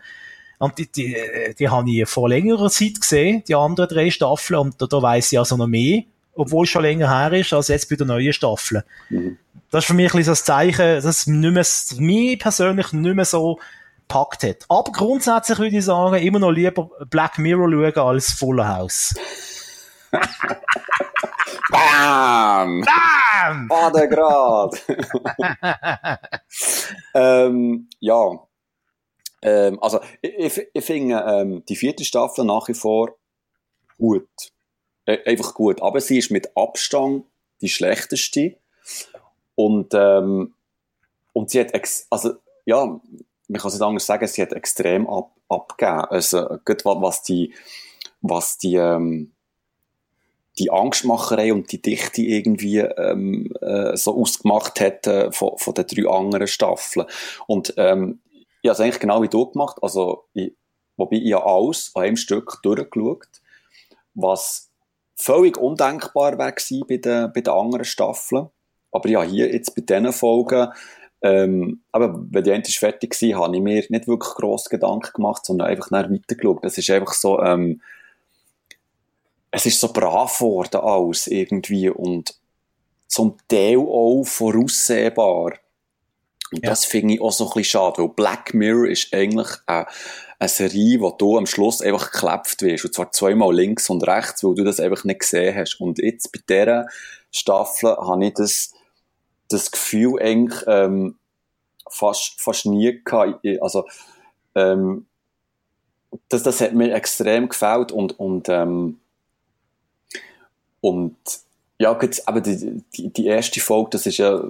und 0.60 0.76
die, 0.76 0.92
die, 0.92 1.16
die 1.58 1.68
habe 1.70 1.90
ich 1.90 2.06
vor 2.06 2.28
längerer 2.28 2.68
Zeit 2.68 3.00
gesehen, 3.00 3.42
die 3.48 3.54
anderen 3.54 3.88
drei 3.88 4.10
Staffeln, 4.10 4.60
und 4.60 4.80
da, 4.80 4.86
da 4.86 5.00
weiss 5.00 5.32
ich 5.32 5.38
also 5.38 5.56
noch 5.56 5.66
mehr, 5.66 6.02
obwohl 6.34 6.64
es 6.64 6.70
schon 6.70 6.82
länger 6.82 7.08
her 7.08 7.32
ist, 7.32 7.54
als 7.54 7.68
jetzt 7.68 7.88
bei 7.88 7.96
der 7.96 8.06
neuen 8.06 8.32
Staffel. 8.34 8.84
Mhm. 9.08 9.38
Das 9.70 9.84
ist 9.84 9.86
für 9.86 9.94
mich 9.94 10.12
ein 10.12 10.18
bisschen 10.18 10.32
das 10.32 10.44
Zeichen, 10.44 10.96
dass 10.96 11.04
es 11.04 11.26
mehr, 11.26 11.64
mich 11.96 12.38
persönlich 12.38 12.92
nicht 12.92 13.16
mehr 13.16 13.24
so 13.24 13.58
gepackt 14.06 14.42
hat. 14.42 14.66
Aber 14.68 14.92
grundsätzlich 14.92 15.58
würde 15.58 15.78
ich 15.78 15.84
sagen, 15.84 16.16
immer 16.16 16.38
noch 16.38 16.50
lieber 16.50 16.90
Black 17.08 17.38
Mirror 17.38 17.70
schauen 17.70 18.06
als 18.06 18.30
Fuller 18.32 18.68
House. 18.68 19.14
Bam! 21.70 22.84
Bam! 22.84 23.68
Badegrad! 23.68 24.74
ähm, 27.14 27.88
ja. 28.00 28.40
Ähm, 29.42 29.82
also, 29.82 30.00
ich, 30.20 30.68
ich, 30.72 30.84
finde 30.84 31.24
ähm, 31.26 31.64
die 31.68 31.76
vierte 31.76 32.04
Staffel 32.04 32.44
nach 32.44 32.68
wie 32.68 32.74
vor 32.74 33.16
gut. 33.98 34.28
Äh, 35.06 35.18
einfach 35.24 35.54
gut. 35.54 35.82
Aber 35.82 36.00
sie 36.00 36.18
ist 36.18 36.30
mit 36.30 36.56
Abstand 36.56 37.24
die 37.60 37.68
schlechteste. 37.68 38.56
Und, 39.54 39.94
ähm, 39.94 40.54
und 41.32 41.50
sie 41.50 41.60
hat, 41.60 41.74
ex 41.74 42.06
also, 42.10 42.34
ja, 42.66 42.84
man 42.84 43.60
kann 43.60 43.68
es 43.68 43.74
nicht 43.74 43.82
anders 43.82 44.06
sagen, 44.06 44.26
sie 44.26 44.42
hat 44.42 44.52
extrem 44.52 45.08
ab 45.08 45.32
abgegeben. 45.50 46.04
Also, 46.04 46.58
gut, 46.64 46.84
was 46.84 47.22
die, 47.22 47.52
was 48.20 48.58
die, 48.58 48.76
ähm, 48.76 49.32
die 50.58 50.70
Angstmacherei 50.70 51.52
und 51.52 51.72
die 51.72 51.82
Dichte 51.82 52.22
irgendwie 52.22 52.78
ähm, 52.78 53.52
äh, 53.60 53.96
so 53.96 54.16
ausgemacht 54.16 54.80
hat 54.80 55.06
äh, 55.06 55.32
von, 55.32 55.58
von 55.58 55.74
den 55.74 55.86
drei 55.86 56.08
anderen 56.08 56.46
Staffeln. 56.46 57.06
Und 57.46 57.74
ähm, 57.76 58.20
ich 58.62 58.68
habe 58.68 58.74
es 58.74 58.80
eigentlich 58.80 59.00
genau 59.00 59.22
wie 59.22 59.28
du 59.28 59.50
gemacht, 59.50 59.78
also 59.82 60.24
ich, 60.34 60.54
wobei 60.96 61.16
ich 61.16 61.32
habe 61.32 61.46
alles 61.46 61.90
an 61.94 62.02
einem 62.02 62.16
Stück 62.16 62.58
durchgeschaut, 62.62 63.28
was 64.14 64.70
völlig 65.16 65.56
undenkbar 65.56 66.36
gewesen 66.36 66.84
bei 66.88 66.96
den, 66.96 67.32
bei 67.32 67.40
den 67.40 67.52
anderen 67.52 67.84
Staffeln. 67.84 68.48
Aber 68.92 69.08
ja, 69.08 69.22
hier 69.22 69.52
jetzt 69.52 69.74
bei 69.74 69.82
diesen 69.82 70.12
Folgen, 70.12 70.68
ähm, 71.22 71.82
aber 71.92 72.24
wenn 72.30 72.44
die 72.44 72.50
endlich 72.50 72.78
fertig 72.78 73.20
war, 73.22 73.44
habe 73.44 73.56
ich 73.56 73.62
mir 73.62 73.84
nicht 73.88 74.08
wirklich 74.08 74.34
gross 74.34 74.64
Gedanken 74.68 75.12
gemacht, 75.14 75.44
sondern 75.44 75.68
einfach 75.68 75.90
nach 75.90 76.10
weitergeschaut. 76.10 76.64
Das 76.64 76.78
ist 76.78 76.90
einfach 76.90 77.12
so, 77.12 77.40
ähm, 77.40 77.82
es 79.50 79.66
ist 79.66 79.80
so 79.80 79.92
brav 79.92 80.38
geworden 80.38 80.80
alles 80.80 81.26
irgendwie 81.26 81.90
und 81.90 82.34
zum 83.06 83.36
Teil 83.48 83.78
auch 83.78 84.24
voraussehbar. 84.24 85.54
Und 86.52 86.64
Ja. 86.64 86.70
das 86.70 86.84
finde 86.84 87.14
ich 87.14 87.20
auch 87.20 87.32
so 87.32 87.44
ein 87.44 87.50
bisschen 87.54 87.64
schade, 87.64 87.98
weil 87.98 88.08
Black 88.08 88.54
Mirror 88.54 88.88
ist 88.88 89.12
eigentlich 89.12 89.48
eine, 89.66 89.86
eine 90.38 90.48
Serie, 90.48 91.00
wo 91.00 91.10
du 91.10 91.38
am 91.38 91.46
Schluss 91.46 91.80
einfach 91.80 92.10
geklebt 92.10 92.62
wirst. 92.62 92.84
Und 92.86 92.94
zwar 92.94 93.12
zweimal 93.12 93.54
links 93.54 93.88
und 93.90 94.06
rechts, 94.06 94.42
weil 94.42 94.54
du 94.54 94.64
das 94.64 94.80
einfach 94.80 95.04
nicht 95.04 95.20
gesehen 95.20 95.54
hast. 95.56 95.80
Und 95.80 95.98
jetzt 95.98 96.32
bei 96.32 96.40
dieser 96.48 96.86
Staffel 97.30 97.96
habe 97.96 98.26
ich 98.26 98.34
das, 98.34 98.72
das 99.48 99.70
Gefühl 99.70 100.20
eigentlich 100.20 100.62
ähm, 100.66 101.18
fast, 101.88 102.40
fast 102.40 102.66
nie 102.66 103.00
gehabt. 103.04 103.46
Also, 103.60 103.86
ähm, 104.54 105.06
das, 106.28 106.42
das 106.42 106.60
hat 106.60 106.74
mir 106.74 106.92
extrem 106.94 107.48
gefällt 107.48 107.92
und, 107.92 108.18
und, 108.18 108.48
ähm, 108.48 108.98
und 110.80 111.16
ja, 111.78 111.92
gut, 111.92 112.20
aber 112.26 112.40
die, 112.40 112.82
die, 112.94 113.12
die 113.12 113.26
erste 113.26 113.60
Folge, 113.60 113.90
das 113.90 114.06
ist 114.06 114.18
ja, 114.18 114.42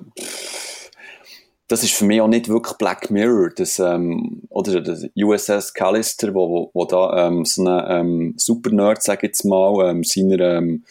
das 1.70 1.84
ist 1.84 1.92
für 1.92 2.04
mich 2.04 2.20
auch 2.20 2.26
nicht 2.26 2.48
wirklich 2.48 2.76
Black 2.78 3.12
Mirror, 3.12 3.50
das, 3.54 3.78
ähm, 3.78 4.42
oder 4.48 4.80
das 4.80 5.06
USS 5.16 5.72
Callister, 5.72 6.34
wo, 6.34 6.50
wo, 6.50 6.70
wo 6.74 6.84
da 6.84 7.28
ähm, 7.28 7.44
so 7.44 7.64
ein 7.64 7.84
ähm, 7.88 8.34
Super-Nerd, 8.36 9.00
sag 9.00 9.18
ich 9.18 9.28
jetzt 9.28 9.44
mal, 9.44 9.88
ähm, 9.88 10.02
seiner 10.02 10.56
ähm, 10.56 10.82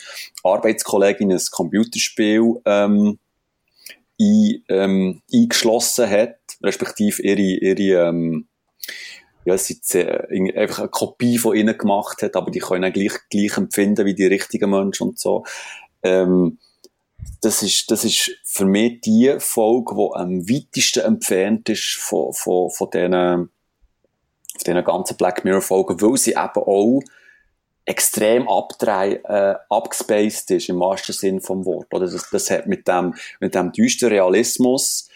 Arbeitskollegin 0.42 1.34
ein 1.34 1.42
Computerspiel 1.52 2.62
ähm, 2.64 3.20
ein, 4.22 4.64
ähm, 4.70 5.22
eingeschlossen 5.34 6.10
hat, 6.10 6.38
respektive 6.64 7.24
ihre, 7.24 7.42
ihre 7.42 8.08
ähm, 8.08 8.48
ja, 9.44 9.58
sie 9.58 9.82
irgendwie 9.92 10.56
einfach 10.56 10.80
eine 10.80 10.88
Kopie 10.88 11.40
von 11.40 11.58
ihnen 11.58 11.78
gemacht 11.78 12.22
hat, 12.22 12.38
aber 12.38 12.52
die 12.52 12.60
können 12.60 12.86
auch 12.86 12.94
gleich, 12.94 13.16
gleich 13.30 13.58
empfinden 13.58 14.06
wie 14.06 14.16
die 14.16 14.28
richtigen 14.28 14.70
Menschen 14.70 15.10
und 15.10 15.20
so. 15.20 15.44
Ähm, 16.04 16.58
das 17.42 17.64
ist, 17.64 17.90
das 17.90 18.04
ist 18.04 18.32
für 18.44 18.66
mich 18.66 19.02
die 19.02 19.36
Folge, 19.40 19.96
die 19.96 20.16
am 20.16 20.50
weitesten 20.50 21.06
entfernt 21.06 21.70
ist 21.70 21.96
von, 21.96 22.34
von, 22.34 22.70
von 22.70 22.90
diesen, 22.90 23.12
von 23.12 23.50
diesen 24.66 24.84
ganzen 24.84 25.18
Black 25.18 25.46
Mirror 25.46 25.62
Folgen, 25.62 26.02
weil 26.02 26.18
sie 26.18 26.32
eben 26.32 26.40
auch 26.40 27.02
extrem 27.86 28.48
abdrei, 28.48 29.14
äh, 29.24 29.56
abgespaced 29.70 30.52
ist, 30.52 30.70
im 30.70 30.80
wahrsten 30.80 31.16
Sinn 31.16 31.42
vom 31.42 31.66
Wort. 31.66 31.94
Oder 31.94 32.06
das, 32.06 32.30
das 32.30 32.52
hat 32.52 32.68
mit 32.68 32.88
dem, 32.88 33.16
mit 33.40 33.56
dem 33.56 33.72
düsteren 33.72 34.14
Realismus, 34.14 35.10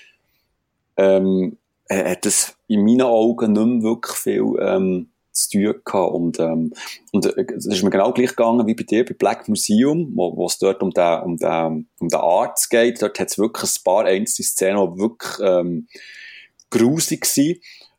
ähm, 0.97 1.57
äh, 1.87 2.11
hat 2.11 2.25
das 2.25 2.55
in 2.67 2.83
meinen 2.83 3.03
Augen 3.03 3.53
nicht 3.53 3.65
mehr 3.65 3.83
wirklich 3.83 4.17
viel, 4.17 4.55
ähm, 4.59 5.09
zu 5.49 5.57
tun 5.57 5.81
gehabt. 5.83 6.13
Und, 6.13 6.39
ähm, 6.39 6.73
und 7.11 7.25
äh, 7.25 7.45
es 7.55 7.65
ist 7.65 7.83
mir 7.83 7.89
genau 7.89 8.11
gleich 8.11 8.29
gegangen 8.29 8.67
wie 8.67 8.75
bei 8.75 8.83
dir, 8.83 9.05
bei 9.05 9.13
Black 9.13 9.47
Museum, 9.47 10.11
wo, 10.15 10.45
es 10.45 10.57
dort 10.57 10.81
um 10.81 10.91
den, 10.91 11.21
um 11.21 11.37
den, 11.37 11.87
um 11.99 12.07
den 12.07 12.19
Arzt 12.19 12.69
geht. 12.69 13.01
Dort 13.01 13.19
hat 13.19 13.29
es 13.29 13.37
wirklich 13.37 13.71
ein 13.71 13.83
paar 13.83 14.05
einzelne 14.05 14.45
Szenen, 14.45 14.93
die 14.95 14.99
wirklich, 14.99 15.39
ähm, 15.41 15.87
grusig 16.69 17.25
waren. 17.25 17.55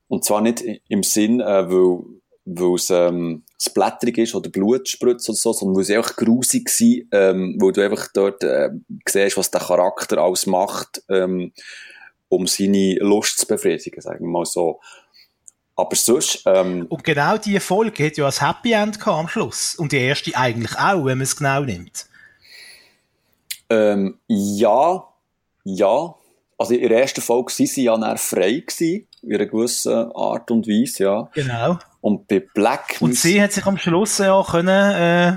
Und 0.09 0.25
zwar 0.25 0.41
nicht 0.41 0.63
im 0.89 1.03
Sinn, 1.03 1.41
äh, 1.41 1.71
weil, 1.71 2.05
weil 2.45 2.75
es, 2.75 2.91
ähm, 2.91 3.45
splatterig 3.61 4.19
ist 4.19 4.35
oder 4.35 4.51
Blut 4.51 4.89
spritzt 4.89 5.29
oder 5.29 5.37
so, 5.37 5.53
sondern 5.53 5.77
weil 5.77 5.85
sie 5.85 5.97
einfach 5.97 6.17
grusig 6.17 6.69
sind, 6.69 7.09
ähm, 7.13 7.57
weil 7.61 7.73
du 7.73 7.83
einfach 7.83 8.09
dort, 8.13 8.43
äh, 8.45 8.71
siehst, 9.09 9.37
was 9.37 9.51
der 9.51 9.63
Charakter 9.63 10.19
alles 10.19 10.47
macht, 10.47 11.03
ähm, 11.09 11.53
um 12.29 12.47
seine 12.47 12.97
Lust 12.97 13.39
zu 13.39 13.47
befriedigen, 13.47 14.01
sagen 14.01 14.25
wir 14.25 14.31
mal 14.31 14.45
so. 14.45 14.81
Aber 15.77 15.97
sonst, 15.97 16.43
ähm, 16.47 16.87
Und 16.89 17.03
genau 17.03 17.37
diese 17.37 17.61
Folge 17.61 18.07
hat 18.07 18.17
ja 18.17 18.27
ein 18.27 18.33
Happy 18.33 18.73
End 18.73 18.99
gehabt 19.01 19.19
am 19.19 19.29
Schluss. 19.29 19.75
Und 19.75 19.93
die 19.93 19.99
erste 19.99 20.37
eigentlich 20.37 20.77
auch, 20.79 21.05
wenn 21.05 21.19
man 21.19 21.23
es 21.23 21.37
genau 21.37 21.61
nimmt. 21.63 22.07
ähm, 23.71 24.19
ja, 24.29 25.05
ja. 25.65 26.15
Also 26.57 26.75
in 26.75 26.89
der 26.89 27.01
ersten 27.01 27.21
Folge 27.21 27.53
waren 27.53 27.67
sie 27.67 27.83
ja 27.83 27.97
dann 27.97 28.17
frei 28.19 28.63
gewesen, 28.65 29.09
in 29.23 29.35
einer 29.35 29.47
gewissen 29.47 30.13
Art 30.13 30.51
und 30.51 30.69
Weise, 30.69 31.05
ja. 31.05 31.29
Genau. 31.35 31.79
Und 32.01 32.29
bei 32.29 32.41
Black 32.41 32.99
Und 33.01 33.17
sie 33.17 33.43
hat 33.43 33.53
sich 33.53 33.67
am 33.67 33.79
Schluss 33.79 34.19
ja 34.19 34.35
auch 34.35 34.53
können, 34.53 34.69
äh, 34.69 35.29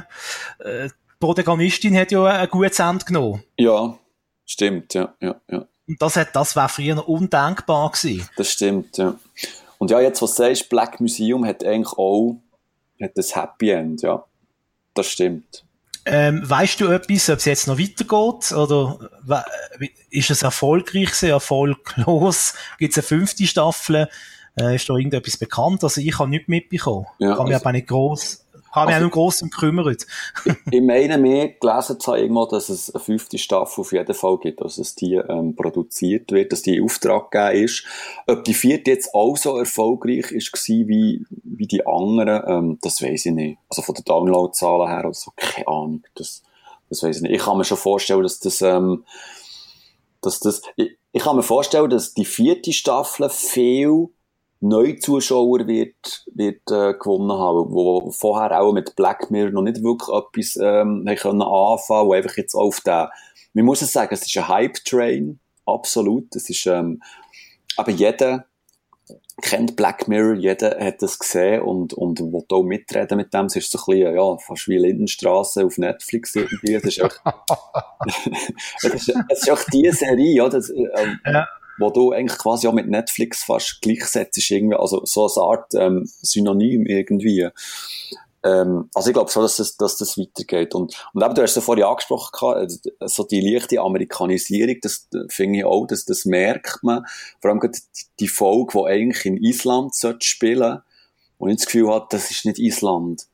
äh, 0.60 0.90
die 0.90 1.20
Protagonistin 1.20 1.98
hat 1.98 2.12
ja 2.12 2.26
ein 2.26 2.50
gutes 2.50 2.78
Ende 2.78 3.06
genommen. 3.06 3.44
Ja, 3.58 3.98
stimmt, 4.46 4.94
ja, 4.94 5.16
ja, 5.20 5.36
ja. 5.50 5.66
Und 5.88 6.02
das 6.02 6.18
hat, 6.18 6.36
das 6.36 6.56
wäre 6.56 6.70
früher 6.70 7.08
undenkbar 7.08 7.90
gewesen. 7.92 8.28
Das 8.36 8.52
stimmt, 8.52 8.98
ja. 8.98 9.16
Und 9.78 9.92
ja, 9.92 10.00
jetzt, 10.00 10.22
was 10.22 10.36
du 10.36 10.44
sagst, 10.44 10.70
Black 10.70 11.00
Museum 11.00 11.46
hat 11.46 11.64
eigentlich 11.64 11.94
auch 11.94 12.38
hat 13.02 13.12
das 13.16 13.36
Happy 13.36 13.70
End, 13.70 14.02
ja. 14.02 14.24
Das 14.94 15.08
stimmt. 15.08 15.64
Ähm, 16.06 16.42
weißt 16.50 16.80
du 16.80 16.88
etwas, 16.88 17.30
ob 17.30 17.38
es 17.38 17.46
jetzt 17.46 17.68
noch 17.68 17.78
weitergeht? 17.78 18.52
Oder 18.54 18.98
ist 20.10 20.30
es 20.32 20.42
erfolgreich 20.42 21.08
gewesen, 21.08 21.30
erfolglos? 21.30 22.54
Gibt 22.80 22.92
es 22.94 22.98
eine 22.98 23.04
fünfte 23.04 23.46
Staffel? 23.46 24.08
Äh, 24.60 24.76
ist 24.76 24.90
da 24.90 24.96
irgendetwas 24.96 25.38
bekannt? 25.38 25.84
Also 25.84 26.02
ich 26.02 26.18
habe 26.18 26.30
nichts 26.30 26.48
mitbekommen. 26.48 27.06
Ja, 27.20 27.36
kann 27.36 27.46
mich 27.46 27.54
also- 27.56 27.66
aber 27.66 27.72
nicht 27.74 27.88
gross, 27.88 28.47
habe 28.78 28.88
mich 28.88 28.96
also, 28.96 29.06
auch 29.06 29.10
noch 29.10 29.14
gross 29.14 29.40
gekümmert. 29.40 30.06
ich, 30.46 30.56
ich 30.72 30.82
meine, 30.82 31.18
mir 31.18 31.54
gelesen 31.60 32.00
zu 32.00 32.14
haben, 32.14 32.48
dass 32.50 32.70
es 32.70 32.94
eine 32.94 33.04
fünfte 33.04 33.38
Staffel 33.38 33.82
auf 33.82 33.92
jeden 33.92 34.14
Fall 34.14 34.38
gibt, 34.38 34.62
also 34.62 34.82
dass 34.82 34.96
die 34.96 35.16
ähm, 35.16 35.56
produziert 35.56 36.32
wird, 36.32 36.52
dass 36.52 36.62
die 36.62 36.78
in 36.78 36.84
Auftrag 36.84 37.32
gegeben 37.32 37.66
ist. 37.66 37.84
Ob 38.28 38.44
die 38.44 38.54
vierte 38.54 38.92
jetzt 38.92 39.14
auch 39.14 39.38
so 39.38 39.58
erfolgreich 39.58 40.32
ist 40.32 40.52
wie, 40.68 41.26
wie 41.44 41.68
die 41.68 41.86
anderen, 41.86 42.44
ähm, 42.48 42.80
das 42.82 43.02
weiß 43.02 43.26
ich 43.28 43.34
nicht. 43.34 43.58
Also 43.70 43.82
von 43.82 43.96
den 43.96 44.06
Downloadzahlen 44.06 44.90
her 44.90 45.06
oder 45.06 45.14
so, 45.14 45.32
keine 45.36 45.68
Ahnung. 45.68 46.04
Das, 46.16 46.44
das 46.90 47.04
weiß 47.04 47.18
ich 47.18 47.22
nicht. 47.24 47.34
Ich 47.34 47.42
kann 47.42 47.58
mir 47.58 47.66
schon 47.66 47.78
vorstellen, 47.78 48.24
dass 48.24 48.40
das, 48.40 48.62
ähm, 48.62 49.04
dass 50.22 50.40
das, 50.40 50.62
ich, 50.76 50.98
ich 51.12 51.24
kann 51.24 51.36
mir 51.36 51.44
vorstellen, 51.44 51.90
dass 51.90 52.14
die 52.14 52.26
vierte 52.26 52.74
Staffel 52.74 53.30
viel 53.30 54.10
Neuzuschauer 54.60 55.68
wird, 55.68 56.26
wird 56.34 56.62
äh, 56.72 56.94
gewonnen 56.94 57.32
haben, 57.32 57.72
wo 57.72 58.10
vorher 58.12 58.60
auch 58.60 58.74
mit 58.74 58.96
Black 58.96 59.30
Mirror 59.30 59.52
noch 59.52 59.62
nicht 59.62 59.84
wirklich 59.84 60.10
etwas 60.10 60.58
ähm, 60.62 61.06
können 61.18 61.42
anfangen, 61.42 62.08
wo 62.08 62.14
einfach 62.14 62.38
jetzt 62.38 62.56
auf 62.56 62.82
der, 62.82 63.12
man 63.54 63.66
muss 63.66 63.82
es 63.82 63.94
sagen, 63.94 64.14
es 64.14 64.26
ist 64.26 64.38
ein 64.38 64.48
Hype-Train, 64.48 65.40
absolut, 65.66 66.36
es 66.36 66.50
ist, 66.50 66.66
ähm, 66.66 67.02
aber 67.76 67.92
jeder 67.92 68.46
kennt 69.44 69.76
Black 69.76 70.08
Mirror, 70.08 70.34
jeder 70.34 70.84
hat 70.84 71.04
das 71.04 71.20
gesehen 71.20 71.62
und, 71.62 71.94
und 71.94 72.20
will 72.20 72.44
auch 72.50 72.64
mitreden 72.64 73.18
mit 73.18 73.34
dem, 73.36 73.46
es 73.46 73.56
ist 73.56 73.72
so 73.72 73.78
ein 73.78 74.00
bisschen, 74.00 74.16
ja, 74.16 74.38
fast 74.38 74.68
wie 74.68 74.78
Lindenstraße 74.78 75.66
auf 75.66 75.78
Netflix 75.78 76.36
irgendwie, 76.36 76.74
es 76.74 76.84
ist 76.84 77.02
auch, 77.04 77.14
es 78.82 78.86
ist, 78.86 79.14
es 79.30 79.42
ist 79.44 79.52
auch 79.52 79.64
die 79.72 79.92
Serie? 79.92 80.50
Das, 80.50 80.72
ähm, 80.72 81.20
ja 81.26 81.48
wo 81.78 81.90
du 81.90 82.12
eigentlich 82.12 82.38
quasi 82.38 82.68
auch 82.68 82.74
mit 82.74 82.88
Netflix 82.88 83.44
fast 83.44 83.82
gleichsetzt, 83.82 84.50
irgendwie, 84.50 84.76
also 84.76 85.02
so 85.06 85.28
eine 85.28 85.48
Art 85.48 85.74
ähm, 85.76 86.04
Synonym 86.06 86.86
irgendwie. 86.86 87.50
Ähm, 88.44 88.90
also 88.94 89.10
ich 89.10 89.14
glaube 89.14 89.32
schon, 89.32 89.44
dass 89.44 89.58
das, 89.58 89.78
dass 89.78 89.98
das 89.98 90.18
weitergeht. 90.18 90.76
Und, 90.76 90.96
und 91.14 91.24
eben, 91.24 91.36
du 91.36 91.42
hast 91.42 91.52
es 91.52 91.56
ja 91.56 91.62
vorhin 91.62 91.86
angesprochen, 91.86 92.68
äh, 93.00 93.08
so 93.08 93.24
die 93.24 93.42
leichte 93.42 93.82
Amerikanisierung, 93.82 94.78
das 94.82 95.08
finde 95.30 95.60
ich 95.60 95.66
auch, 95.66 95.86
dass, 95.86 96.06
das 96.06 96.26
merkt 96.26 96.84
man. 96.84 97.06
Vor 97.42 97.52
allem 97.52 97.72
die 98.20 98.28
Folge, 98.28 98.74
die 98.74 98.86
eigentlich 98.86 99.26
in 99.26 99.38
Island 99.38 99.96
sollte 99.96 100.26
spielen, 100.26 100.82
und 101.40 101.52
ich 101.52 101.58
das 101.58 101.66
Gefühl 101.68 101.90
habe, 101.90 102.08
das 102.10 102.32
ist 102.32 102.46
nicht 102.46 102.58
Island 102.58 103.28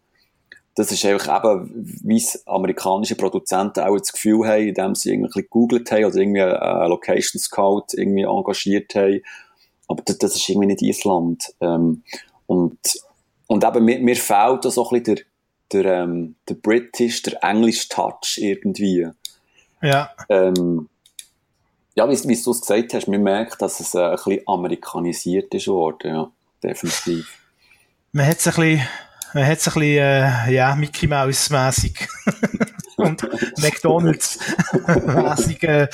das 0.76 0.92
ist 0.92 1.06
einfach 1.06 1.44
eben, 1.44 1.72
wie 2.04 2.18
es 2.18 2.46
amerikanische 2.48 3.16
Produzenten 3.16 3.82
auch 3.82 3.98
das 3.98 4.12
Gefühl 4.12 4.48
haben, 4.48 4.68
indem 4.68 4.96
sie 4.96 5.12
irgendwie 5.12 5.42
gegoogelt 5.42 5.92
haben 5.92 6.06
oder 6.06 6.16
irgendwie 6.16 6.42
einen 6.42 6.90
Location 6.90 7.40
Scout 7.40 7.88
irgendwie 7.94 8.24
engagiert 8.24 8.96
haben. 8.96 9.22
Aber 9.88 10.02
das, 10.04 10.18
das 10.18 10.36
ist 10.36 10.50
irgendwie 10.50 10.68
nicht 10.68 10.82
Island. 10.82 11.54
Ähm, 11.62 12.04
und, 12.48 12.80
und 13.48 13.64
eben, 13.64 13.86
mir, 13.86 14.00
mir 14.00 14.16
fehlt 14.16 14.66
da 14.66 14.72
so 14.72 14.90
ein 14.90 15.04
bisschen 15.04 15.24
der, 15.72 15.84
der, 15.84 16.04
ähm, 16.04 16.36
der 16.50 16.56
British, 16.56 17.22
der 17.22 17.44
English 17.44 17.90
Touch 17.90 18.38
irgendwie. 18.38 19.08
Ja. 19.82 20.10
Ähm, 20.30 20.90
ja, 21.96 22.10
wie, 22.10 22.18
wie 22.28 22.42
du 22.42 22.52
es 22.52 22.62
gesagt 22.62 22.94
hast, 22.96 23.08
man 23.08 23.22
merkt, 23.22 23.62
dass 23.62 23.80
es 23.80 23.94
äh, 23.94 24.00
ein 24.00 24.16
bisschen 24.16 24.42
amerikanisiert 24.48 25.54
ist 25.54 25.68
worden, 25.68 26.16
ja, 26.16 26.32
definitiv. 26.64 27.38
Man 28.12 28.26
hat 28.26 28.40
es 28.40 28.48
ein 28.48 28.54
bisschen 28.56 28.88
man 29.34 29.46
hat 29.46 29.58
es 29.58 29.68
ein 29.68 29.74
bisschen, 29.74 29.98
äh, 29.98 30.52
ja, 30.52 30.76
Mickey 30.76 31.08
Mouse 31.08 31.50
mäßig 31.50 32.08
und 32.98 33.24
McDonalds 33.60 34.40
mäßig 34.88 35.64
äh, 35.64 35.88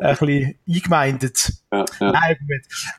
ein 0.00 0.16
bisschen 0.16 0.58
eingemeindet. 0.68 1.52
Ja, 1.72 1.84
ja. 2.00 2.12
Nein. 2.12 2.36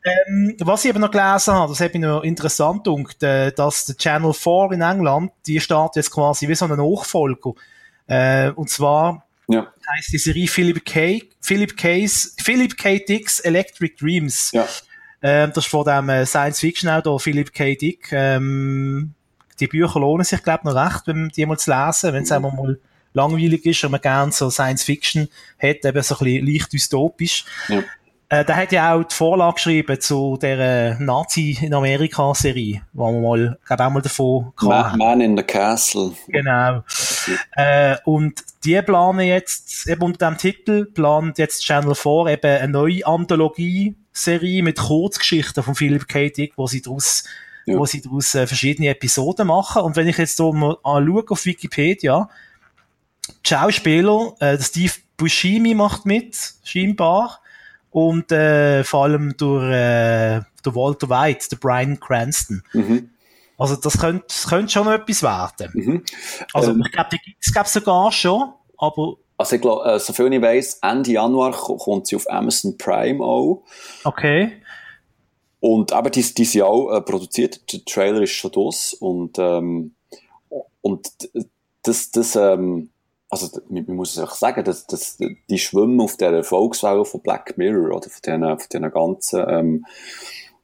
Ähm, 0.03 0.55
was 0.59 0.85
ich 0.85 0.89
eben 0.89 1.01
noch 1.01 1.11
gelesen 1.11 1.53
habe, 1.53 1.71
das 1.71 1.81
habe 1.81 1.93
ich 1.93 1.99
noch 1.99 2.23
interessant 2.23 2.85
gedacht, 2.85 3.23
äh, 3.23 3.51
dass 3.51 3.85
der 3.85 3.97
Channel 3.97 4.33
4 4.33 4.69
in 4.73 4.81
England, 4.81 5.31
die 5.45 5.59
startet 5.59 5.97
jetzt 5.97 6.11
quasi 6.11 6.47
wie 6.47 6.55
so 6.55 6.65
eine 6.65 6.77
Nachfolger. 6.77 7.51
Äh, 8.07 8.51
und 8.51 8.69
zwar 8.69 9.25
ja. 9.47 9.67
heißt 9.95 10.13
die 10.13 10.17
Serie 10.17 10.47
Philip 10.47 10.85
K. 10.85 11.23
Philip 11.41 11.75
K's, 11.75 12.35
Philip 12.41 12.77
K. 12.77 12.99
Dick's 12.99 13.39
Electric 13.39 13.95
Dreams. 13.99 14.51
Ja. 14.53 14.67
Ähm, 15.21 15.51
das 15.53 15.65
ist 15.65 15.71
von 15.71 15.85
dem 15.85 16.09
äh, 16.09 16.25
Science-Fiction-Autor 16.25 17.19
Philip 17.19 17.53
K. 17.53 17.75
Dick. 17.75 18.09
Ähm, 18.11 19.13
die 19.61 19.67
Bücher 19.67 19.99
lohnen 19.99 20.25
sich, 20.25 20.43
glaube 20.43 20.61
ich, 20.63 20.73
noch 20.73 20.75
recht, 20.75 21.07
wenn 21.07 21.29
die 21.29 21.45
mal 21.45 21.57
zu 21.57 21.71
lesen, 21.71 22.13
wenn 22.13 22.23
es 22.23 22.31
einmal 22.31 22.51
mal 22.51 22.79
langweilig 23.13 23.65
ist 23.65 23.83
und 23.83 23.91
man 23.91 24.01
gerne 24.01 24.31
so 24.31 24.49
Science 24.49 24.83
Fiction 24.83 25.29
hat, 25.61 25.85
eben 25.85 26.03
so 26.03 26.15
ein 26.15 26.25
bisschen 26.25 26.47
leicht 26.47 26.73
dystopisch. 26.73 27.45
Ja. 27.67 27.83
Äh, 28.29 28.45
der 28.45 28.55
hat 28.55 28.71
ja 28.71 28.93
auch 28.93 29.03
die 29.03 29.13
Vorlage 29.13 29.55
geschrieben 29.55 29.99
zu 29.99 30.37
der 30.41 30.97
Nazi 31.01 31.57
in 31.61 31.73
Amerika 31.73 32.33
Serie, 32.33 32.81
wo 32.93 33.11
man 33.11 33.21
mal, 33.21 33.59
glaube 33.65 33.85
auch 33.85 33.89
mal 33.89 34.01
davon 34.01 34.53
Man, 34.61 34.97
Man 34.97 35.19
in 35.19 35.35
the 35.35 35.43
Castle. 35.43 36.13
Genau. 36.29 36.81
Äh, 37.57 37.97
und 38.05 38.41
die 38.63 38.81
planen 38.81 39.27
jetzt, 39.27 39.85
eben 39.85 40.01
unter 40.01 40.29
dem 40.29 40.37
Titel, 40.37 40.85
plant 40.85 41.39
jetzt 41.39 41.65
Channel 41.65 41.93
4 41.93 42.27
eben 42.27 42.61
eine 42.61 42.71
neue 42.71 43.05
Anthologie-Serie 43.05 44.63
mit 44.63 44.79
Kurzgeschichten 44.79 45.61
von 45.61 45.75
Philip 45.75 46.07
K. 46.07 46.29
Dick, 46.29 46.53
wo 46.55 46.67
sie 46.67 46.81
daraus 46.81 47.25
ja. 47.65 47.77
wo 47.77 47.85
sie 47.85 48.01
daraus 48.01 48.35
äh, 48.35 48.47
verschiedene 48.47 48.89
Episoden 48.89 49.47
machen. 49.47 49.81
Und 49.83 49.95
wenn 49.95 50.07
ich 50.07 50.17
jetzt 50.17 50.37
hier 50.37 50.53
mal 50.53 50.77
anschaue 50.83 51.25
auf 51.29 51.45
Wikipedia, 51.45 52.29
die 53.45 53.49
Schauspieler, 53.49 54.33
äh, 54.39 54.57
Steve 54.59 54.93
Buscemi 55.17 55.73
macht 55.73 56.05
mit, 56.05 56.37
scheinbar. 56.63 57.39
Und 57.91 58.31
äh, 58.31 58.83
vor 58.83 59.03
allem 59.03 59.35
durch 59.37 59.65
äh, 59.65 60.41
der 60.65 60.75
Walter 60.75 61.09
White, 61.09 61.49
der 61.49 61.57
Brian 61.57 61.99
Cranston. 61.99 62.63
Mhm. 62.73 63.09
Also 63.57 63.75
das 63.75 63.99
könnte, 63.99 64.25
das 64.27 64.47
könnte 64.47 64.71
schon 64.71 64.87
etwas 64.87 65.21
werden. 65.21 65.71
Mhm. 65.73 66.03
Also 66.53 66.71
ähm, 66.71 66.81
ich 66.85 66.91
glaube, 66.91 67.17
es 67.39 67.73
sogar 67.73 68.11
schon, 68.11 68.53
aber... 68.77 69.15
Also 69.37 69.55
ich 69.55 69.61
glaube, 69.61 69.85
äh, 69.91 69.99
soviel 69.99 70.33
ich 70.33 70.41
weiss, 70.41 70.79
Ende 70.81 71.11
Januar 71.11 71.51
kommt 71.51 72.07
sie 72.07 72.15
auf 72.15 72.29
Amazon 72.29 72.77
Prime 72.77 73.23
auch. 73.23 73.63
Okay. 74.03 74.53
Und 75.61 75.93
aber 75.93 76.09
die, 76.09 76.21
die 76.21 76.45
sind 76.45 76.63
auch 76.63 76.91
äh, 76.91 77.01
produziert, 77.01 77.71
der 77.71 77.85
Trailer 77.85 78.23
ist 78.23 78.31
schon 78.31 78.51
das 78.51 78.93
und 78.95 79.37
ähm, 79.39 79.95
und 80.81 81.07
das, 81.83 82.11
das 82.11 82.35
ähm, 82.35 82.89
also 83.29 83.61
man 83.69 83.85
muss 83.95 84.17
es 84.17 84.19
auch 84.19 84.33
sagen, 84.33 84.65
dass, 84.65 84.87
dass 84.87 85.17
die 85.17 85.59
schwimmen 85.59 86.01
auf 86.01 86.17
der 86.17 86.31
Erfolgswelle 86.31 87.05
von 87.05 87.21
Black 87.21 87.57
Mirror 87.57 87.95
oder 87.95 88.09
von 88.09 88.21
den, 88.25 88.41
von 88.41 88.67
den 88.73 88.91
ganzen 88.91 89.45
ähm, 89.47 89.85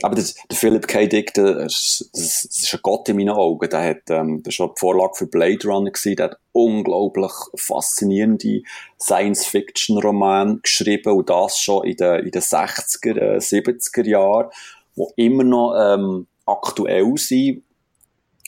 aber 0.03 0.15
das, 0.15 0.35
der 0.49 0.57
Philip 0.57 0.87
K. 0.87 1.07
Dick, 1.07 1.33
der, 1.33 1.53
das, 1.55 2.07
das 2.13 2.45
ist 2.45 2.71
ein 2.71 2.79
Gott 2.83 3.09
in 3.09 3.17
meinen 3.17 3.29
Augen. 3.29 3.67
Der 3.67 3.83
hat, 3.83 4.09
ähm, 4.09 4.43
ist 4.45 4.53
schon 4.53 4.69
die 4.69 4.79
Vorlage 4.79 5.15
für 5.15 5.25
Blade 5.25 5.67
Runner 5.67 5.89
gewesen. 5.89 6.15
Der 6.15 6.25
hat 6.25 6.37
unglaublich 6.51 7.31
faszinierende 7.55 8.61
Science-Fiction-Romane 9.01 10.59
geschrieben 10.61 11.13
und 11.13 11.29
das 11.29 11.57
schon 11.57 11.85
in 11.87 11.97
den, 11.97 12.25
in 12.25 12.31
den 12.31 12.41
60er, 12.41 13.17
äh, 13.17 13.37
70er 13.37 14.05
Jahren 14.05 14.49
die 14.97 15.25
immer 15.25 15.43
noch 15.43 15.75
ähm, 15.77 16.27
aktuell 16.45 17.15
sind 17.17 17.63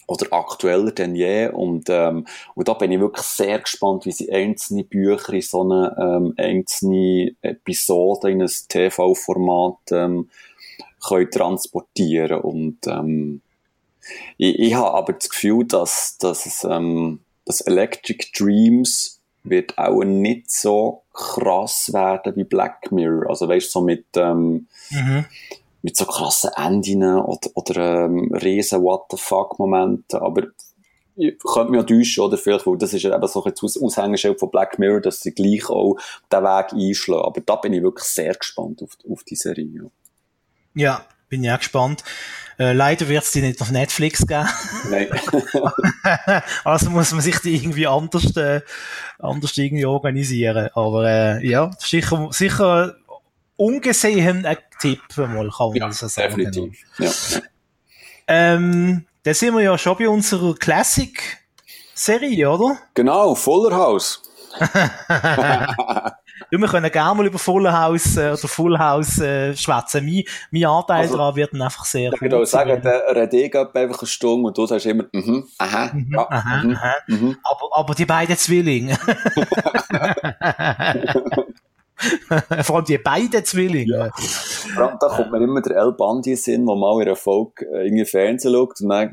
oder 0.09 0.33
aktueller 0.33 0.91
denn 0.91 1.15
je. 1.15 1.49
Und, 1.49 1.87
ähm, 1.89 2.25
und 2.55 2.67
da 2.67 2.73
bin 2.73 2.91
ich 2.91 2.99
wirklich 2.99 3.25
sehr 3.25 3.59
gespannt, 3.59 4.05
wie 4.05 4.11
sie 4.11 4.31
einzelne 4.31 4.83
Bücher 4.83 5.33
in 5.33 5.41
so 5.41 5.61
eine 5.61 5.95
ähm, 5.99 6.33
einzelne 6.35 7.35
Episode 7.41 8.31
in 8.31 8.41
ein 8.41 8.51
TV-Format 8.67 9.77
ähm, 9.91 10.29
können 11.07 11.31
transportieren 11.31 12.41
Und 12.41 12.87
ähm, 12.87 13.41
ich, 14.37 14.57
ich 14.57 14.73
habe 14.73 14.95
aber 14.95 15.13
das 15.13 15.29
Gefühl, 15.29 15.65
dass, 15.65 16.17
dass 16.17 16.63
ähm, 16.63 17.19
das 17.45 17.61
Electric 17.61 18.31
Dreams 18.35 19.21
wird 19.43 19.77
auch 19.77 20.03
nicht 20.03 20.51
so 20.51 21.03
krass 21.13 21.93
werden 21.93 22.35
wie 22.35 22.43
Black 22.43 22.91
Mirror. 22.91 23.29
Also 23.29 23.47
weißt 23.47 23.67
du, 23.67 23.71
so 23.79 23.81
mit 23.81 24.05
ähm, 24.15 24.67
mhm 24.89 25.25
mit 25.81 25.95
so 25.95 26.05
krassen 26.05 26.51
Enden 26.55 27.03
oder, 27.03 27.49
oder 27.53 28.05
ähm, 28.05 28.33
riesen 28.33 28.83
What 28.83 29.05
the 29.11 29.17
fuck 29.17 29.59
Momenten, 29.59 30.19
aber 30.19 30.47
ich 31.15 31.37
könnte 31.39 31.71
mich 31.71 31.81
auch 31.81 31.85
täuschen, 31.85 32.23
oder 32.23 32.37
vielleicht, 32.37 32.65
weil 32.65 32.77
das 32.77 32.93
ist 32.93 33.03
ja 33.03 33.13
eben 33.13 33.27
so 33.27 33.43
ein 33.43 33.53
Aushängeschild 33.53 34.39
von 34.39 34.51
Black 34.51 34.79
Mirror, 34.79 35.01
dass 35.01 35.19
sie 35.19 35.33
gleich 35.33 35.69
auch 35.69 35.97
den 36.31 36.43
Weg 36.43 36.73
einschlagen. 36.73 37.25
Aber 37.25 37.41
da 37.41 37.57
bin 37.57 37.73
ich 37.73 37.83
wirklich 37.83 38.05
sehr 38.05 38.33
gespannt 38.33 38.81
auf, 38.81 38.91
auf 39.09 39.23
die 39.25 39.35
Serie. 39.35 39.91
Ja, 40.75 41.05
bin 41.27 41.43
ich 41.43 41.51
auch 41.51 41.57
gespannt. 41.57 42.05
Äh, 42.57 42.71
leider 42.71 43.09
wird 43.09 43.23
es 43.23 43.31
die 43.31 43.41
nicht 43.41 43.61
auf 43.61 43.69
Netflix 43.69 44.25
geben. 44.25 44.47
Nein. 44.89 45.09
also 46.63 46.89
muss 46.89 47.11
man 47.11 47.21
sich 47.21 47.39
die 47.39 47.55
irgendwie 47.55 47.87
anders, 47.87 48.35
äh, 48.37 48.61
anders 49.17 49.57
irgendwie 49.57 49.85
organisieren. 49.85 50.69
Aber 50.73 51.05
äh, 51.05 51.45
ja, 51.45 51.71
sicher, 51.79 52.29
sicher 52.31 52.95
ungesehen 53.59 54.45
ein 54.45 54.57
Tipp, 54.79 55.01
mal 55.17 55.49
kann 55.49 55.69
man 55.69 55.75
ja, 55.75 55.91
so 55.91 56.07
sagen. 56.07 56.35
Definitiv. 56.35 56.77
Ja. 56.97 57.11
Ähm, 58.27 59.05
da 59.23 59.33
sind 59.33 59.53
wir 59.53 59.61
ja 59.61 59.77
schon 59.77 59.97
bei 59.97 60.07
unserer 60.07 60.55
Classic-Serie, 60.55 62.49
oder? 62.49 62.77
Genau, 62.93 63.35
Fuller 63.35 63.75
House. 63.75 64.23
Ja, 66.51 66.57
wir 66.57 66.67
können 66.67 66.91
gerne 66.91 67.15
mal 67.15 67.27
über 67.27 67.37
Full 67.37 67.71
House 67.71 68.17
äh, 68.17 68.31
oder 68.31 68.47
Full 68.47 68.79
House 68.79 69.19
äh, 69.19 69.55
schwätzen. 69.55 70.05
Mein, 70.05 70.23
mein 70.51 70.65
Anteil 70.65 71.01
also, 71.01 71.17
daran 71.17 71.35
wird 71.35 71.53
dann 71.53 71.61
einfach 71.61 71.85
sehr 71.85 72.13
Ich 72.13 72.21
würde 72.21 72.45
sagen, 72.45 72.81
der 72.81 73.13
redet 73.13 73.75
einfach 73.75 73.99
eine 73.99 74.07
Stunde 74.07 74.47
und 74.47 74.57
du 74.57 74.65
sagst 74.65 74.85
immer, 74.85 75.03
mhm, 75.11 75.47
aha, 75.57 75.91
mhm, 75.93 76.11
ja, 76.11 76.27
aha, 76.29 76.63
mhm, 76.63 76.75
aha. 76.75 76.95
Mhm. 77.07 77.37
Aber, 77.43 77.69
aber 77.73 77.93
die 77.93 78.05
beiden 78.05 78.37
Zwillinge. 78.37 78.97
Vor 82.63 82.77
allem 82.77 82.85
die 82.85 82.97
beiden 82.97 83.43
Zwillinge. 83.43 83.91
Ja. 83.91 84.09
Vor 84.15 84.87
allem, 84.87 84.97
da 84.99 85.07
kommt 85.07 85.31
mir 85.31 85.43
immer 85.43 85.61
der 85.61 85.77
El 85.77 85.93
Bandi 85.93 86.35
Sinn, 86.35 86.65
der 86.65 86.75
mal 86.75 87.01
in 87.01 87.07
einer 87.07 87.15
Folge 87.15 87.65
äh, 87.65 87.85
irgendwie 87.85 88.05
Fernsehen 88.05 88.53
schaut 88.53 88.81
und 88.81 88.89
dann 88.89 89.11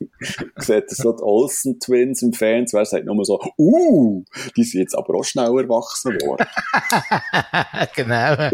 sieht 0.56 0.90
so 0.90 1.12
die 1.12 1.22
Olsen 1.22 1.80
Twins 1.80 2.22
im 2.22 2.32
Fernsehen, 2.32 2.78
wer 2.78 2.84
sagt 2.84 3.04
nur 3.04 3.24
so, 3.24 3.40
uh, 3.58 4.24
die 4.56 4.64
sind 4.64 4.80
jetzt 4.80 4.96
aber 4.96 5.14
auch 5.16 5.24
schnell 5.24 5.46
erwachsen 5.46 6.16
geworden. 6.16 6.46
genau. 7.96 8.50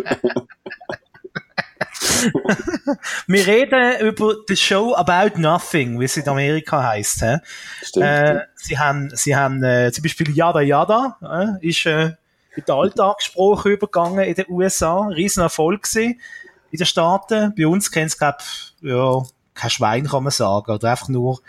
Wir 3.27 3.47
reden 3.47 4.07
über 4.07 4.37
die 4.49 4.57
Show 4.57 4.95
About 4.95 5.39
Nothing, 5.39 6.01
wie 6.01 6.09
sie 6.09 6.21
in 6.21 6.29
Amerika 6.29 6.83
heisst. 6.83 7.21
He? 7.21 7.37
Stimmt. 7.83 8.07
Äh, 8.07 8.41
sie 8.55 8.79
haben, 8.79 9.11
sie 9.15 9.37
haben 9.37 9.63
äh, 9.63 9.93
zum 9.93 10.03
Beispiel 10.03 10.31
Yada 10.35 10.61
Yada, 10.61 11.19
äh, 11.23 11.69
ist 11.69 11.85
äh, 11.87 12.13
in 12.57 12.65
den 12.65 12.75
Alltagssprache 12.75 13.71
übergegangen 13.71 14.25
in 14.25 14.35
den 14.35 14.47
USA. 14.49 15.07
Riesen 15.09 15.43
Erfolg 15.43 15.83
gewesen 15.83 16.21
in 16.71 16.79
den 16.79 16.87
Staaten. 16.87 17.55
Bei 17.57 17.67
uns 17.67 17.91
kennt 17.91 18.11
es, 18.11 18.19
glaube 18.19 18.39
ja, 18.81 19.23
kein 19.55 19.71
Schwein, 19.71 20.07
kann 20.07 20.25
man 20.25 20.33
sagen. 20.33 20.71
Oder 20.71 20.91
einfach 20.91 21.09
nur 21.09 21.41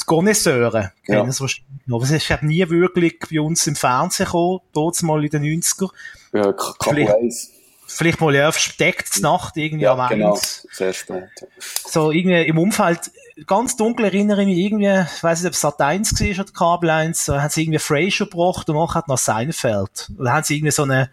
die 0.00 0.04
Connoisseure 0.04 0.92
kennen 1.04 1.18
ja. 1.18 1.24
es 1.24 1.40
wahrscheinlich 1.40 1.86
noch. 1.86 1.96
Aber 1.96 2.04
es 2.04 2.10
ist 2.10 2.42
nie 2.42 2.68
wirklich 2.68 3.18
bei 3.30 3.40
uns 3.40 3.66
im 3.66 3.76
Fernsehen 3.76 4.26
gekommen, 4.26 4.60
dort 4.72 5.02
mal 5.02 5.24
in 5.24 5.30
den 5.30 5.42
90er. 5.42 5.90
Ja, 6.32 6.54
vielleicht, 6.82 7.50
vielleicht 7.86 8.20
mal 8.20 8.34
ja 8.34 8.52
versteckt 8.52 9.20
Nacht 9.20 9.56
irgendwie 9.56 9.84
ja, 9.84 9.94
am 9.94 10.08
genau, 10.08 10.38
sehr 10.72 10.92
spät. 10.92 11.28
So 11.58 12.10
irgendwie 12.10 12.42
im 12.42 12.58
Umfeld, 12.58 13.10
ganz 13.46 13.76
dunkel 13.76 14.06
erinnere 14.06 14.42
ich 14.42 14.48
mich 14.48 14.58
irgendwie, 14.58 15.04
ich 15.16 15.22
weiß 15.22 15.40
nicht, 15.40 15.48
ob 15.48 15.54
es 15.54 15.60
Sat 15.60 15.80
1 15.80 16.20
war 16.20 16.44
oder 16.44 16.52
Kabel 16.52 16.90
1, 16.90 17.24
da 17.26 17.42
haben 17.42 17.50
sie 17.50 17.62
irgendwie 17.62 17.78
Frasier 17.78 18.26
gebracht 18.26 18.68
und 18.68 18.76
nachher 18.76 19.04
noch 19.06 19.18
Seinfeld. 19.18 20.10
Da 20.18 20.32
haben 20.32 20.44
sie 20.44 20.56
irgendwie 20.56 20.72
so 20.72 20.82
eine, 20.84 21.10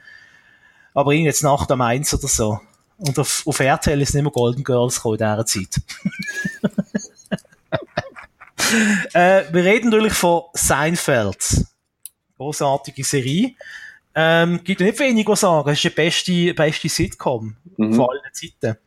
aber 0.93 1.11
irgendwie 1.11 1.27
jetzt 1.27 1.43
Nacht 1.43 1.71
am 1.71 1.81
1 1.81 2.13
oder 2.13 2.27
so. 2.27 2.59
Und 2.97 3.19
auf, 3.19 3.43
auf 3.45 3.59
RTL 3.59 4.01
ist 4.01 4.13
nicht 4.13 4.23
mehr 4.23 4.31
Golden 4.31 4.63
Girls 4.63 4.95
gekommen 4.95 5.17
in 5.19 5.45
dieser 5.45 5.45
Zeit. 5.45 5.81
äh, 9.13 9.53
wir 9.53 9.63
reden 9.63 9.89
natürlich 9.89 10.13
von 10.13 10.43
Seinfeld. 10.53 11.65
Großartige 12.37 13.03
Serie. 13.03 13.53
Ähm, 14.13 14.63
gibt 14.63 14.79
nicht 14.79 14.97
wenig 14.99 15.25
zu 15.25 15.35
sagen. 15.35 15.69
Es 15.69 15.77
ist 15.77 15.83
die 15.83 15.89
beste, 15.89 16.53
beste 16.53 16.87
Sitcom 16.87 17.57
mhm. 17.75 17.93
von 17.93 18.09
allen 18.09 18.33
Zeiten. 18.33 18.77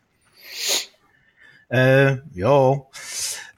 Äh, 1.69 2.17
ja. 2.35 2.73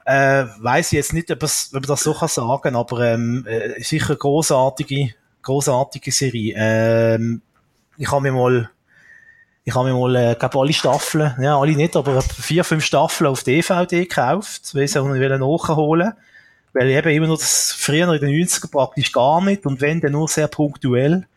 Äh, 0.05 0.45
weiß 0.59 0.87
ich 0.87 0.97
jetzt 0.97 1.13
nicht, 1.13 1.31
ob, 1.31 1.43
es, 1.43 1.71
ob 1.73 1.81
ich 1.81 1.87
das 1.87 2.03
so 2.03 2.13
kann 2.13 2.27
sagen, 2.27 2.75
aber 2.75 3.01
ähm, 3.01 3.45
äh, 3.47 3.81
sicher 3.81 4.15
großartige, 4.15 5.13
großartige 5.41 6.11
Serie. 6.11 6.53
Ähm, 6.57 7.41
ich 7.97 8.11
habe 8.11 8.21
mir 8.21 8.31
mal 8.31 8.69
ich 9.63 9.75
habe 9.75 9.91
mir 9.91 9.99
mal, 9.99 10.15
äh, 10.15 10.35
glaube 10.35 10.59
alle 10.59 10.73
Staffeln, 10.73 11.35
ja, 11.39 11.57
alle 11.57 11.75
nicht, 11.75 11.95
aber 11.95 12.21
vier, 12.21 12.63
fünf 12.63 12.83
Staffeln 12.83 13.29
auf 13.29 13.43
DVD 13.43 14.01
gekauft, 14.01 14.73
weil 14.73 14.83
ich 14.83 14.91
sie 14.91 14.99
nachholen 14.99 16.13
Weil 16.73 16.89
eben 16.89 17.09
immer 17.09 17.27
noch 17.27 17.37
das 17.37 17.71
früher 17.71 18.11
in 18.11 18.21
den 18.21 18.43
90er 18.43 18.71
praktisch 18.71 19.11
gar 19.11 19.41
nicht 19.43 19.65
und 19.65 19.81
wenn, 19.81 20.01
dann 20.01 20.13
nur 20.13 20.27
sehr 20.27 20.47
punktuell. 20.47 21.27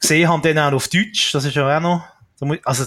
Gesehen 0.00 0.28
haben 0.28 0.42
dann 0.42 0.58
auch 0.58 0.72
auf 0.72 0.88
Deutsch, 0.88 1.32
das 1.32 1.44
ist 1.44 1.54
ja 1.54 1.76
auch 1.76 1.80
noch, 1.80 2.02
also, 2.64 2.84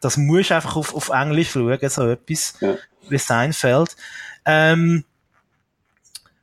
das 0.00 0.16
muss 0.16 0.50
einfach 0.52 0.76
auf, 0.76 0.94
auf 0.94 1.08
Englisch 1.10 1.50
schauen, 1.50 1.78
so 1.88 2.08
etwas, 2.08 2.54
ja. 2.60 2.74
wie 3.08 3.18
Seinfeld. 3.18 3.96
Ähm, 4.44 5.04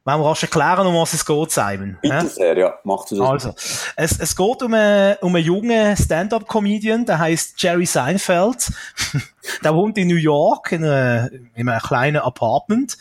wollen 0.05 0.21
wir 0.21 0.27
rasch 0.27 0.43
erklären, 0.43 0.85
um 0.85 0.93
was 0.93 1.13
es 1.13 1.25
geht, 1.25 1.51
Simon? 1.51 1.97
Bitte 1.99 2.27
sehr, 2.27 2.55
ja. 2.55 2.75
Macht 2.83 3.11
es. 3.11 3.19
Also, 3.19 3.55
es, 3.95 4.19
es 4.19 4.35
geht 4.35 4.61
um 4.61 4.71
einen, 4.71 5.15
um 5.21 5.35
einen 5.35 5.43
jungen 5.43 5.97
Stand-Up-Comedian, 5.97 7.07
der 7.07 7.17
heißt 7.17 7.59
Jerry 7.59 7.87
Seinfeld. 7.87 8.71
der 9.63 9.73
wohnt 9.73 9.97
in 9.97 10.07
New 10.07 10.15
York 10.15 10.73
in, 10.73 10.83
einer, 10.83 11.31
in 11.55 11.67
einem 11.67 11.79
kleinen 11.79 12.17
Apartment. 12.17 12.99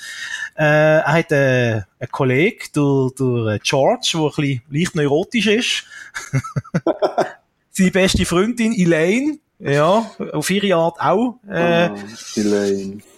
Äh, 0.57 1.01
er 1.01 1.13
hat 1.13 1.31
äh, 1.31 1.83
einen 1.99 2.11
Kollegen, 2.11 2.65
der, 2.75 3.11
der 3.19 3.59
George, 3.59 4.13
der 4.15 4.21
ein 4.23 4.31
bisschen 4.31 4.63
leicht 4.71 4.95
neurotisch 4.95 5.47
ist. 5.47 5.85
Seine 7.71 7.91
beste 7.91 8.25
Freundin 8.25 8.73
Elaine, 8.73 9.41
ja, 9.59 10.11
auf 10.33 10.51
ihre 10.51 10.75
Art 10.77 11.01
auch. 11.01 11.39
Äh, 11.49 11.91
oh, 11.91 11.97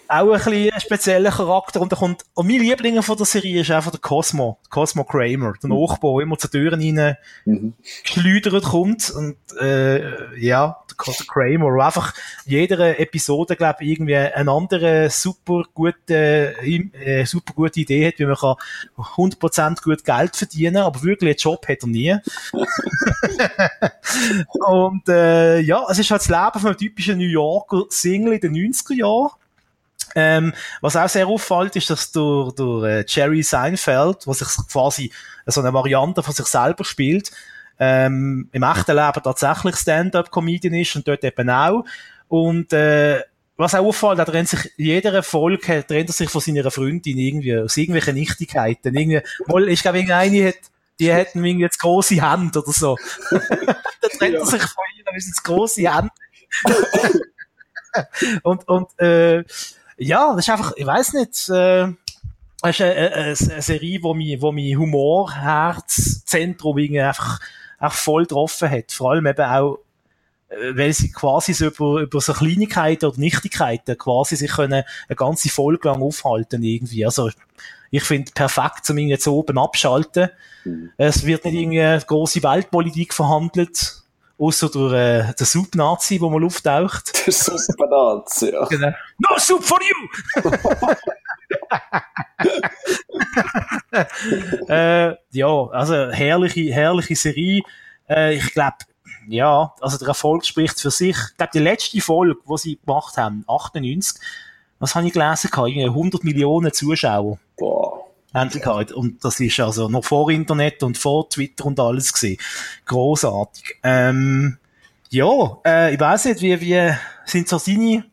auch 0.09 0.33
ein 0.33 0.39
bisschen 0.39 0.81
spezieller 0.81 1.31
Charakter. 1.31 1.81
Und, 1.81 1.93
da 1.93 1.97
kommt, 1.97 2.25
und 2.35 2.47
mein 2.47 2.61
Liebling 2.61 3.03
von 3.03 3.17
der 3.17 3.27
Serie 3.27 3.61
ist 3.61 3.71
einfach 3.71 3.91
der 3.91 4.01
Cosmo, 4.01 4.59
Cosmo 4.71 5.05
Kramer, 5.05 5.55
der 5.63 5.71
mhm. 5.71 5.81
Nachbar, 5.81 6.17
der 6.17 6.23
immer 6.23 6.39
zur 6.39 6.51
Tür 6.51 6.73
rein 6.73 7.17
mhm. 7.45 7.75
geschleudert 8.03 8.65
kommt. 8.65 9.11
Und, 9.11 9.37
äh, 9.61 10.39
ja, 10.39 10.79
der, 10.91 11.15
der 11.15 11.27
Kramer, 11.27 11.77
der 11.77 11.87
einfach 11.87 12.15
in 12.45 12.53
jeder 12.53 12.99
Episode, 12.99 13.57
glaube 13.57 13.83
ich, 13.83 13.91
irgendwie 13.91 14.17
eine 14.17 14.51
andere 14.51 15.11
super 15.11 15.65
gute, 15.75 16.55
äh, 16.63 17.25
super 17.25 17.53
gute 17.55 17.81
Idee 17.81 18.09
hat, 18.09 18.19
wie 18.19 18.27
man 18.27 18.37
kann 18.37 18.57
100% 18.97 19.83
gut 19.83 20.05
Geld 20.05 20.37
verdienen, 20.37 20.79
aber 20.79 21.03
wirklich 21.03 21.31
einen 21.31 21.39
Job 21.39 21.67
hat 21.69 21.83
er 21.83 21.89
nie. 21.89 22.17
und, 24.67 25.09
äh, 25.09 25.61
ja, 25.61 25.85
es 25.91 25.99
ist 25.99 26.11
halt 26.11 26.23
das 26.23 26.29
Leben 26.29 26.61
von 26.61 26.69
einem 26.69 26.79
typischen 26.79 27.19
New 27.19 27.25
Yorker 27.25 27.85
Single 27.89 28.35
in 28.35 28.41
den 28.41 28.55
90er 28.55 28.95
Jahren. 28.95 29.31
Ähm, 30.15 30.55
was 30.81 30.97
auch 30.97 31.09
sehr 31.09 31.27
auffällt, 31.27 31.77
ist, 31.77 31.91
dass 31.91 32.13
durch, 32.13 32.55
durch 32.55 32.87
äh, 32.87 33.05
Jerry 33.07 33.43
Seinfeld, 33.43 34.27
was 34.27 34.39
sich 34.39 34.49
quasi 34.71 35.13
so 35.47 35.61
eine 35.61 35.73
Variante 35.73 36.23
von 36.23 36.35
sich 36.35 36.47
selber 36.47 36.85
spielt, 36.85 37.31
ähm, 37.79 38.49
im 38.53 38.63
echten 38.63 38.97
Leben 38.97 39.23
tatsächlich 39.23 39.77
Stand-up-Comedian 39.77 40.75
ist 40.75 40.97
und 40.97 41.07
dort 41.07 41.25
eben 41.25 41.51
auch. 41.51 41.85
Und 42.29 42.73
äh, 42.73 43.21
was 43.57 43.75
auch 43.75 43.87
auffällt, 43.87 44.19
er 44.19 44.27
trennt 44.27 44.49
sich 44.49 44.73
jeder 44.77 45.23
trennt 45.23 46.11
er 46.11 46.13
sich 46.13 46.29
von 46.29 46.41
seiner 46.41 46.71
Freundin 46.71 47.19
irgendwie 47.19 47.57
aus 47.57 47.77
irgendwelchen 47.77 48.15
Nichtigkeiten. 48.15 48.95
Irgendwie, 48.95 49.23
mal, 49.47 49.69
ich 49.69 49.83
glaube, 49.83 49.99
eine 49.99 50.49
hat, 50.49 50.55
die 50.99 51.13
hätten 51.13 51.45
irgendwie 51.45 51.65
jetzt 51.65 51.81
große 51.81 52.23
Hände 52.23 52.59
oder 52.59 52.73
so. 52.73 52.97
Dann 53.31 53.41
trennt 54.19 54.35
ja. 54.35 54.41
er 54.41 54.47
sich 54.47 54.63
von 54.63 54.85
ihr, 54.97 55.05
weil 55.07 55.21
sie 55.21 55.29
jetzt 55.29 55.45
große 55.45 55.95
Hände. 55.95 56.11
und 58.43 58.69
und 58.69 58.99
äh, 59.01 59.45
ja, 59.99 60.35
das 60.35 60.47
ist 60.47 60.51
einfach, 60.51 60.73
ich 60.77 60.87
weiß 60.87 61.15
nicht, 61.15 61.49
äh, 61.49 61.89
das 62.63 62.71
ist 62.71 62.81
eine, 62.81 62.95
eine, 62.95 63.25
eine 63.25 63.63
Serie, 63.63 64.03
wo 64.03 64.15
mich, 64.15 64.41
wo 64.41 64.53
mich 64.53 64.77
Humorherzzentrum 64.77 66.79
irgendwie 66.79 67.01
einfach, 67.01 67.41
einfach 67.79 67.99
voll 67.99 68.23
getroffen 68.23 68.71
hat. 68.71 68.93
Vor 68.93 69.13
allem 69.13 69.27
eben 69.27 69.45
auch, 69.45 69.79
äh, 70.49 70.77
weil 70.77 70.93
sie 70.93 71.13
quasi 71.13 71.53
so 71.53 71.67
über, 71.67 72.03
über 72.03 72.21
so 72.21 72.33
Kleinigkeiten 72.33 73.07
oder 73.07 73.19
Nichtigkeiten 73.19 73.99
quasi 73.99 74.37
sich 74.37 74.51
können 74.51 74.85
eine 75.09 75.17
ganze 75.17 75.49
Folge 75.49 75.89
lang 75.89 76.03
aufhalten 76.03 76.63
irgendwie. 76.63 77.05
Also, 77.05 77.31
ich 77.91 78.03
finde 78.03 78.33
perfekt 78.33 78.85
zum 78.85 78.99
irgendwie 78.99 79.13
jetzt 79.13 79.29
oben 79.29 79.59
abschalten. 79.59 80.31
Mhm. 80.65 80.91
Es 80.97 81.25
wird 81.25 81.45
nicht 81.45 81.55
irgendwie 81.55 82.07
große 82.07 82.43
Weltpolitik 82.43 83.15
verhandelt 83.15 84.03
Außer 84.39 84.69
durch 84.69 84.93
äh, 84.93 85.33
den 85.33 85.47
Soup-Nazi, 85.47 86.19
der 86.19 86.29
mal 86.29 86.45
auftaucht. 86.45 87.27
Der 87.27 87.33
Soup-Nazi, 87.33 88.53
ja. 88.53 88.67
Genau. 88.67 88.93
No 89.19 89.39
soup 89.39 89.65
for 89.65 89.79
you! 89.81 90.43
äh, 94.69 95.15
ja, 95.31 95.69
also 95.71 96.11
herrliche, 96.11 96.71
herrliche 96.73 97.17
Serie. 97.17 97.63
Äh, 98.09 98.35
ich 98.35 98.53
glaube, 98.53 98.77
ja, 99.29 99.73
also 99.81 99.97
der 99.97 100.09
Erfolg 100.09 100.45
spricht 100.45 100.79
für 100.81 100.91
sich. 100.91 101.17
Ich 101.17 101.37
glaube, 101.39 101.53
die 101.55 101.61
letzte 101.61 101.99
Folge, 102.01 102.37
die 102.47 102.59
sie 102.59 102.79
gemacht 102.85 103.17
haben, 103.17 103.43
98, 103.49 104.21
was 104.79 104.95
habe 104.95 105.07
ich 105.07 105.15
gelesen? 105.15 105.51
100 105.55 106.25
Millionen 106.25 106.71
Zuschauer. 106.73 107.39
Boah 107.57 107.96
sie 108.51 108.61
gehabt. 108.61 108.93
Und 108.93 109.25
das 109.25 109.41
ist 109.41 109.59
also 109.61 109.89
noch 109.89 110.05
vor 110.05 110.31
Internet 110.31 110.83
und 110.83 110.99
vor 110.99 111.29
Twitter 111.29 111.67
und 111.67 111.81
alles 111.81 112.13
gewesen. 112.13 112.39
Großartig. 112.87 113.79
Ähm, 113.83 114.59
ja, 115.11 115.59
äh, 115.65 115.95
ich 115.95 116.01
weiß 116.01 116.27
nicht, 116.27 116.43
wie, 116.43 116.61
wie 116.61 116.93
sind 117.25 117.49
so 117.49 117.59
deine, 117.59 118.05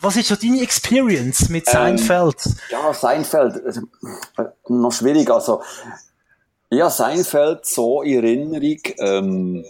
was 0.00 0.16
ist 0.16 0.28
so 0.28 0.36
deine 0.36 0.62
Experience 0.62 1.48
mit 1.48 1.66
ähm, 1.68 1.72
Seinfeld? 1.98 2.46
Ähm, 2.46 2.54
ja, 2.70 2.94
Seinfeld, 2.94 3.64
also, 3.64 3.80
äh, 4.38 4.44
noch 4.68 4.92
schwierig, 4.92 5.30
also, 5.30 5.62
ja, 6.70 6.90
Seinfeld 6.90 7.66
so 7.66 8.02
in 8.02 8.24
Erinnerung, 8.24 8.78
ähm, 8.98 9.64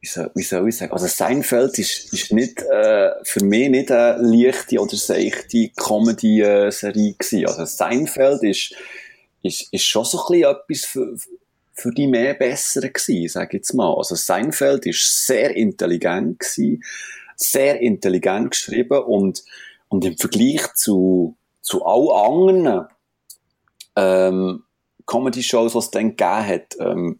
wie 0.00 0.06
soll, 0.06 0.30
wie 0.34 0.42
soll 0.42 0.68
ich 0.68 0.76
sagen, 0.76 0.92
also 0.92 1.06
Seinfeld 1.06 1.78
ist, 1.78 2.12
ist 2.12 2.32
nicht, 2.32 2.62
äh, 2.62 3.10
für 3.22 3.44
mich 3.44 3.68
nicht 3.68 3.90
eine 3.90 4.18
leichte 4.20 4.78
oder 4.78 4.96
seichte 4.96 5.70
Comedy-Serie 5.76 7.14
gewesen. 7.14 7.46
Also 7.46 7.64
Seinfeld 7.64 8.42
ist, 8.44 8.74
ist, 9.42 9.72
ist 9.72 9.84
schon 9.84 10.04
so 10.04 10.18
ein 10.18 10.24
bisschen 10.28 10.50
etwas 10.50 10.84
für, 10.84 11.16
für 11.72 11.90
die 11.90 12.06
mehr 12.06 12.34
bessere 12.34 12.90
gewesen, 12.90 13.28
sag 13.28 13.48
ich 13.48 13.58
jetzt 13.58 13.74
mal. 13.74 13.92
Also 13.92 14.14
Seinfeld 14.14 14.86
ist 14.86 15.26
sehr 15.26 15.56
intelligent 15.56 16.38
gewesen, 16.38 16.84
sehr 17.34 17.80
intelligent 17.80 18.52
geschrieben 18.52 19.02
und, 19.02 19.44
und 19.88 20.04
im 20.04 20.16
Vergleich 20.16 20.74
zu, 20.74 21.36
zu 21.60 21.84
allen 21.84 22.56
anderen, 22.56 22.88
ähm, 23.96 24.64
Comedy-Shows, 25.08 25.74
was 25.74 25.86
es 25.86 25.90
dann 25.90 26.16
gegeben 26.16 26.46
hat, 26.46 26.76
ähm, 26.78 27.16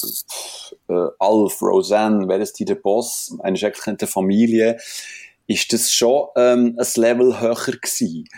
äh, 0.89 1.09
Alf, 1.19 1.61
Roseanne, 1.63 2.29
wer 2.29 2.39
ist 2.39 2.59
die 2.59 2.65
der 2.65 2.77
Boss, 2.77 3.35
eine 3.41 3.57
schreckliche 3.57 4.07
Familie, 4.07 4.79
ist 5.47 5.73
das 5.73 5.93
schon 5.93 6.29
ähm, 6.37 6.79
ein 6.79 6.87
Level 6.95 7.41
höher 7.41 7.55
gewesen. 7.55 8.29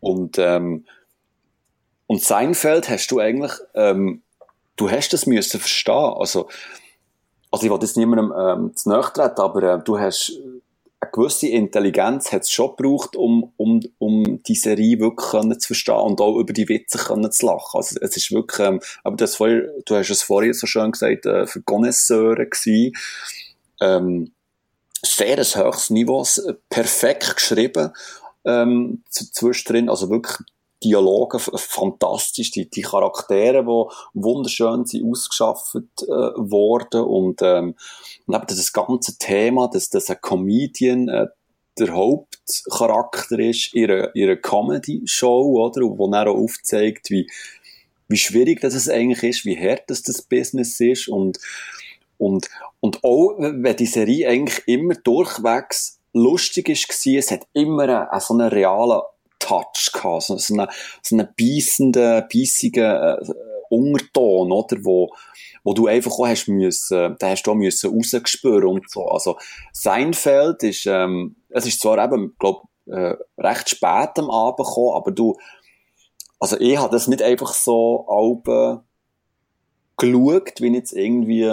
Und, 0.00 0.38
ähm, 0.38 0.86
und 2.06 2.22
Seinfeld 2.22 2.88
hast 2.88 3.08
du 3.08 3.20
eigentlich, 3.20 3.52
ähm, 3.74 4.22
du 4.76 4.90
hast 4.90 5.12
das 5.12 5.26
müssen 5.26 5.60
verstehen. 5.60 5.94
Also, 5.94 6.48
also 7.50 7.66
ich 7.66 7.70
will 7.70 7.78
jetzt 7.80 7.96
niemandem 7.96 8.32
ähm, 8.36 8.74
zu 8.74 8.88
nahe 8.88 9.12
treten, 9.12 9.40
aber 9.40 9.62
äh, 9.62 9.78
du 9.84 9.98
hast 9.98 10.32
eine 11.06 11.12
gewisse 11.12 11.48
Intelligenz 11.48 12.32
hat 12.32 12.42
es 12.42 12.50
schon 12.50 12.74
gebraucht, 12.76 13.16
um, 13.16 13.52
um, 13.56 13.80
um 13.98 14.42
die 14.42 14.54
Serie 14.54 15.00
wirklich 15.00 15.30
können 15.30 15.58
zu 15.58 15.68
verstehen 15.68 15.96
und 15.96 16.20
auch 16.20 16.38
über 16.38 16.52
die 16.52 16.68
Witze 16.68 16.98
können 16.98 17.30
zu 17.30 17.46
lachen. 17.46 17.78
Also 17.78 17.98
es 18.00 18.16
ist 18.16 18.32
wirklich, 18.32 18.66
ähm, 18.66 18.80
aber 19.04 19.16
das 19.16 19.36
vorher, 19.36 19.72
du 19.84 19.96
hast 19.96 20.10
es 20.10 20.22
vorher 20.22 20.54
so 20.54 20.66
schön 20.66 20.92
gesagt, 20.92 21.26
äh, 21.26 21.46
für 21.46 21.62
Connoisseure 21.62 22.46
gewesen. 22.46 22.92
Ähm, 23.80 24.32
sehr 25.02 25.38
ein 25.38 25.44
höchstes 25.44 25.90
Niveau, 25.90 26.26
perfekt 26.68 27.36
geschrieben 27.36 27.92
ähm, 28.46 29.02
zwischendrin, 29.10 29.88
also 29.90 30.08
wirklich 30.08 30.38
Dialoge 30.84 31.38
fantastisch, 31.38 32.50
die, 32.50 32.68
die 32.68 32.82
Charaktere, 32.82 33.62
die 33.62 34.20
wunderschön 34.22 34.84
sind 34.84 35.10
ausgeschafft 35.10 35.74
äh, 35.74 36.06
worden 36.06 37.02
und, 37.02 37.40
ähm, 37.42 37.74
und 38.26 38.34
eben 38.34 38.46
das 38.46 38.72
ganze 38.72 39.18
Thema, 39.18 39.68
dass, 39.68 39.88
dass 39.88 40.10
ein 40.10 40.20
Comedian 40.20 41.08
äh, 41.08 41.26
der 41.78 41.94
Hauptcharakter 41.94 43.38
ist 43.38 43.74
ihrer 43.74 44.14
ihrer 44.14 44.36
Comedy-Show, 44.36 45.60
oder, 45.60 45.82
wo 45.82 46.10
er 46.10 46.28
auch 46.28 46.36
aufzeigt, 46.36 47.10
wie, 47.10 47.28
wie 48.08 48.16
schwierig 48.16 48.60
das 48.60 48.74
es 48.74 48.88
eigentlich 48.88 49.22
ist, 49.22 49.44
wie 49.44 49.58
hart 49.58 49.84
das, 49.88 50.02
das 50.02 50.22
Business 50.22 50.78
ist 50.80 51.08
und, 51.08 51.38
und, 52.18 52.48
und 52.80 53.02
auch, 53.04 53.34
wenn 53.38 53.76
die 53.76 53.86
Serie 53.86 54.28
eigentlich 54.28 54.62
immer 54.66 54.94
durchwegs 54.94 55.98
lustig 56.12 56.68
ist, 56.68 57.06
es 57.06 57.30
hat 57.30 57.46
immer 57.52 58.10
einen 58.10 58.20
so 58.20 58.34
einen 58.34 58.48
realen 58.48 59.02
Touch 59.46 59.92
gehabt, 59.92 60.22
so, 60.22 60.36
so 60.36 60.54
einen, 60.54 60.68
so 61.02 61.16
einen 61.16 61.28
beißenden, 61.38 62.24
beißigen 62.32 62.84
äh, 62.84 63.16
Unterton, 63.68 64.52
oder, 64.52 64.76
wo, 64.82 65.12
wo 65.64 65.74
du 65.74 65.86
einfach 65.86 66.12
auch 66.12 66.26
hast 66.26 66.48
müssen, 66.48 67.16
da 67.18 67.28
hast 67.28 67.42
du 67.42 67.52
auch 67.52 67.56
müssen 67.56 67.92
rausgespüren 67.94 68.68
und 68.68 68.90
so. 68.90 69.08
Also, 69.08 69.38
Seinfeld 69.72 70.62
ist, 70.62 70.86
ähm, 70.86 71.36
es 71.48 71.66
ist 71.66 71.80
zwar 71.80 72.02
eben, 72.02 72.34
glaub, 72.38 72.64
äh, 72.86 73.14
recht 73.38 73.70
spät 73.70 74.18
am 74.18 74.30
Abend 74.30 74.66
gekommen, 74.66 74.94
aber 74.94 75.10
du, 75.10 75.36
also 76.38 76.58
ich 76.60 76.78
habe 76.78 76.92
das 76.92 77.08
nicht 77.08 77.22
einfach 77.22 77.52
so 77.52 78.06
Alben 78.08 78.80
geschaut, 79.96 80.60
wie 80.60 80.74
jetzt 80.74 80.92
irgendwie 80.92 81.50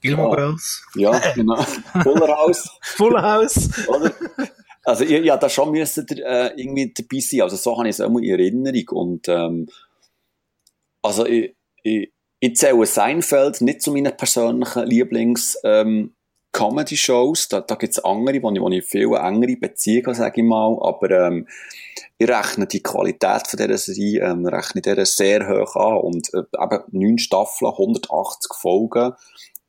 Gilmore 0.00 0.30
ja. 0.30 0.46
Girls. 0.46 0.84
Ja, 0.94 1.18
genau. 1.34 1.62
Fuller 2.02 2.36
House. 2.36 2.70
Fuller 2.82 3.22
House. 3.22 3.88
Oder? 3.88 4.12
Also, 4.90 5.04
ja, 5.04 5.20
ja, 5.20 5.36
da 5.36 5.48
schon 5.48 5.70
müssen 5.70 6.04
äh, 6.08 6.48
irgendwie 6.56 6.92
dabei 6.92 7.20
sein. 7.20 7.42
Also, 7.42 7.54
so 7.54 7.78
habe 7.78 7.88
ich 7.88 7.96
es 7.96 8.00
mal 8.00 8.24
in 8.24 8.30
Erinnerung. 8.30 8.88
Und, 8.88 9.28
ähm, 9.28 9.68
also, 11.00 11.24
ich, 11.26 11.54
ich, 11.84 12.12
ich 12.40 12.56
zähle 12.56 12.84
Seinfeld 12.86 13.60
nicht 13.60 13.82
zu 13.82 13.92
meinen 13.92 14.16
persönlichen 14.16 14.84
Lieblings, 14.88 15.56
ähm, 15.62 16.16
Comedy-Shows. 16.50 17.46
Da, 17.50 17.60
da 17.60 17.76
gibt 17.76 17.92
es 17.92 18.04
andere, 18.04 18.42
wo 18.42 18.50
ich, 18.50 18.60
wo 18.60 18.68
ich 18.68 18.84
viel 18.84 19.14
engere 19.14 19.56
Beziehungen 19.58 20.16
sage 20.16 20.40
ich 20.40 20.46
mal. 20.48 20.76
Aber, 20.80 21.08
ähm, 21.08 21.46
ich 22.18 22.28
rechne 22.28 22.66
die 22.66 22.82
Qualität 22.82 23.46
von 23.46 23.58
dieser 23.58 23.78
Serie, 23.78 24.22
ähm, 24.22 24.44
rechne 24.44 24.82
dieser 24.82 25.06
sehr 25.06 25.48
hoch 25.48 25.76
an. 25.76 25.98
Und, 25.98 26.34
äh, 26.34 26.42
eben 26.60 26.82
neun 26.90 27.18
Staffeln, 27.18 27.70
180 27.70 28.54
Folgen. 28.54 29.12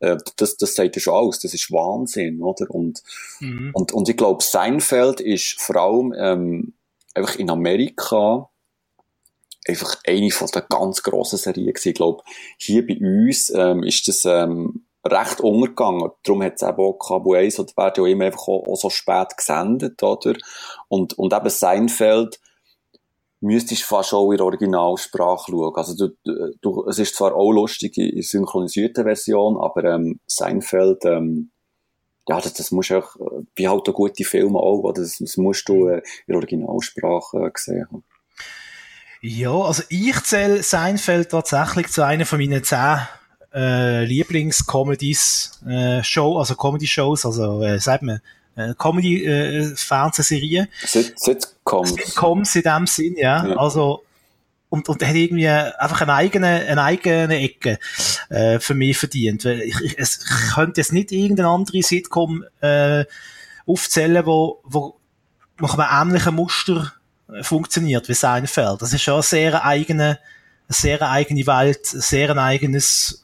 Äh, 0.01 0.17
das, 0.35 0.57
das 0.57 0.75
sagt 0.75 0.95
ja 0.95 1.01
schon 1.01 1.13
alles. 1.13 1.39
Das 1.39 1.53
ist 1.53 1.71
Wahnsinn, 1.71 2.41
oder? 2.41 2.69
Und, 2.69 3.01
mhm. 3.39 3.71
und, 3.73 3.93
und 3.93 4.09
ich 4.09 4.17
glaube, 4.17 4.43
Seinfeld 4.43 5.21
ist 5.21 5.61
vor 5.61 5.75
allem 5.77 6.13
ähm, 6.17 6.73
einfach 7.13 7.35
in 7.35 7.49
Amerika 7.49 8.49
einfach 9.67 9.95
eine 10.07 10.31
von 10.31 10.47
der 10.53 10.63
ganz 10.63 11.03
grossen 11.03 11.37
Serien 11.37 11.67
gewesen. 11.67 11.89
Ich 11.89 11.95
glaube, 11.95 12.23
hier 12.57 12.85
bei 12.85 12.97
uns 12.99 13.51
ähm, 13.51 13.83
ist 13.83 14.07
das 14.07 14.25
ähm, 14.25 14.85
recht 15.05 15.39
untergegangen. 15.39 16.09
Darum 16.23 16.43
hat 16.43 16.55
es 16.55 16.63
eben 16.63 16.79
auch 16.79 16.97
Cabo 16.97 17.33
1 17.33 17.59
oder 17.59 17.71
werden 17.77 18.05
ja 18.05 18.11
immer 18.11 18.25
einfach 18.25 18.47
auch, 18.47 18.67
auch 18.67 18.75
so 18.75 18.89
spät 18.89 19.37
gesendet, 19.37 20.01
oder? 20.01 20.35
Und, 20.87 21.17
und 21.17 21.33
eben 21.33 21.49
Seinfeld 21.49 22.39
müsstest 23.41 23.83
fast 23.83 24.13
auch 24.13 24.31
in 24.31 24.37
der 24.37 24.45
Originalsprache 24.45 25.51
schauen. 25.51 25.75
Also 25.75 26.07
du, 26.07 26.55
du, 26.61 26.87
es 26.87 26.99
ist 26.99 27.15
zwar 27.15 27.35
auch 27.35 27.51
lustig 27.51 27.97
in 27.97 28.21
synchronisierter 28.21 29.03
Version, 29.03 29.57
aber 29.57 29.83
ähm, 29.83 30.19
Seinfeld, 30.27 31.03
ähm, 31.05 31.51
ja, 32.27 32.39
das, 32.39 32.53
das 32.53 32.71
musst 32.71 32.91
du 32.91 32.99
auch, 32.99 33.15
wie 33.55 33.67
halt 33.67 33.89
auch 33.89 33.93
gute 33.93 34.23
Filme 34.23 34.59
auch, 34.59 34.83
oder? 34.83 35.01
Das, 35.01 35.17
das 35.17 35.37
musst 35.37 35.67
du 35.67 35.87
äh, 35.87 35.97
in 35.97 36.01
der 36.27 36.35
Originalsprache 36.35 37.47
äh, 37.47 37.51
gesehen. 37.51 38.03
Ja, 39.21 39.53
also 39.53 39.83
ich 39.89 40.19
zähle 40.21 40.63
Seinfeld 40.63 41.29
tatsächlich 41.29 41.87
zu 41.87 42.05
einer 42.05 42.25
von 42.25 42.39
meinen 42.39 42.63
zehn 42.63 42.99
äh, 43.53 44.05
Lieblings-Comedies, 44.05 45.61
äh, 45.67 46.01
also 46.01 46.55
Comedy-Shows, 46.55 47.25
also 47.25 47.61
äh, 47.61 47.79
sagt 47.79 48.03
man, 48.03 48.21
äh, 48.55 48.73
Comedy-Fernsehserie. 48.77 50.61
Äh, 50.61 51.03
Sitcoms. 51.15 51.89
Sitcoms 51.91 52.55
in 52.55 52.61
dem 52.63 52.87
Sinn, 52.87 53.15
ja. 53.17 53.47
ja. 53.47 53.55
Also, 53.57 54.03
und, 54.69 54.87
und 54.87 55.05
hat 55.05 55.15
irgendwie 55.15 55.49
einfach 55.49 56.01
eine 56.01 56.13
eigene, 56.13 56.47
eine 56.47 56.83
eigene 56.83 57.37
Ecke 57.39 57.77
äh, 58.29 58.59
für 58.59 58.73
mich 58.73 58.97
verdient. 58.97 59.43
Weil 59.43 59.61
ich, 59.61 59.79
ich, 59.81 59.99
es, 59.99 60.19
ich 60.19 60.53
könnte 60.55 60.79
jetzt 60.79 60.93
nicht 60.93 61.11
irgendeine 61.11 61.49
andere 61.49 61.81
Sitcom 61.81 62.45
äh, 62.61 63.05
aufzählen, 63.65 64.25
wo, 64.25 64.61
wo 64.63 64.97
nach 65.59 65.77
einem 65.77 66.09
ähnlichen 66.09 66.35
Muster 66.35 66.93
funktioniert 67.41 68.07
wie 68.09 68.13
Seinfeld. 68.13 68.81
Das 68.81 68.93
ist 68.93 69.01
schon 69.01 69.15
eine 69.15 69.23
sehr 69.23 69.65
eigene, 69.65 70.19
eine 70.67 70.75
sehr 70.75 71.01
eigene 71.01 71.45
Welt, 71.47 71.93
ein 71.93 72.01
sehr 72.01 72.37
eigenes 72.37 73.20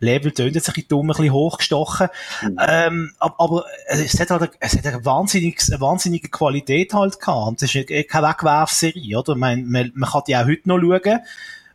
Level 0.00 0.32
tönt 0.32 0.54
jetzt 0.54 0.68
ein 0.68 0.74
bisschen 0.74 0.88
dumm, 0.88 1.10
ein 1.10 1.16
bisschen 1.16 1.32
hochgestochen. 1.32 2.08
Mhm. 2.42 2.56
Ähm, 2.66 3.12
aber 3.18 3.64
es 3.86 4.18
hat 4.18 4.30
halt, 4.30 4.50
es 4.58 4.76
hat 4.76 4.86
eine 4.86 5.04
wahnsinnige, 5.04 5.62
eine 5.68 5.80
wahnsinnige 5.80 6.28
Qualität 6.28 6.92
halt 6.94 7.20
gehabt. 7.20 7.62
Es 7.62 7.74
ist 7.74 7.88
keine 8.08 8.28
Wegwerfserie, 8.28 9.18
oder? 9.18 9.36
Man, 9.36 9.66
man, 9.66 9.92
man 9.94 10.10
kann 10.10 10.22
die 10.26 10.36
auch 10.36 10.46
heute 10.46 10.68
noch 10.68 10.80
schauen. 10.80 11.20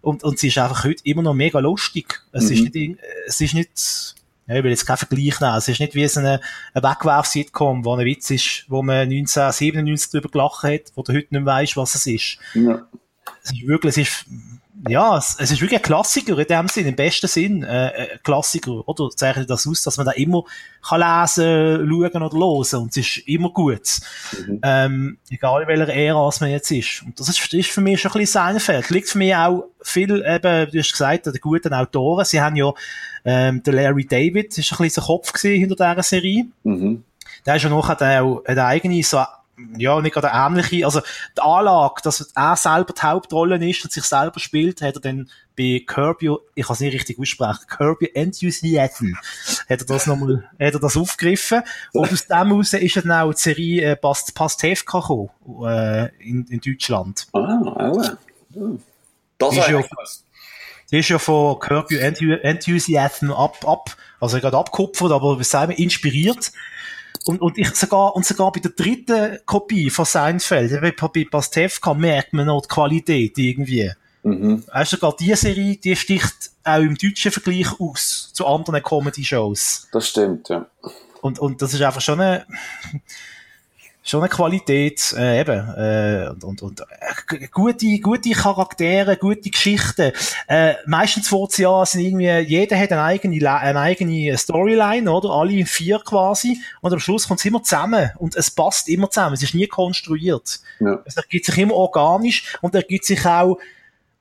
Und, 0.02 0.24
und 0.24 0.38
sie 0.38 0.50
ist 0.50 0.58
einfach 0.60 0.84
heute 0.84 1.04
immer 1.04 1.24
noch 1.24 1.34
mega 1.34 1.60
lustig. 1.60 2.22
Es 2.32 2.46
mhm. 2.46 2.52
ist 2.52 2.74
nicht, 2.74 3.00
es 3.26 3.42
ist 3.42 3.54
nicht, 3.56 4.16
ja, 4.48 4.56
ich 4.56 4.64
will 4.64 4.72
jetzt 4.72 4.86
keinen 4.86 4.98
Vergleich 4.98 5.40
nehmen. 5.40 5.56
Es 5.56 5.68
ist 5.68 5.80
nicht 5.80 5.96
wie 5.96 6.08
so 6.08 6.20
eine, 6.20 6.42
eine 6.74 6.84
Wegwerf-Sitcom, 6.84 7.84
wo 7.84 7.96
ein 7.96 8.06
Witz 8.06 8.30
ist, 8.30 8.66
wo 8.68 8.84
man 8.84 9.10
1997 9.10 10.12
drüber 10.12 10.30
gelacht 10.30 10.64
hat, 10.64 10.92
wo 10.94 11.02
du 11.02 11.12
heute 11.12 11.28
nicht 11.32 11.32
mehr 11.32 11.46
weißt, 11.46 11.76
was 11.76 11.96
es 11.96 12.06
ist. 12.06 12.38
Ja. 12.54 12.86
Es 13.44 13.52
ist 13.52 13.66
wirklich, 13.66 13.98
es 13.98 13.98
ist, 13.98 14.26
ja, 14.88 15.18
es, 15.18 15.36
es 15.40 15.52
ist 15.52 15.62
wirklich 15.62 15.80
ein 15.80 15.84
Klassiker 15.84 16.38
in 16.38 16.48
dem 16.48 16.68
Sinn, 16.68 16.88
im 16.88 16.96
besten 16.96 17.28
Sinn, 17.28 17.64
äh, 17.64 17.92
ein 18.14 18.20
Klassiker, 18.24 18.88
oder? 18.88 19.10
Zeichnet 19.10 19.50
das 19.50 19.68
aus, 19.68 19.82
dass 19.82 19.98
man 19.98 20.06
da 20.06 20.12
immer 20.14 20.44
kann 20.88 21.00
lesen, 21.00 21.88
schauen 21.90 22.24
oder 22.24 22.38
hören 22.38 22.82
und 22.82 22.90
es 22.90 22.98
ist 22.98 23.18
immer 23.28 23.50
gut. 23.50 24.00
Mhm. 24.48 24.60
Ähm, 24.64 25.18
egal 25.30 25.64
in 25.64 25.68
welcher 25.68 25.94
Ära 25.94 26.30
man 26.40 26.50
jetzt 26.50 26.72
ist. 26.72 27.04
Und 27.04 27.20
das 27.20 27.30
ist, 27.30 27.54
ist 27.54 27.72
für 27.72 27.82
mich 27.82 28.02
schon 28.02 28.12
ein 28.12 28.20
bisschen 28.20 28.42
Seinfeld. 28.42 28.90
Liegt 28.90 29.10
für 29.10 29.18
mich 29.18 29.36
auch 29.36 29.66
viel, 29.82 30.24
eben, 30.26 30.72
du 30.72 30.80
hast 30.80 30.92
gesagt, 30.92 31.26
der 31.26 31.34
guten 31.34 31.74
Autoren. 31.74 32.26
Sie 32.26 32.42
haben 32.42 32.56
ja, 32.56 32.72
ähm, 33.24 33.64
der 33.64 33.74
Larry 33.74 34.06
David 34.06 34.58
ist 34.58 34.72
ein 34.72 34.78
bisschen 34.78 35.02
der 35.02 35.04
Kopf 35.04 35.34
gewesen 35.34 35.60
hinter 35.60 35.76
dieser 35.76 36.04
Serie. 36.04 36.46
Mhm. 36.64 37.04
Der 37.46 37.56
ist 37.56 37.64
ja 37.64 37.70
noch, 37.70 37.88
hat 37.88 38.02
auch, 38.02 38.44
hat 38.46 38.58
eigene, 38.58 39.04
so, 39.04 39.24
ja, 39.78 40.02
nicht 40.02 40.14
gerade 40.14 40.32
ähnliche, 40.34 40.86
also 40.86 41.02
die 41.38 41.42
Anlage, 41.42 42.02
dass 42.04 42.32
er 42.36 42.56
selber 42.56 42.94
die 42.94 43.02
Hauptrolle 43.02 43.70
ist 43.70 43.84
und 43.84 43.92
sich 43.92 44.04
selber 44.04 44.40
spielt, 44.40 44.82
hat 44.82 44.96
er 44.96 45.02
dann 45.02 45.30
bei 45.58 45.86
Your, 46.22 46.42
ich 46.54 46.66
kann 46.66 46.74
es 46.74 46.80
nicht 46.82 46.94
richtig 46.94 47.20
aussprechen, 47.20 47.66
Your 47.80 47.98
Enthusiasm, 48.14 49.16
hat 49.70 49.82
er 49.82 49.86
das 49.86 50.08
nochmal, 50.08 50.50
hat 50.60 50.74
er 50.74 50.80
das 50.80 50.98
aufgegriffen 50.98 51.64
und 51.94 52.12
aus 52.12 52.28
dem 52.28 52.48
heraus 52.48 52.74
ist 52.74 52.98
dann 52.98 53.12
auch 53.12 53.34
die 53.34 53.42
Serie 53.42 53.92
äh, 53.92 53.96
Past, 53.96 54.36
Pastewka 54.36 55.00
gekommen, 55.00 55.30
äh, 55.64 56.08
in, 56.18 56.46
in 56.48 56.60
Deutschland. 56.60 57.28
Ah, 57.34 57.60
auch. 57.64 58.18
Oh. 58.56 58.78
Das 59.38 59.58
ist 59.58 59.68
ja, 59.68 59.84
die 60.92 61.00
ist 61.00 61.10
ja 61.10 61.20
von 61.20 61.60
Your 61.60 62.44
Enthusiasm 62.44 63.32
ab, 63.32 63.58
ab, 63.68 63.96
also 64.20 64.40
gerade 64.40 64.58
abgekupfert, 64.58 65.12
aber 65.12 65.40
was 65.40 65.50
sagen 65.50 65.72
wir, 65.72 65.80
inspiriert 65.80 66.52
und, 67.26 67.42
und 67.42 67.58
ich 67.58 67.74
sogar, 67.76 68.16
und 68.16 68.26
sogar 68.26 68.52
bei 68.52 68.60
der 68.60 68.72
dritten 68.72 69.40
Kopie 69.46 69.90
von 69.90 70.06
Seinfeld, 70.06 70.80
bei 70.82 71.26
Pastewka 71.26 71.94
merkt 71.94 72.34
man 72.34 72.46
noch 72.46 72.62
die 72.62 72.68
Qualität 72.68 73.38
irgendwie. 73.38 73.92
Mhm. 74.24 74.64
Weißt 74.68 74.94
du, 74.94 74.98
gerade 74.98 75.18
diese 75.20 75.36
Serie, 75.36 75.78
die 75.78 75.96
sticht 75.96 76.52
auch 76.64 76.80
im 76.80 76.96
deutschen 76.96 77.32
Vergleich 77.32 77.80
aus 77.80 78.32
zu 78.34 78.46
anderen 78.46 78.82
Comedy-Shows. 78.82 79.90
Das 79.92 80.08
stimmt, 80.08 80.50
ja. 80.50 80.66
Und, 81.22 81.40
und 81.40 81.62
das 81.62 81.74
ist 81.74 81.82
einfach 81.82 82.02
schon 82.02 82.20
eine, 82.20 82.46
schon 84.06 84.22
eine 84.22 84.30
Qualität, 84.30 85.14
äh, 85.18 85.42
eben, 85.42 85.68
äh, 85.76 86.30
und, 86.30 86.44
und, 86.44 86.62
und 86.62 86.82
äh, 86.82 87.48
gute, 87.52 88.00
gute 88.00 88.30
Charaktere, 88.30 89.18
gute 89.18 89.50
Geschichten. 89.50 90.12
Äh, 90.48 90.76
meistens 90.86 91.28
vor 91.28 91.50
ja 91.58 91.84
sind 91.86 92.02
irgendwie, 92.02 92.30
jeder 92.48 92.78
hat 92.78 92.92
eine 92.92 93.02
eigene, 93.02 93.52
eine 93.52 93.80
eigene 93.80 94.38
Storyline, 94.38 95.12
oder? 95.12 95.32
Alle 95.32 95.66
vier 95.66 96.00
quasi. 96.00 96.62
Und 96.82 96.94
am 96.94 97.00
Schluss 97.00 97.28
kommt 97.28 97.40
es 97.40 97.46
immer 97.46 97.64
zusammen. 97.64 98.12
Und 98.18 98.36
es 98.36 98.52
passt 98.52 98.88
immer 98.90 99.10
zusammen. 99.10 99.34
Es 99.34 99.44
ist 99.44 99.56
nie 99.56 99.68
konstruiert. 99.68 100.60
Ja. 100.80 101.00
Es 101.06 101.18
ergibt 101.18 101.46
sich 101.46 101.58
immer 101.58 101.74
organisch 101.74 102.58
und 102.62 102.76
ergibt 102.76 103.06
sich 103.06 103.26
auch 103.26 103.58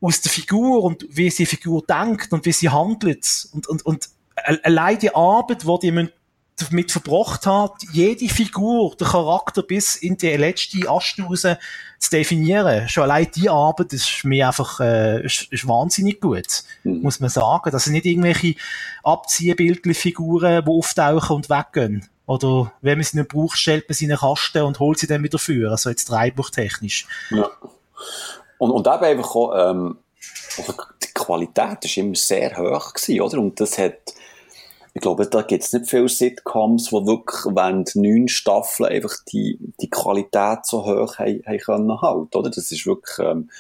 aus 0.01 0.20
der 0.22 0.32
Figur 0.32 0.82
und 0.82 1.07
wie 1.11 1.30
sie 1.30 1.45
die 1.45 1.47
Figur 1.47 1.82
denkt 1.87 2.32
und 2.32 2.47
wie 2.47 2.53
sie 2.53 2.70
handelt. 2.70 3.49
Und, 3.53 3.66
und, 3.66 3.85
und 3.85 4.09
allein 4.62 4.99
die 4.99 5.14
Arbeit, 5.14 5.62
die 5.62 5.78
die 5.82 5.93
müssen 5.93 6.12
damit 6.57 6.92
verbracht 6.92 7.46
hat, 7.46 7.72
jede 7.92 8.28
Figur, 8.28 8.94
der 8.96 9.09
Charakter 9.09 9.62
bis 9.62 9.96
in 9.96 10.16
die 10.16 10.36
letzte 10.36 10.88
Astuse 10.88 11.59
zu 11.98 12.11
definieren. 12.11 12.88
Schon 12.88 13.05
allein 13.05 13.30
die 13.34 13.48
Arbeit 13.48 13.92
ist 13.92 14.24
mir 14.24 14.46
einfach 14.46 14.78
äh, 14.80 15.24
ist, 15.24 15.52
ist 15.52 15.66
wahnsinnig 15.66 16.20
gut, 16.20 16.62
mhm. 16.84 17.02
muss 17.02 17.18
man 17.18 17.30
sagen. 17.30 17.70
Das 17.70 17.84
sind 17.84 17.94
nicht 17.94 18.07
irgendwelche 18.07 18.55
Abziehbildli-Figuren, 19.02 20.64
die 20.64 20.70
auftauchen 20.70 21.36
und 21.36 21.50
weggehen. 21.50 22.09
Oder 22.26 22.72
wenn 22.80 22.98
man 22.98 23.05
sie 23.05 23.18
nicht 23.18 23.30
braucht, 23.30 23.59
stellt 23.59 23.88
man 23.88 23.94
sie 23.94 24.07
in 24.07 24.12
einen 24.12 24.20
Kasten 24.20 24.62
und 24.62 24.78
holt 24.78 24.98
sie 24.98 25.07
dann 25.07 25.22
wieder 25.22 25.38
für. 25.38 25.70
Also 25.70 25.90
jetzt 25.90 26.07
dreibuchtechnisch. 26.07 27.07
Ja. 27.30 27.50
Und, 28.59 28.70
und 28.70 28.86
eben 28.86 29.05
einfach 29.05 29.34
auch, 29.34 29.55
ähm, 29.55 29.98
also 30.57 30.74
die 31.02 31.12
Qualität 31.12 31.84
ist 31.84 31.96
immer 31.96 32.14
sehr 32.14 32.57
hoch 32.57 32.94
gewesen, 32.94 33.20
oder? 33.20 33.38
Und 33.38 33.61
das 33.61 33.76
hat 33.76 34.14
ich 34.95 35.03
glaube, 35.03 35.26
da 35.26 35.42
gibt 35.42 35.64
es 35.64 35.72
nicht 35.72 35.90
viele 35.90 36.09
Sitcoms, 36.09 36.92
wo 36.92 37.05
wirklich 37.05 37.53
während 37.53 37.97
neun 37.97 38.28
Staffeln 38.28 38.90
einfach 38.90 39.16
die, 39.28 39.59
die 39.80 39.90
Qualität 39.90 40.64
so 40.64 40.84
hoch 40.84 41.18
haben, 41.18 41.42
haben 41.45 41.59
können 41.59 42.01
halten, 42.01 42.36
oder? 42.36 42.49
Das 42.49 42.70
ist 42.70 42.86
wirklich, 42.86 43.18
ähm, 43.18 43.51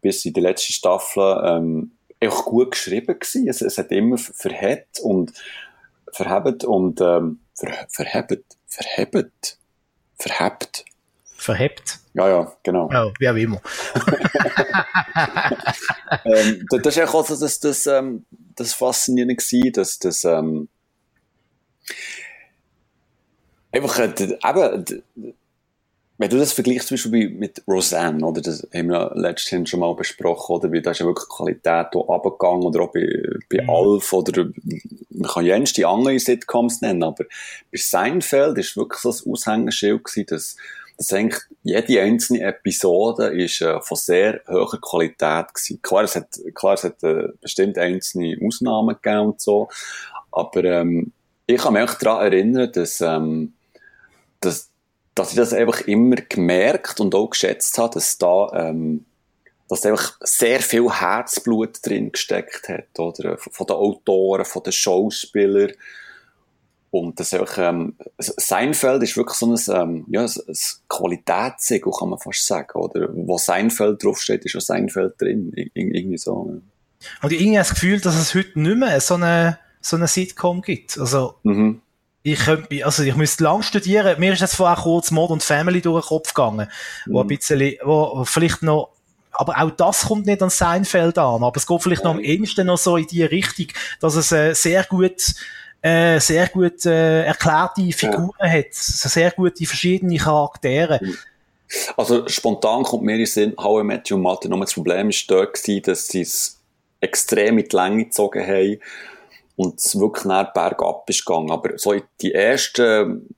bis 0.00 0.24
in 0.24 0.32
die 0.32 0.40
letzte 0.40 0.72
Staffel, 0.72 1.42
ähm, 1.44 1.92
einfach 2.20 2.46
gut 2.46 2.70
geschrieben 2.70 3.18
gewesen. 3.18 3.48
Es, 3.48 3.60
es 3.60 3.76
hat 3.76 3.92
immer 3.92 4.16
verhebt 4.16 4.98
und, 5.00 5.34
verhebt 6.10 6.64
und, 6.64 7.02
ähm, 7.02 7.40
ver, 7.54 7.86
verhebt, 7.90 8.56
verhebt, 8.66 9.58
verhebt. 10.18 10.86
Verhebt. 11.36 11.98
Ja, 12.14 12.28
ja, 12.28 12.52
genau. 12.62 12.90
Ja, 12.90 13.12
wie 13.18 13.28
auch 13.28 13.34
immer. 13.34 13.60
ähm, 16.24 16.66
das 16.70 16.96
ist 16.96 17.14
auch 17.14 17.26
so 17.26 17.38
das, 17.38 17.60
das, 17.60 17.86
ähm, 17.86 18.24
das 18.56 18.72
Faszinierende 18.74 19.36
gewesen, 19.36 19.72
dass 19.72 19.98
das, 19.98 20.24
ähm, 20.24 20.68
einfach, 23.72 23.98
äh, 23.98 24.12
eben, 24.22 25.02
wenn 26.18 26.30
du 26.30 26.38
das 26.38 26.52
vergleichst 26.52 26.88
zum 26.88 26.94
Beispiel 26.96 27.30
mit 27.30 27.62
Roseanne, 27.66 28.24
oder, 28.24 28.40
das 28.40 28.66
haben 28.72 28.90
wir 28.90 29.12
letztens 29.16 29.70
schon 29.70 29.80
mal 29.80 29.94
besprochen, 29.94 30.54
oder, 30.54 30.70
wie 30.70 30.80
da 30.80 30.92
ist 30.92 31.00
ja 31.00 31.06
wirklich 31.06 31.28
Qualität 31.28 31.88
hier 31.92 32.00
runtergegangen, 32.00 32.62
oder 32.62 32.82
auch 32.82 32.92
bei, 32.92 33.08
bei 33.50 33.62
mhm. 33.62 33.70
Alf, 33.70 34.12
oder, 34.12 34.48
man 35.10 35.30
kann 35.30 35.44
ja 35.44 35.58
die 35.58 35.84
andere 35.84 36.18
Sitcoms 36.18 36.80
nennen, 36.80 37.02
aber 37.02 37.24
bei 37.24 37.78
Seinfeld 37.78 38.58
ist 38.58 38.76
wirklich 38.76 39.00
so 39.00 39.10
ein 39.10 39.32
Aushängeschild 39.32 40.04
gewesen, 40.04 40.26
dass 40.28 40.56
dass 41.02 41.48
jede 41.62 42.02
einzelne 42.02 42.42
Episode 42.42 43.26
ist 43.28 43.60
äh, 43.60 43.80
von 43.80 43.96
sehr 43.96 44.40
hoher 44.48 44.80
Qualität 44.80 45.54
gewesen. 45.54 45.82
Klar, 45.82 46.04
es 46.04 46.16
hat, 46.16 46.28
klar, 46.54 46.74
es 46.74 46.84
hat 46.84 47.02
äh, 47.02 47.28
bestimmt 47.40 47.78
einzelne 47.78 48.36
Ausnahmen 48.44 48.96
gegeben 49.00 49.26
und 49.26 49.40
so, 49.40 49.68
aber 50.30 50.64
ähm, 50.64 51.12
ich 51.46 51.60
kann 51.60 51.74
mich 51.74 51.90
daran 51.92 52.24
erinnern, 52.24 52.70
dass, 52.72 53.00
ähm, 53.00 53.52
dass, 54.40 54.70
dass 55.14 55.30
ich 55.30 55.36
das 55.36 55.52
einfach 55.52 55.82
immer 55.82 56.16
gemerkt 56.16 57.00
und 57.00 57.14
auch 57.14 57.30
geschätzt 57.30 57.76
habe, 57.78 57.94
dass 57.94 58.18
da 58.18 58.50
ähm, 58.54 59.04
dass 59.72 59.86
einfach 59.86 60.18
sehr 60.20 60.60
viel 60.60 60.90
Herzblut 60.90 61.78
drin 61.82 62.12
gesteckt 62.12 62.68
hat, 62.68 62.98
oder? 62.98 63.38
Von 63.38 63.66
den 63.66 63.76
Autoren, 63.76 64.44
von 64.44 64.62
den 64.62 64.72
Schauspielern. 64.72 65.72
Und 66.92 67.18
das 67.18 67.32
ist 67.32 67.40
auch, 67.40 67.56
ähm, 67.56 67.94
Seinfeld 68.18 69.02
ist 69.02 69.16
wirklich 69.16 69.38
so 69.38 69.46
ein, 69.46 69.58
ähm, 69.74 70.04
ja, 70.10 70.20
ein, 70.20 70.26
ein 70.26 70.56
Qualitätssiegel, 70.90 71.90
kann 71.90 72.10
man 72.10 72.18
fast 72.18 72.46
sagen, 72.46 72.78
oder? 72.78 73.08
Wo 73.14 73.38
Seinfeld 73.38 74.04
draufsteht, 74.04 74.44
ist 74.44 74.56
auch 74.56 74.60
Seinfeld 74.60 75.18
drin, 75.18 75.52
Ir 75.56 75.70
irgendwie 75.74 76.18
so. 76.18 76.50
Ja. 76.52 77.08
Und 77.22 77.32
ich 77.32 77.40
habe 77.46 77.56
das 77.56 77.70
Gefühl, 77.70 77.98
dass 77.98 78.14
es 78.14 78.34
heute 78.34 78.60
nicht 78.60 78.76
mehr 78.76 79.00
so 79.00 79.14
eine, 79.14 79.58
so 79.80 79.96
eine 79.96 80.06
Sitcom 80.06 80.60
gibt. 80.60 80.98
Also, 80.98 81.36
mhm. 81.44 81.80
ich 82.24 82.38
könnte, 82.38 82.84
also 82.84 83.02
ich 83.04 83.16
müsste 83.16 83.44
lang 83.44 83.62
studieren. 83.62 84.20
Mir 84.20 84.34
ist 84.34 84.40
jetzt 84.40 84.56
vorher 84.56 84.76
kurz 84.76 85.10
Mod 85.10 85.30
und 85.30 85.42
Family 85.42 85.80
durch 85.80 86.04
den 86.04 86.08
Kopf 86.08 86.34
gegangen, 86.34 86.68
mhm. 87.06 87.12
wo 87.14 87.22
ein 87.22 87.26
bisschen, 87.26 87.74
wo 87.84 88.22
vielleicht 88.26 88.62
noch 88.62 88.90
aber 89.34 89.62
auch 89.62 89.70
das 89.70 90.02
kommt 90.02 90.26
nicht 90.26 90.42
an 90.42 90.50
Seinfeld 90.50 91.16
an, 91.16 91.42
aber 91.42 91.56
es 91.56 91.66
geht 91.66 91.82
vielleicht 91.82 92.04
noch 92.04 92.10
am 92.10 92.20
ehesten 92.20 92.66
noch 92.66 92.76
so 92.76 92.98
in 92.98 93.06
die 93.06 93.24
Richtung, 93.24 93.68
dass 93.98 94.14
es 94.14 94.30
äh, 94.30 94.52
sehr 94.52 94.84
gut 94.84 95.34
äh, 95.82 96.20
sehr 96.20 96.48
gut 96.48 96.86
äh, 96.86 97.24
erklärte 97.24 97.82
Figuren 97.92 98.30
ja. 98.40 98.48
hat, 98.48 98.72
sehr 98.72 99.30
gute 99.32 99.66
verschiedene 99.66 100.16
Charaktere. 100.16 101.00
Also 101.96 102.28
spontan 102.28 102.82
kommt 102.82 103.02
mir 103.02 103.12
in 103.12 103.18
den 103.18 103.26
Sinn, 103.26 103.54
How 103.58 103.80
I 103.80 103.84
Met 103.84 104.10
Your 104.10 104.18
Mother, 104.18 104.48
nur 104.48 104.60
das 104.60 104.74
Problem 104.74 105.08
war 105.08 105.14
dort, 105.28 105.54
gewesen, 105.54 105.82
dass 105.82 106.06
sie 106.06 106.20
es 106.20 106.60
extrem 107.00 107.58
in 107.58 107.68
die 107.68 107.76
Länge 107.76 108.04
gezogen 108.04 108.46
haben 108.46 108.78
und 109.56 109.80
es 109.80 109.98
wirklich 109.98 110.24
nach 110.24 110.52
bergab 110.52 111.08
ist 111.08 111.24
gegangen. 111.24 111.50
Aber 111.50 111.76
so 111.78 111.94
die 112.20 112.32
ersten 112.32 113.34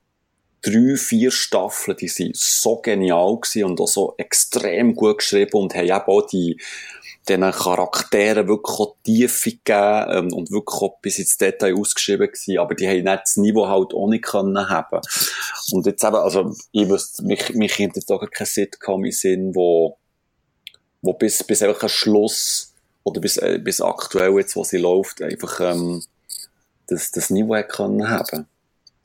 drei, 0.61 0.95
vier 0.97 1.31
Staffeln, 1.31 1.97
die 1.97 2.07
sind 2.07 2.35
so 2.35 2.77
genial 2.77 3.37
gewesen 3.39 3.65
und 3.65 3.79
auch 3.81 3.87
so 3.87 4.13
extrem 4.17 4.95
gut 4.95 5.19
geschrieben 5.19 5.57
und 5.57 5.75
haben 5.75 5.85
eben 5.85 6.07
auch 6.07 6.27
die 6.27 6.59
diesen 7.27 7.51
Charakteren 7.51 8.47
wirklich 8.47 8.79
auch 8.79 8.95
Tiefe 9.03 9.51
gegeben 9.51 10.05
ähm, 10.09 10.33
und 10.33 10.51
wirklich 10.51 10.81
auch 10.81 10.99
bis 11.01 11.19
ins 11.19 11.37
Detail 11.37 11.75
ausgeschrieben 11.75 12.27
gewesen, 12.27 12.59
aber 12.59 12.75
die 12.75 12.87
haben 12.87 13.03
nicht 13.03 13.21
das 13.23 13.37
Niveau 13.37 13.67
halt 13.67 13.93
auch 13.93 14.07
nicht 14.07 14.23
können 14.23 14.69
haben. 14.69 15.01
Und 15.71 15.85
jetzt 15.85 16.03
eben, 16.03 16.15
also 16.15 16.53
ich 16.71 16.89
wüsste, 16.89 17.23
mich, 17.23 17.53
mich 17.53 17.73
kennt 17.73 17.95
jetzt 17.95 18.11
auch 18.11 18.23
kein 18.29 18.47
Sitcom 18.47 19.05
im 19.05 19.11
Sinn, 19.11 19.55
wo, 19.55 19.97
wo 21.01 21.13
bis, 21.13 21.43
bis 21.43 21.61
einfach 21.61 21.83
ein 21.83 21.89
Schluss 21.89 22.73
oder 23.03 23.21
bis, 23.21 23.37
äh, 23.37 23.59
bis 23.61 23.81
aktuell 23.81 24.37
jetzt, 24.37 24.55
wo 24.55 24.63
sie 24.63 24.77
läuft, 24.77 25.21
einfach 25.21 25.59
ähm, 25.59 26.03
das, 26.87 27.11
das 27.11 27.29
Niveau 27.29 27.61
können 27.63 28.09
haben. 28.09 28.47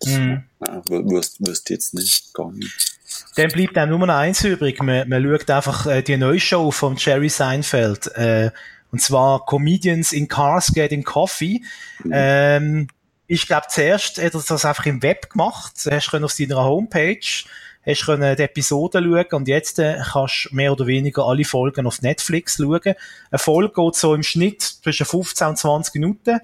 Mhm. 0.07 0.44
Ja, 0.66 0.82
wüsste 0.88 1.72
jetzt 1.72 1.94
nicht, 1.94 2.32
gar 2.34 2.53
nicht. 2.53 2.96
Dann 3.36 3.51
bleibt 3.51 3.76
dann 3.76 3.88
nur 3.88 3.98
noch 3.98 4.14
eins 4.14 4.44
übrig. 4.44 4.82
Man, 4.82 5.09
man 5.09 5.22
schaut 5.22 5.51
einfach 5.51 5.86
äh, 5.86 6.03
die 6.03 6.16
neue 6.16 6.40
Show 6.40 6.70
von 6.70 6.96
Jerry 6.96 7.28
Seinfeld. 7.28 8.07
Äh, 8.14 8.51
und 8.92 9.01
zwar 9.01 9.44
Comedians 9.46 10.12
in 10.12 10.28
Cars 10.28 10.72
Getting 10.72 11.05
Coffee. 11.05 11.62
Mhm. 12.05 12.11
Ähm, 12.12 12.88
ich 13.26 13.46
glaube, 13.46 13.66
zuerst 13.68 14.18
hat 14.18 14.34
er 14.34 14.42
das 14.46 14.64
einfach 14.64 14.86
im 14.86 15.03
Web 15.03 15.30
gemacht. 15.30 15.74
Hast 15.88 16.12
du 16.12 16.24
auf 16.24 16.32
seiner 16.32 16.64
Homepage 16.64 17.44
hast 17.82 18.07
du 18.07 18.36
die 18.36 18.42
Episoden 18.42 19.05
schauen 19.05 19.32
und 19.32 19.48
jetzt 19.48 19.78
äh, 19.78 19.98
kannst 20.12 20.48
du 20.51 20.55
mehr 20.55 20.72
oder 20.72 20.86
weniger 20.86 21.24
alle 21.24 21.44
Folgen 21.44 21.86
auf 21.86 22.03
Netflix 22.03 22.57
schauen. 22.57 22.80
Eine 22.84 23.38
Folge 23.38 23.72
geht 23.74 23.94
so 23.94 24.14
im 24.14 24.22
Schnitt 24.22 24.62
zwischen 24.62 25.07
15 25.07 25.46
und 25.48 25.57
20 25.57 25.94
Minuten. 25.94 26.40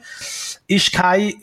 Ist 0.66 0.92
kein, 0.92 1.34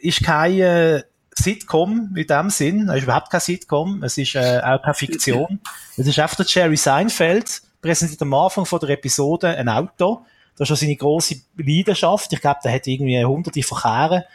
ist 0.00 0.22
kein 0.24 0.60
äh, 0.60 1.02
Sitcom 1.36 2.14
in 2.16 2.26
dem 2.26 2.50
Sinn. 2.50 2.88
Es 2.88 2.96
ist 2.96 3.02
überhaupt 3.04 3.30
kein 3.30 3.40
Sitcom. 3.40 4.02
Es 4.02 4.18
ist 4.18 4.34
äh, 4.34 4.60
auch 4.62 4.82
keine 4.82 4.94
Fiktion. 4.94 5.60
Es 5.96 6.06
ist 6.06 6.18
einfach 6.18 6.36
der 6.36 6.46
Jerry 6.46 6.76
Seinfeld, 6.76 7.62
präsentiert 7.82 8.22
am 8.22 8.34
Anfang 8.34 8.66
von 8.66 8.80
der 8.80 8.90
Episode 8.90 9.48
ein 9.48 9.68
Auto. 9.68 10.24
Das 10.56 10.66
ist 10.66 10.68
schon 10.68 10.76
seine 10.76 10.96
grosse 10.96 11.36
Leidenschaft. 11.56 12.32
Ich 12.32 12.40
glaube, 12.40 12.60
der 12.62 12.72
hat 12.72 12.86
irgendwie 12.86 13.24
hunderte 13.24 13.62
Verkehre 13.62 14.26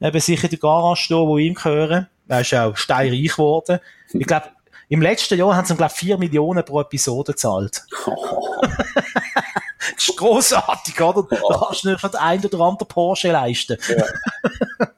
bei 0.00 0.18
sich 0.18 0.42
in 0.42 0.50
der 0.50 0.58
Garage 0.58 1.02
stehen, 1.02 1.36
die 1.36 1.46
ihm 1.46 1.54
gehören. 1.54 2.08
Er 2.28 2.40
ist 2.40 2.54
auch 2.54 2.76
steinreich 2.76 3.32
geworden. 3.32 3.80
Ich 4.12 4.26
glaube, 4.26 4.46
im 4.88 5.02
letzten 5.02 5.38
Jahr 5.38 5.54
haben 5.54 5.66
sie 5.66 5.74
glaube 5.74 5.92
ich, 5.92 5.98
4 5.98 6.18
Millionen 6.18 6.64
pro 6.64 6.80
Episode 6.80 7.32
gezahlt. 7.32 7.84
das 8.94 10.08
ist 10.08 10.16
grossartig, 10.16 11.00
oder? 11.00 11.26
Da 11.28 11.36
kannst 11.36 11.84
du 11.84 11.90
nicht 11.90 12.02
den 12.02 12.14
einen 12.14 12.44
oder 12.44 12.60
anderen 12.60 12.88
Porsche 12.88 13.32
leisten. 13.32 13.76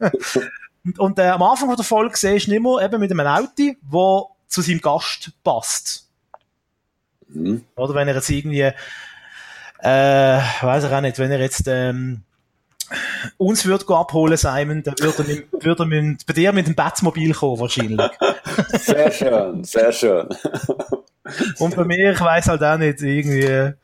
Ja. 0.00 0.10
Und, 0.84 0.98
und 0.98 1.18
äh, 1.18 1.28
am 1.28 1.42
Anfang 1.42 1.74
der 1.74 1.84
Folge 1.84 2.16
siehst 2.16 2.48
du 2.48 2.54
immer 2.54 2.82
eben 2.82 3.00
mit 3.00 3.10
einem 3.10 3.26
Auto, 3.26 3.74
wo 3.82 4.30
zu 4.48 4.62
seinem 4.62 4.80
Gast 4.80 5.30
passt. 5.44 6.08
Mhm. 7.28 7.64
Oder 7.76 7.94
wenn 7.94 8.08
er 8.08 8.14
jetzt 8.14 8.30
irgendwie, 8.30 8.72
äh, 9.82 10.40
weiß 10.62 10.84
ich 10.84 10.90
auch 10.90 11.00
nicht, 11.00 11.18
wenn 11.18 11.30
er 11.30 11.40
jetzt 11.40 11.66
ähm, 11.66 12.22
uns 13.36 13.64
würde 13.64 13.94
abholen, 13.94 14.36
Simon, 14.36 14.82
dann 14.82 14.94
würde 14.98 15.22
er, 15.22 15.24
mit, 15.24 15.52
würde 15.64 15.82
er 15.82 15.86
mit, 15.86 16.26
bei 16.26 16.32
dir 16.32 16.52
mit 16.52 16.66
dem 16.66 16.74
Batmobil 16.74 17.32
kommen, 17.34 17.60
wahrscheinlich. 17.60 18.10
Sehr 18.72 19.10
schön, 19.10 19.64
sehr 19.64 19.92
schön. 19.92 20.28
Und 21.58 21.76
bei 21.76 21.84
mir, 21.84 22.12
ich 22.12 22.20
weiss 22.20 22.48
halt 22.48 22.62
auch 22.62 22.78
nicht, 22.78 23.02
irgendwie, 23.02 23.42
äh, 23.42 23.74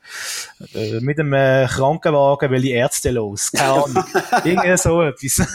mit 1.01 1.21
einem 1.21 1.35
äh, 1.35 1.67
Krankenwagen 1.67 2.51
will 2.51 2.63
die 2.63 2.73
Ärzte 2.73 3.11
los. 3.11 3.53
Keine 3.53 3.73
Ahnung. 3.73 4.05
irgendwie 4.45 4.77
so 4.77 5.03
etwas. 5.03 5.43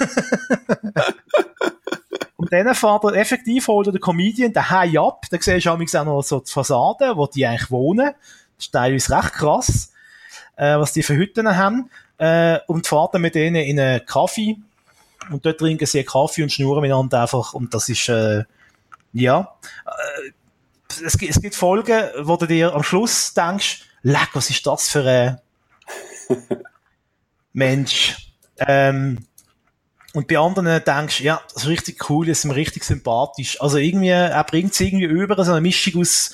Und 2.41 2.51
dann 2.51 2.73
fährt 2.73 3.03
er 3.03 3.13
effektiv, 3.13 3.67
holt 3.67 3.87
er 3.87 3.93
den 3.93 4.01
Comedian 4.01 4.51
daheim 4.51 4.97
ab. 4.97 5.25
Da 5.29 5.37
siehst 5.39 5.65
du 5.65 5.71
auch 5.71 6.05
noch 6.05 6.21
so 6.23 6.39
die 6.39 6.51
Fassade, 6.51 7.15
wo 7.15 7.27
die 7.27 7.45
eigentlich 7.45 7.69
wohnen. 7.69 8.13
Das 8.57 8.65
ist 8.65 8.71
teilweise 8.71 9.15
recht 9.15 9.33
krass, 9.33 9.93
äh, 10.55 10.75
was 10.77 10.91
die 10.93 11.03
für 11.03 11.15
Hütten 11.15 11.55
haben. 11.55 11.89
Äh, 12.17 12.57
und 12.67 12.87
fährt 12.87 13.13
dann 13.13 13.21
mit 13.21 13.35
denen 13.35 13.57
in 13.57 13.79
einen 13.79 14.05
Kaffee. 14.05 14.57
Und 15.29 15.45
dort 15.45 15.59
trinken 15.59 15.85
sie 15.85 16.03
Kaffee 16.03 16.41
und 16.43 16.51
schnurren 16.51 16.81
miteinander 16.81 17.21
einfach. 17.21 17.53
Und 17.53 17.73
das 17.73 17.89
ist, 17.89 18.09
äh, 18.09 18.43
ja, 19.13 19.55
äh, 19.85 20.31
es, 20.99 21.17
gibt, 21.17 21.31
es 21.31 21.41
gibt 21.41 21.55
Folgen, 21.55 22.09
wo 22.19 22.35
du 22.35 22.45
dir 22.45 22.73
am 22.73 22.83
Schluss 22.83 23.33
denkst, 23.33 23.83
leck, 24.01 24.29
was 24.33 24.49
ist 24.49 24.65
das 24.65 24.89
für 24.89 25.05
ein 25.07 25.39
Mensch? 27.53 28.33
Ähm, 28.59 29.25
und 30.13 30.27
bei 30.27 30.37
anderen 30.37 30.83
denkst 30.83 31.19
du, 31.19 31.23
ja, 31.23 31.41
das 31.53 31.63
ist 31.63 31.69
richtig 31.69 32.09
cool, 32.09 32.25
das 32.25 32.39
ist 32.39 32.45
mir 32.45 32.55
richtig 32.55 32.83
sympathisch. 32.83 33.61
Also 33.61 33.77
irgendwie, 33.77 34.09
er 34.09 34.43
bringt 34.43 34.73
es 34.73 34.79
irgendwie 34.79 35.05
über, 35.05 35.41
so 35.43 35.51
eine 35.51 35.61
Mischung 35.61 36.01
aus 36.01 36.33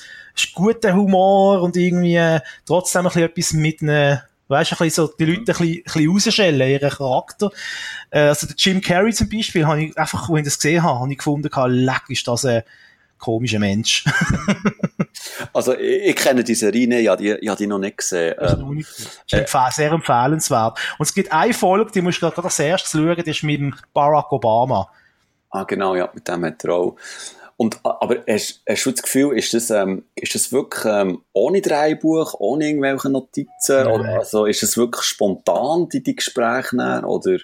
gutem 0.54 0.96
Humor 0.96 1.62
und 1.62 1.76
irgendwie 1.76 2.40
trotzdem 2.66 3.06
ein 3.06 3.12
bisschen 3.12 3.22
etwas 3.22 3.52
mit 3.52 3.82
einem, 3.82 4.18
weißt 4.48 4.72
du, 4.72 4.74
ein 4.74 4.78
bisschen 4.78 5.06
so, 5.06 5.12
die 5.16 5.24
Leute 5.24 5.40
ein 5.40 5.44
bisschen, 5.44 5.66
ein 5.66 5.82
bisschen 5.84 6.10
rausschellen, 6.10 6.68
ihren 6.68 6.90
Charakter. 6.90 7.50
Äh, 8.10 8.20
also 8.20 8.46
der 8.48 8.56
Jim 8.56 8.80
Carrey 8.80 9.12
zum 9.12 9.28
Beispiel, 9.28 9.66
habe 9.66 9.84
ich 9.84 9.98
einfach, 9.98 10.28
wenn 10.28 10.38
ich 10.38 10.44
das 10.44 10.58
gesehen 10.58 10.82
habe, 10.82 11.00
habe 11.00 11.12
ich 11.12 11.18
gefunden, 11.18 11.48
leck, 11.68 12.02
ist 12.08 12.26
das 12.26 12.44
ein 12.44 12.62
komischer 13.18 13.58
Mensch. 13.58 14.04
also 15.52 15.74
ich, 15.74 16.08
ich, 16.08 16.16
kenne 16.16 16.44
die 16.44 16.54
Serie 16.54 16.86
nicht, 16.88 17.02
ich 17.02 17.08
habe 17.08 17.22
die, 17.22 17.32
ich 17.32 17.48
habe 17.48 17.58
die 17.58 17.66
noch 17.66 17.78
nicht 17.78 17.98
gesehen. 17.98 18.34
Ähm, 18.38 18.78
ist 18.78 19.32
äh, 19.32 19.46
sehr 19.70 19.92
empfehlenswert. 19.92 20.78
Und 20.98 21.06
es 21.06 21.14
gibt 21.14 21.32
eine 21.32 21.54
Folge, 21.54 21.90
die 21.92 22.02
musst 22.02 22.22
du 22.22 22.30
gerade 22.30 22.44
als 22.44 22.58
erstes 22.58 22.92
schauen, 22.92 23.22
die 23.24 23.30
ist 23.30 23.42
mit 23.42 23.60
dem 23.60 23.74
Barack 23.92 24.32
Obama. 24.32 24.88
Ah 25.50 25.64
genau, 25.64 25.94
ja, 25.94 26.10
mit 26.12 26.28
dem 26.28 26.44
hat 26.44 26.64
er 26.64 26.74
auch. 26.74 26.96
Und, 27.60 27.80
aber 27.82 28.18
hast, 28.28 28.62
hast 28.68 28.86
du 28.86 28.92
das 28.92 29.02
Gefühl, 29.02 29.36
ist 29.36 29.52
das, 29.52 29.70
ähm, 29.70 30.04
ist 30.14 30.32
das 30.36 30.52
wirklich 30.52 30.84
ähm, 30.84 31.22
ohne 31.32 31.60
Drehbuch, 31.60 32.34
ohne 32.38 32.68
irgendwelche 32.68 33.10
Notizen? 33.10 33.86
Oder, 33.88 34.20
also 34.20 34.46
ist 34.46 34.62
das 34.62 34.76
wirklich 34.76 35.02
spontan, 35.02 35.88
die, 35.88 36.00
die 36.00 36.14
Gespräche 36.14 36.76
nehmen, 36.76 37.04
oder? 37.04 37.38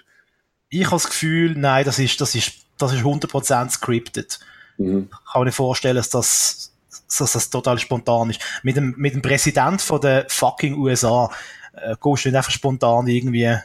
Ich 0.69 0.85
habe 0.85 0.95
das 0.95 1.07
Gefühl, 1.07 1.55
nein, 1.57 1.83
das 1.83 1.99
ist, 1.99 2.21
das 2.21 2.33
ist, 2.33 2.53
das 2.77 2.93
ist 2.93 3.01
100% 3.01 3.71
scripted. 3.71 4.39
Mhm. 4.77 5.09
Ich 5.11 5.31
kann 5.31 5.41
mir 5.41 5.45
nicht 5.45 5.55
vorstellen, 5.55 5.95
dass 5.95 6.09
das, 6.09 6.73
dass 7.17 7.33
das 7.33 7.49
total 7.49 7.79
spontan 7.79 8.29
ist. 8.29 8.41
Mit 8.63 8.77
dem, 8.77 8.93
mit 8.97 9.13
dem 9.13 9.21
Präsident 9.21 9.81
von 9.81 10.01
der 10.01 10.25
fucking 10.29 10.77
USA 10.77 11.29
äh, 11.73 11.95
gehst 12.01 12.25
du 12.25 12.29
nicht 12.29 12.37
einfach 12.37 12.51
spontan 12.51 13.07
irgendwie 13.07 13.55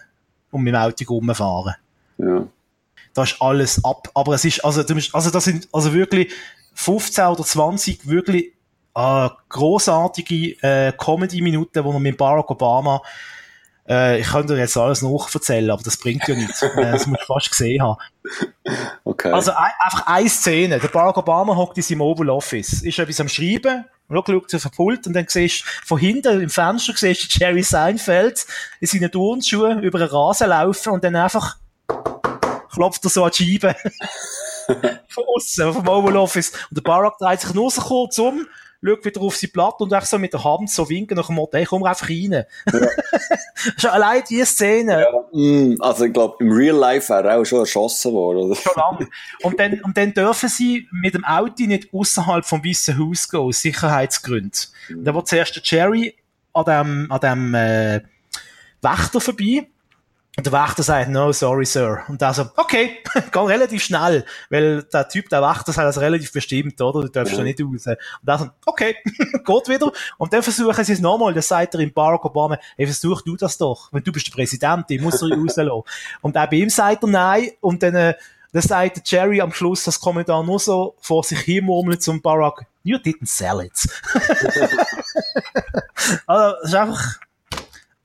um 0.50 0.62
mit 0.62 0.74
dem 0.74 0.80
Auto 0.80 1.04
rumfahren. 1.08 1.74
Ja. 2.18 2.46
Da 3.14 3.22
ist 3.22 3.40
alles 3.40 3.84
ab. 3.84 4.08
Aber 4.14 4.34
es 4.34 4.44
ist, 4.44 4.64
also, 4.64 4.82
also 5.12 5.30
das 5.30 5.44
sind 5.44 5.68
also 5.72 5.92
wirklich 5.92 6.32
15 6.74 7.24
oder 7.26 7.44
20 7.44 8.08
wirklich 8.08 8.52
äh, 8.94 9.28
großartige 9.48 10.62
äh, 10.62 10.92
Comedy-Minuten, 10.92 11.84
wo 11.84 11.92
man 11.92 12.02
mit 12.02 12.16
Barack 12.16 12.50
Obama 12.50 13.02
äh, 13.90 14.20
ich 14.20 14.28
könnte 14.28 14.54
dir 14.54 14.60
jetzt 14.60 14.76
alles 14.76 15.02
nachverzählen, 15.02 15.70
aber 15.70 15.82
das 15.82 15.96
bringt 15.96 16.26
ja 16.28 16.36
nichts. 16.36 16.62
äh, 16.62 16.70
das 16.76 17.06
muss 17.06 17.18
ich 17.20 17.26
fast 17.26 17.50
gesehen 17.50 17.82
haben. 17.82 17.98
Okay. 19.04 19.32
Also 19.32 19.50
ein, 19.50 19.72
einfach 19.80 20.06
eine 20.06 20.28
Szene. 20.28 20.78
Der 20.78 20.88
Barack 20.88 21.16
Obama 21.16 21.56
hockt 21.56 21.76
in 21.76 21.82
seinem 21.82 22.02
Oval 22.02 22.30
Office, 22.30 22.82
ist 22.82 22.98
etwas 22.98 23.20
am 23.20 23.28
Schreiben, 23.28 23.84
schaut 24.08 24.30
auf 24.30 24.46
den 24.46 24.70
Pult 24.70 25.06
und 25.06 25.12
dann 25.14 25.26
siehst 25.28 25.62
du 25.62 25.86
von 25.86 25.98
hinten 25.98 26.40
im 26.40 26.50
Fenster 26.50 26.92
siehst 26.96 27.34
du 27.34 27.40
Jerry 27.40 27.62
Seinfeld 27.62 28.46
in 28.80 28.86
seinen 28.86 29.10
Turnschuhen 29.10 29.82
über 29.82 29.98
den 29.98 30.08
Rasen 30.08 30.48
laufen 30.48 30.92
und 30.92 31.02
dann 31.02 31.16
einfach 31.16 31.56
klopft 32.72 33.04
er 33.04 33.10
so 33.10 33.24
an 33.24 33.32
die 33.36 33.58
Scheibe. 33.58 33.74
von 35.08 35.24
außen, 35.36 35.72
vom 35.72 35.88
Oval 35.88 36.16
Office. 36.16 36.52
Und 36.70 36.78
der 36.78 36.82
Barack 36.82 37.18
dreht 37.18 37.40
sich 37.40 37.54
nur 37.54 37.70
so 37.70 37.82
kurz 37.82 38.18
um, 38.18 38.46
schaut 38.82 39.04
wieder 39.04 39.20
auf 39.20 39.36
sein 39.36 39.50
Blatt 39.52 39.80
und 39.80 40.06
so 40.06 40.18
mit 40.18 40.32
der 40.32 40.42
Hand 40.42 40.70
so 40.70 40.88
winken 40.88 41.16
nach 41.16 41.26
dem 41.26 41.36
Motto, 41.36 41.56
hey, 41.56 41.66
komm 41.66 41.84
einfach 41.84 42.08
rein. 42.08 42.32
Ja. 42.32 42.44
schon 43.76 43.90
allein 43.90 44.22
diese 44.28 44.46
Szene. 44.46 45.02
Ja, 45.02 45.24
mm, 45.32 45.76
also 45.80 46.04
ich 46.04 46.12
glaube, 46.12 46.36
im 46.40 46.50
Real 46.52 46.76
Life 46.76 47.08
wäre 47.10 47.28
er 47.28 47.38
auch 47.38 47.44
schon 47.44 47.60
erschossen 47.60 48.12
worden. 48.12 48.38
Oder? 48.38 48.56
Schon 48.56 48.72
lange. 48.76 49.08
Und 49.42 49.60
dann, 49.60 49.80
und 49.82 49.96
dann 49.96 50.14
dürfen 50.14 50.48
sie 50.48 50.88
mit 50.92 51.14
dem 51.14 51.24
Auto 51.24 51.64
nicht 51.64 51.92
außerhalb 51.92 52.44
vom 52.44 52.64
Weißen 52.64 52.98
Haus 52.98 53.28
gehen, 53.28 53.40
aus 53.40 53.62
Sicherheitsgründen. 53.62 54.52
Mhm. 54.88 55.04
Dann 55.04 55.14
wird 55.14 55.28
zuerst 55.28 55.56
der 55.56 55.62
Jerry 55.64 56.16
an 56.52 56.64
dem, 56.64 57.12
an 57.12 57.20
dem 57.20 57.54
äh, 57.54 58.00
Wächter 58.82 59.20
vorbei 59.20 59.66
und 60.36 60.46
der 60.46 60.52
Wächter 60.52 60.84
sagt, 60.84 61.10
no, 61.10 61.32
sorry, 61.32 61.66
sir. 61.66 62.04
Und 62.08 62.20
der 62.20 62.32
so, 62.32 62.46
okay, 62.56 62.98
geh 63.32 63.38
relativ 63.40 63.82
schnell, 63.82 64.24
weil 64.48 64.84
der 64.84 65.08
Typ, 65.08 65.28
der 65.28 65.42
Wächter, 65.42 65.72
sagt 65.72 65.88
das 65.88 66.00
relativ 66.00 66.32
bestimmt, 66.32 66.80
oder? 66.80 67.02
Du 67.02 67.08
darfst 67.08 67.36
ja. 67.36 67.42
nicht 67.42 67.60
raus. 67.60 67.86
Und 67.86 67.98
der 68.22 68.38
so, 68.38 68.48
okay, 68.64 68.96
geht 69.04 69.68
wieder. 69.68 69.92
Und 70.18 70.32
dann 70.32 70.42
versuchen 70.42 70.84
sie 70.84 70.92
es 70.92 71.00
nochmal, 71.00 71.34
dann 71.34 71.42
sagt 71.42 71.74
er 71.74 71.80
in 71.80 71.92
Barack 71.92 72.24
Obama, 72.24 72.58
hey, 72.76 72.86
versuch 72.86 73.22
du 73.22 73.36
das 73.36 73.58
doch. 73.58 73.88
Wenn 73.92 74.04
du 74.04 74.12
bist 74.12 74.28
der 74.28 74.32
Präsident, 74.32 74.86
ich 74.88 75.00
muss 75.00 75.20
er 75.20 75.28
rauslassen. 75.36 75.82
Und 76.20 76.38
auch 76.38 76.46
bei 76.48 76.56
ihm 76.56 76.70
sagt 76.70 77.02
er 77.02 77.08
nein. 77.08 77.50
Und 77.60 77.82
dann, 77.82 77.96
äh, 77.96 78.14
dann 78.52 78.62
sagt 78.62 79.10
Jerry 79.10 79.40
am 79.40 79.52
Schluss 79.52 79.82
das 79.82 80.00
Kommentar 80.00 80.44
nur 80.44 80.60
so 80.60 80.94
vor 81.00 81.24
sich 81.24 81.40
hin 81.40 81.64
murmelt 81.64 82.02
zum 82.02 82.22
Barack, 82.22 82.66
you 82.84 82.98
didn't 82.98 83.26
sell 83.26 83.60
it. 83.60 83.72
also, 86.26 86.56
das 86.62 86.64
ist 86.64 86.74
einfach, 86.74 87.18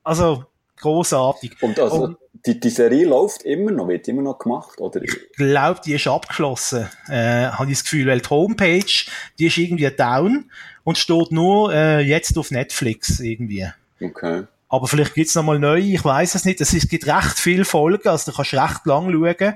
also, 0.02 0.44
großartig. 0.86 1.56
Und 1.60 1.78
also, 1.78 2.04
und, 2.04 2.16
die, 2.46 2.60
die 2.60 2.70
Serie 2.70 3.06
läuft 3.06 3.42
immer 3.42 3.72
noch, 3.72 3.88
wird 3.88 4.06
immer 4.08 4.22
noch 4.22 4.38
gemacht, 4.38 4.80
oder? 4.80 5.02
Ich 5.02 5.32
glaube, 5.32 5.80
die 5.84 5.94
ist 5.94 6.06
abgeschlossen, 6.06 6.88
äh, 7.08 7.48
habe 7.48 7.70
ich 7.70 7.78
das 7.78 7.84
Gefühl, 7.84 8.06
weil 8.06 8.20
die 8.20 8.30
Homepage, 8.30 9.04
die 9.38 9.46
ist 9.46 9.58
irgendwie 9.58 9.90
down 9.90 10.50
und 10.84 10.98
steht 10.98 11.32
nur 11.32 11.74
äh, 11.74 12.00
jetzt 12.00 12.38
auf 12.38 12.50
Netflix 12.50 13.20
irgendwie. 13.20 13.66
Okay. 14.00 14.44
Aber 14.68 14.86
vielleicht 14.86 15.14
gibt's 15.14 15.34
noch 15.34 15.42
mal 15.42 15.58
neue, 15.58 15.82
ich 15.82 16.04
weiß 16.04 16.34
es 16.34 16.44
nicht. 16.44 16.60
Es 16.60 16.88
gibt 16.88 17.06
recht 17.06 17.38
viele 17.38 17.64
Folgen, 17.64 18.08
also 18.08 18.30
du 18.30 18.36
kannst 18.36 18.52
recht 18.52 18.86
lang 18.86 19.10
schauen. 19.12 19.54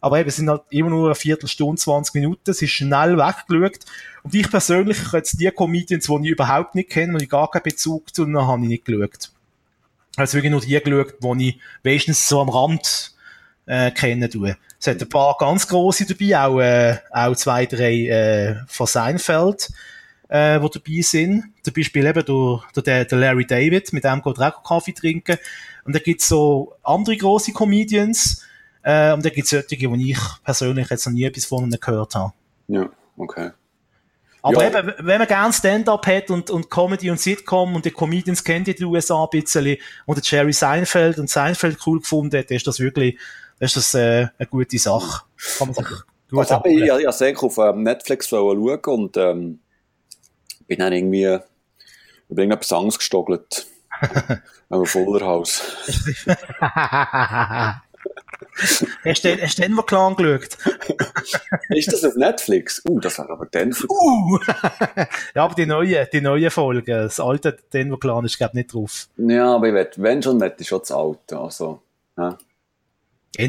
Aber 0.00 0.20
eben, 0.20 0.28
es 0.28 0.36
sind 0.36 0.48
halt 0.48 0.62
immer 0.70 0.90
nur 0.90 1.06
eine 1.06 1.14
Viertelstunde, 1.14 1.80
20 1.80 2.14
Minuten, 2.14 2.50
es 2.50 2.62
ist 2.62 2.70
schnell 2.70 3.16
weggeschaut. 3.16 3.78
Und 4.22 4.34
ich 4.34 4.50
persönlich, 4.50 4.98
ich 5.02 5.12
jetzt 5.12 5.40
die 5.40 5.50
Comedians, 5.50 6.06
die 6.06 6.20
ich 6.24 6.30
überhaupt 6.30 6.74
nicht 6.74 6.90
kenne 6.90 7.14
und 7.14 7.22
ich 7.22 7.28
gar 7.28 7.50
keinen 7.50 7.62
Bezug 7.62 8.14
zu, 8.14 8.24
dann 8.24 8.46
habe 8.46 8.62
ich 8.62 8.68
nicht 8.68 8.84
geschaut 8.84 9.30
also 10.16 10.34
wirklich 10.34 10.50
nur 10.50 10.60
die 10.60 10.80
geschaut, 10.80 11.14
die 11.20 11.48
ich 11.48 11.60
wenigstens 11.82 12.28
so 12.28 12.40
am 12.40 12.48
Rand 12.48 13.12
äh, 13.66 13.90
kennen 13.90 14.30
tue. 14.30 14.56
Es 14.78 14.86
hat 14.86 15.00
ein 15.00 15.08
paar 15.08 15.36
ganz 15.38 15.66
grosse 15.66 16.06
dabei, 16.06 16.38
auch, 16.38 16.60
äh, 16.60 16.98
auch 17.10 17.34
zwei, 17.36 17.66
drei 17.66 18.06
äh, 18.06 18.56
von 18.66 18.86
Seinfeld, 18.86 19.70
äh, 20.28 20.60
die 20.60 20.68
dabei 20.70 21.00
sind. 21.02 21.44
Zum 21.62 21.74
Beispiel 21.74 22.06
eben 22.06 22.24
der, 22.24 22.82
der, 22.82 23.04
der 23.04 23.18
Larry 23.18 23.46
David, 23.46 23.92
mit 23.92 24.04
dem 24.04 24.22
geht 24.22 24.38
auch 24.38 24.62
Kaffee 24.62 24.92
trinken. 24.92 25.38
Und 25.84 25.94
da 25.94 25.98
gibt's 25.98 26.28
so 26.28 26.74
andere 26.82 27.16
grosse 27.16 27.52
Comedians, 27.52 28.42
äh, 28.86 29.12
und 29.12 29.24
da 29.24 29.30
gibt's 29.30 29.50
solche, 29.50 29.76
die 29.76 30.10
ich 30.10 30.18
persönlich 30.44 30.88
jetzt 30.90 31.06
noch 31.06 31.12
nie 31.12 31.24
etwas 31.24 31.44
von 31.44 31.64
ihnen 31.64 31.80
gehört 31.80 32.14
habe. 32.14 32.32
Ja, 32.68 32.88
okay. 33.16 33.50
Aber 34.46 34.62
ja. 34.62 34.78
eben, 34.78 34.94
wenn 34.98 35.18
man 35.18 35.26
gerne 35.26 35.52
Stand-up 35.52 36.06
hat 36.06 36.30
und, 36.30 36.50
und 36.50 36.70
Comedy 36.70 37.10
und 37.10 37.18
Sitcom 37.18 37.74
und 37.74 37.84
die 37.84 37.90
Comedians 37.90 38.44
kennt 38.44 38.68
in 38.68 38.76
den 38.76 38.84
USA 38.84 39.24
ein 39.24 39.40
bisschen 39.40 39.76
und 40.04 40.30
Jerry 40.30 40.52
Seinfeld 40.52 41.18
und 41.18 41.28
Seinfeld 41.28 41.78
cool 41.84 41.98
gefunden 41.98 42.38
hat, 42.38 42.52
ist 42.52 42.64
das 42.64 42.78
wirklich, 42.78 43.18
ist 43.58 43.76
das 43.76 43.92
äh, 43.94 44.28
eine 44.38 44.46
gute 44.48 44.78
Sache. 44.78 45.24
Kann 45.58 45.66
man 45.66 45.74
sich 45.74 45.86
gut 46.30 46.38
also, 46.38 46.62
ich, 46.64 46.80
ich, 46.80 47.06
ich 47.08 47.10
sehr 47.10 47.42
auf 47.42 47.58
ähm, 47.58 47.82
Netflix 47.82 48.28
schauen 48.28 48.78
und 48.86 49.16
ähm, 49.16 49.58
bin 50.68 50.78
dann 50.78 50.92
irgendwie 50.92 51.38
über 52.28 52.42
irgendetwas 52.42 52.72
Angst 52.72 52.98
gestogelt. 52.98 53.66
Am 54.68 54.86
Fuller 54.86 55.26
Haus. 55.26 55.60
Hast 59.04 59.24
du 59.24 59.42
hast 59.42 59.58
Denver 59.58 59.84
Clan 59.84 60.16
geschaut? 60.16 60.58
ist 61.70 61.92
das 61.92 62.04
auf 62.04 62.16
Netflix? 62.16 62.82
Uh, 62.88 63.00
das 63.00 63.18
war 63.18 63.30
aber 63.30 63.46
Denver. 63.46 63.84
Uh! 63.88 64.38
ja, 65.34 65.44
aber 65.44 65.54
die 65.54 65.66
neue, 65.66 66.06
die 66.06 66.20
neue 66.20 66.50
Folge, 66.50 66.92
das 66.92 67.20
alte 67.20 67.56
Denver 67.72 67.98
Clan 67.98 68.24
ist, 68.24 68.38
glaube 68.38 68.52
ich, 68.52 68.56
nicht 68.56 68.74
drauf. 68.74 69.08
Ja, 69.16 69.54
aber 69.54 69.68
ich 69.68 69.74
will, 69.74 69.90
wenn 69.96 70.22
schon, 70.22 70.38
möchte 70.38 70.62
ich 70.62 70.68
schon 70.68 70.80
das 70.80 70.92
alte, 70.92 71.38
also, 71.38 71.82
ja. 72.16 72.38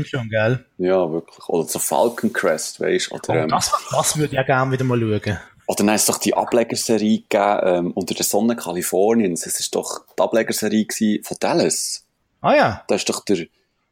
Schon, 0.04 0.30
gell? 0.30 0.66
Ja, 0.78 1.10
wirklich. 1.10 1.48
Oder 1.48 1.68
so 1.68 1.80
Falcon 1.80 2.34
Crest, 2.34 2.82
weißt 2.82 3.12
du? 3.12 3.16
Oh, 3.16 3.34
ähm, 3.34 3.48
das, 3.48 3.72
das 3.90 4.18
würde 4.18 4.34
ich 4.34 4.40
auch 4.40 4.46
gerne 4.46 4.72
wieder 4.72 4.84
mal 4.84 5.00
schauen. 5.00 5.40
Oder 5.68 5.78
dann 5.78 5.92
hat 5.92 5.98
es 5.98 6.06
doch 6.06 6.18
die 6.18 6.34
Ablegerserie 6.34 7.20
gegeben, 7.20 7.60
ähm, 7.64 7.92
unter 7.92 8.14
der 8.14 8.26
Sonne 8.26 8.56
Kaliforniens. 8.56 9.46
Es 9.46 9.60
ist 9.60 9.76
doch 9.76 10.02
die 10.18 10.22
Ablegerserie 10.22 10.88
von 11.24 11.38
Dallas. 11.40 12.06
Ah 12.42 12.56
ja. 12.56 12.84
Da 12.88 12.96
ist 12.96 13.08
doch 13.10 13.24
der, 13.24 13.48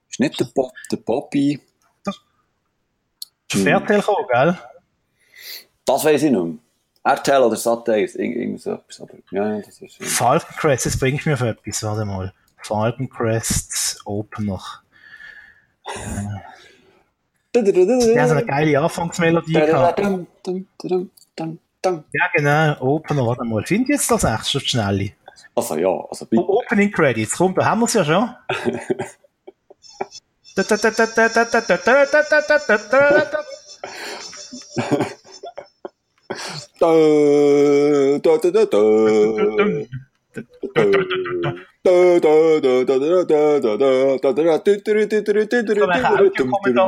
ist 0.10 0.20
nicht 0.20 0.40
der, 0.40 0.46
Bob, 0.46 0.72
der 0.92 0.98
Bobby. 0.98 1.60
Das 2.04 2.16
ist 3.54 3.66
hm. 3.66 3.86
gekommen, 3.86 4.28
gell? 4.32 4.58
Das 5.86 6.04
weiß 6.04 6.24
ich 6.24 6.32
nicht 6.32 6.44
mehr. 6.44 6.56
RTL 7.04 7.44
oder 7.44 7.56
Sat1, 7.56 8.18
irgend 8.18 8.62
so 8.62 8.74
etwas. 8.74 9.00
Aber, 9.00 9.14
ja, 9.32 9.60
das 9.60 9.80
ist, 9.80 10.00
ja. 10.00 10.08
Falcon 10.08 10.56
Crest, 10.58 10.88
das 10.88 10.98
bringt 10.98 11.24
mir 11.26 11.34
auf 11.34 11.42
etwas, 11.42 11.84
warte 11.84 12.04
mal. 12.04 12.34
Falcon 12.58 13.08
Crest 13.08 14.02
Opener. 14.06 14.60
Der 17.54 18.22
hat 18.22 18.30
so 18.30 18.36
eine 18.36 18.46
geile 18.46 18.80
Anfangsmelodie 18.80 19.54
gehabt. 19.54 20.00
Ja, 20.00 20.20
genau, 22.34 22.82
Opener, 22.82 23.28
warte 23.28 23.46
mal. 23.46 23.64
Finde 23.66 23.84
ich 23.84 24.00
jetzt 24.00 24.10
das 24.10 24.24
echt 24.24 24.50
schon 24.50 24.62
schnell? 24.62 25.12
Also 25.54 25.78
ja, 25.78 25.90
also 25.90 26.26
bitte. 26.26 26.44
Opening 26.44 26.92
Credits, 26.92 27.38
komm, 27.38 27.54
da 27.54 27.66
haben 27.66 27.82
wir 27.82 27.86
es 27.86 27.94
ja 27.94 28.04
schon. 28.04 28.34
Da, 28.58 28.62
da, 28.62 28.62
da, 28.62 28.96
da, 28.96 29.04
da. 29.06 30.04
Kommentar 30.04 30.45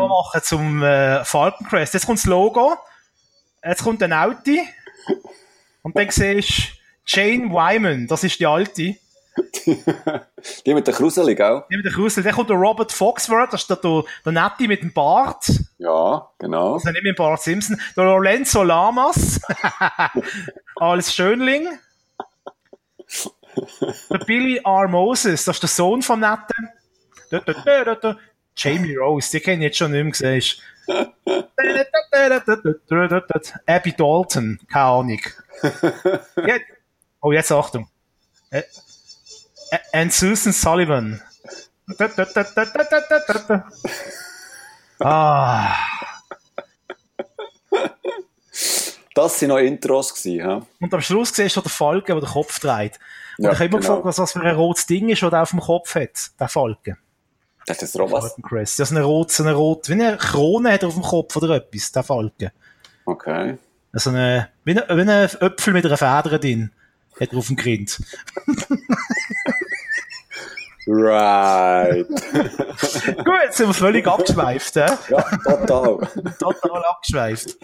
machen 0.07 0.41
zum 0.43 0.81
Falcon 1.23 1.67
Crest. 1.67 1.93
Jetzt 1.93 2.05
kommt 2.05 2.19
das 2.19 2.25
Logo, 2.25 2.77
jetzt 3.63 3.83
kommt 3.83 4.01
ein 4.03 4.13
Auto 4.13 4.51
und 5.83 5.95
dann 5.95 6.09
siehst 6.09 6.49
du 6.49 6.77
Jane 7.05 7.49
Wyman, 7.49 8.07
das 8.07 8.23
ist 8.23 8.39
die 8.39 8.45
alte. 8.45 8.95
Die 10.65 10.73
mit 10.73 10.87
der 10.87 10.93
Kruseli, 10.93 11.35
gell? 11.35 11.63
Die 11.69 11.75
mit 11.75 11.85
der 11.85 11.91
Krusel. 11.91 12.23
Dann 12.23 12.33
kommt 12.33 12.49
der 12.49 12.57
Robert 12.57 12.91
Foxworth, 12.91 13.53
das 13.53 13.61
ist 13.61 13.69
der, 13.69 13.77
der, 13.77 14.03
der 14.25 14.31
Nette 14.31 14.67
mit 14.67 14.81
dem 14.81 14.93
Bart. 14.93 15.45
Ja, 15.77 16.29
genau. 16.39 16.73
Also 16.73 16.89
nicht 16.89 17.03
mit 17.03 17.15
dem 17.15 17.15
Bart 17.15 17.41
Simpson. 17.41 17.79
Der 17.95 18.05
Lorenzo 18.05 18.63
Lamas 18.63 19.39
als 20.75 21.13
Schönling. 21.13 21.67
Der 24.09 24.19
Billy 24.19 24.61
R. 24.63 24.87
Moses, 24.87 25.45
das 25.45 25.55
ist 25.57 25.63
der 25.63 25.69
Sohn 25.69 26.01
vom 26.01 26.19
Netten. 26.19 26.69
Da, 27.29 27.39
da, 27.39 27.95
da. 27.95 28.17
Jamie 28.55 28.95
Rose, 28.95 29.29
die 29.31 29.39
kenne 29.39 29.57
ich 29.57 29.63
jetzt 29.69 29.77
schon 29.77 29.91
nicht 29.91 30.03
mehr 30.03 30.11
gesehen. 30.11 30.43
Abby 33.67 33.93
Dalton, 33.93 34.59
keine 34.71 34.85
Ahnung. 34.85 35.21
Oh, 37.21 37.31
jetzt 37.31 37.51
Achtung. 37.51 37.87
And 39.93 40.13
Susan 40.13 40.53
Sullivan. 40.53 41.21
Ah, 44.99 45.75
Das 49.13 49.41
waren 49.41 49.49
noch 49.49 49.57
Intros, 49.57 50.13
gewesen, 50.13 50.47
hä? 50.47 50.61
und 50.79 50.93
am 50.93 51.01
Schluss 51.01 51.29
siehst 51.33 51.55
du 51.55 51.61
den 51.61 51.69
Falken, 51.69 52.15
der 52.15 52.19
den 52.21 52.29
Kopf 52.29 52.59
dreht. 52.59 52.99
Und 53.37 53.45
Ja, 53.45 53.51
ich 53.51 53.55
habe 53.59 53.65
immer 53.65 53.79
genau. 53.79 53.95
gefragt, 53.95 54.05
was 54.05 54.15
das 54.17 54.31
für 54.33 54.41
ein 54.41 54.55
rotes 54.55 54.85
Ding 54.85 55.09
ist, 55.09 55.23
das 55.23 55.31
er 55.33 55.41
auf 55.41 55.49
dem 55.51 55.59
Kopf 55.59 55.95
hat, 55.95 56.11
der 56.39 56.47
Falken. 56.47 56.97
Das 57.65 57.81
ist 57.81 57.99
auch 57.99 58.11
was. 58.11 58.35
Das 58.51 58.79
ist 58.79 58.91
eine 58.91 59.03
rot, 59.03 59.31
so 59.31 59.43
eine 59.43 59.53
rot, 59.53 59.89
wie 59.89 59.93
eine 59.93 60.17
Krone 60.17 60.71
hat 60.71 60.83
er 60.83 60.87
auf 60.89 60.93
dem 60.93 61.03
Kopf 61.03 61.35
oder 61.35 61.55
etwas, 61.55 61.91
der 61.91 62.03
Falken. 62.03 62.51
Okay. 63.05 63.57
Also 63.91 64.11
eine, 64.11 64.49
wie 64.63 64.79
ein, 64.79 64.97
wie 64.97 65.01
ein 65.01 65.09
Äpfel 65.09 65.73
mit 65.73 65.85
einer 65.85 65.97
Feder 65.97 66.37
drin. 66.39 66.71
Hat 67.19 67.31
er 67.31 67.37
auf 67.39 67.47
dem 67.47 67.55
Grind. 67.55 67.99
Right. 70.89 72.07
Gut, 72.07 73.35
jetzt 73.43 73.57
sind 73.57 73.67
wir 73.67 73.73
völlig 73.73 74.07
abgeschweift, 74.07 74.75
hä? 74.75 74.85
Ja, 75.09 75.21
total. 75.43 75.97
Total 76.39 76.85
abgeschweift. 76.85 77.57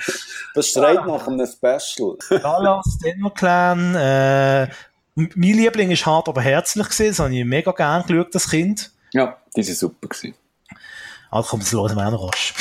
Das 0.53 0.67
schreit 0.67 1.05
nach 1.07 1.25
einem 1.27 1.47
Special. 1.47 2.17
Dallas, 2.29 2.97
Denver 3.01 3.31
Clan, 3.31 3.95
äh, 3.95 4.67
mein 5.15 5.31
Liebling 5.35 5.91
ist 5.91 6.05
hart, 6.05 6.27
aber 6.27 6.41
herzlich. 6.41 6.87
Das 6.87 7.19
habe 7.19 7.33
ich 7.33 7.45
mega 7.45 7.71
gern 7.71 8.03
geschaut, 8.05 8.35
das 8.35 8.49
Kind. 8.49 8.91
Ja, 9.13 9.37
die 9.55 9.65
waren 9.65 9.75
super. 9.75 10.07
Gewesen. 10.09 10.35
Also 11.31 11.49
komm, 11.49 11.61
das 11.61 11.71
hören 11.71 11.95
wir 11.95 12.05
auch 12.07 12.11
noch 12.11 12.27
rasch. 12.27 12.53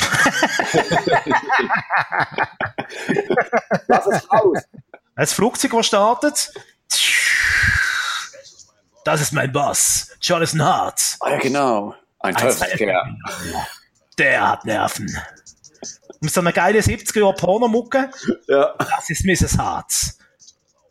Lass 3.88 4.06
es 4.06 4.30
aus. 4.30 4.58
Das 5.16 5.32
Flugzeug, 5.32 5.72
das 5.72 5.86
startet. 5.86 6.52
Das 9.04 9.20
ist 9.20 9.32
mein 9.32 9.50
Boss, 9.52 10.10
Jonathan 10.20 10.62
Hart. 10.62 11.16
Ah, 11.20 11.30
ja, 11.30 11.38
genau. 11.38 11.94
Ein 12.20 12.36
Eins, 12.36 12.58
Teufel, 12.58 12.78
zwei, 12.78 12.84
ja. 12.86 13.04
Der 14.18 14.48
hat 14.48 14.64
Nerven. 14.64 15.16
Mit 16.20 16.32
so 16.32 16.40
einer 16.40 16.52
geilen 16.52 16.80
70er 16.80 17.32
Pornomucke. 17.36 18.10
ja. 18.46 18.74
Das 18.78 19.10
ist 19.10 19.24
Mrs. 19.24 19.58
Hart. 19.58 19.92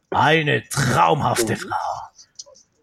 Eine 0.09 0.67
traumhafte 0.67 1.55
Frau. 1.55 1.69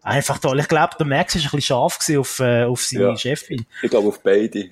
Einfach 0.01 0.39
toll. 0.39 0.59
Ich 0.59 0.67
glaube, 0.67 0.95
der 0.97 1.05
Max 1.05 1.35
ist 1.35 1.41
ein 1.43 1.51
bisschen 1.51 1.61
scharf 1.61 1.99
auf, 2.17 2.39
äh, 2.39 2.63
auf 2.63 2.83
seine 2.83 3.09
Ja. 3.09 3.17
Chefin. 3.17 3.67
Ich 3.83 3.89
glaube 3.91 4.07
auf 4.07 4.23
beide. 4.23 4.71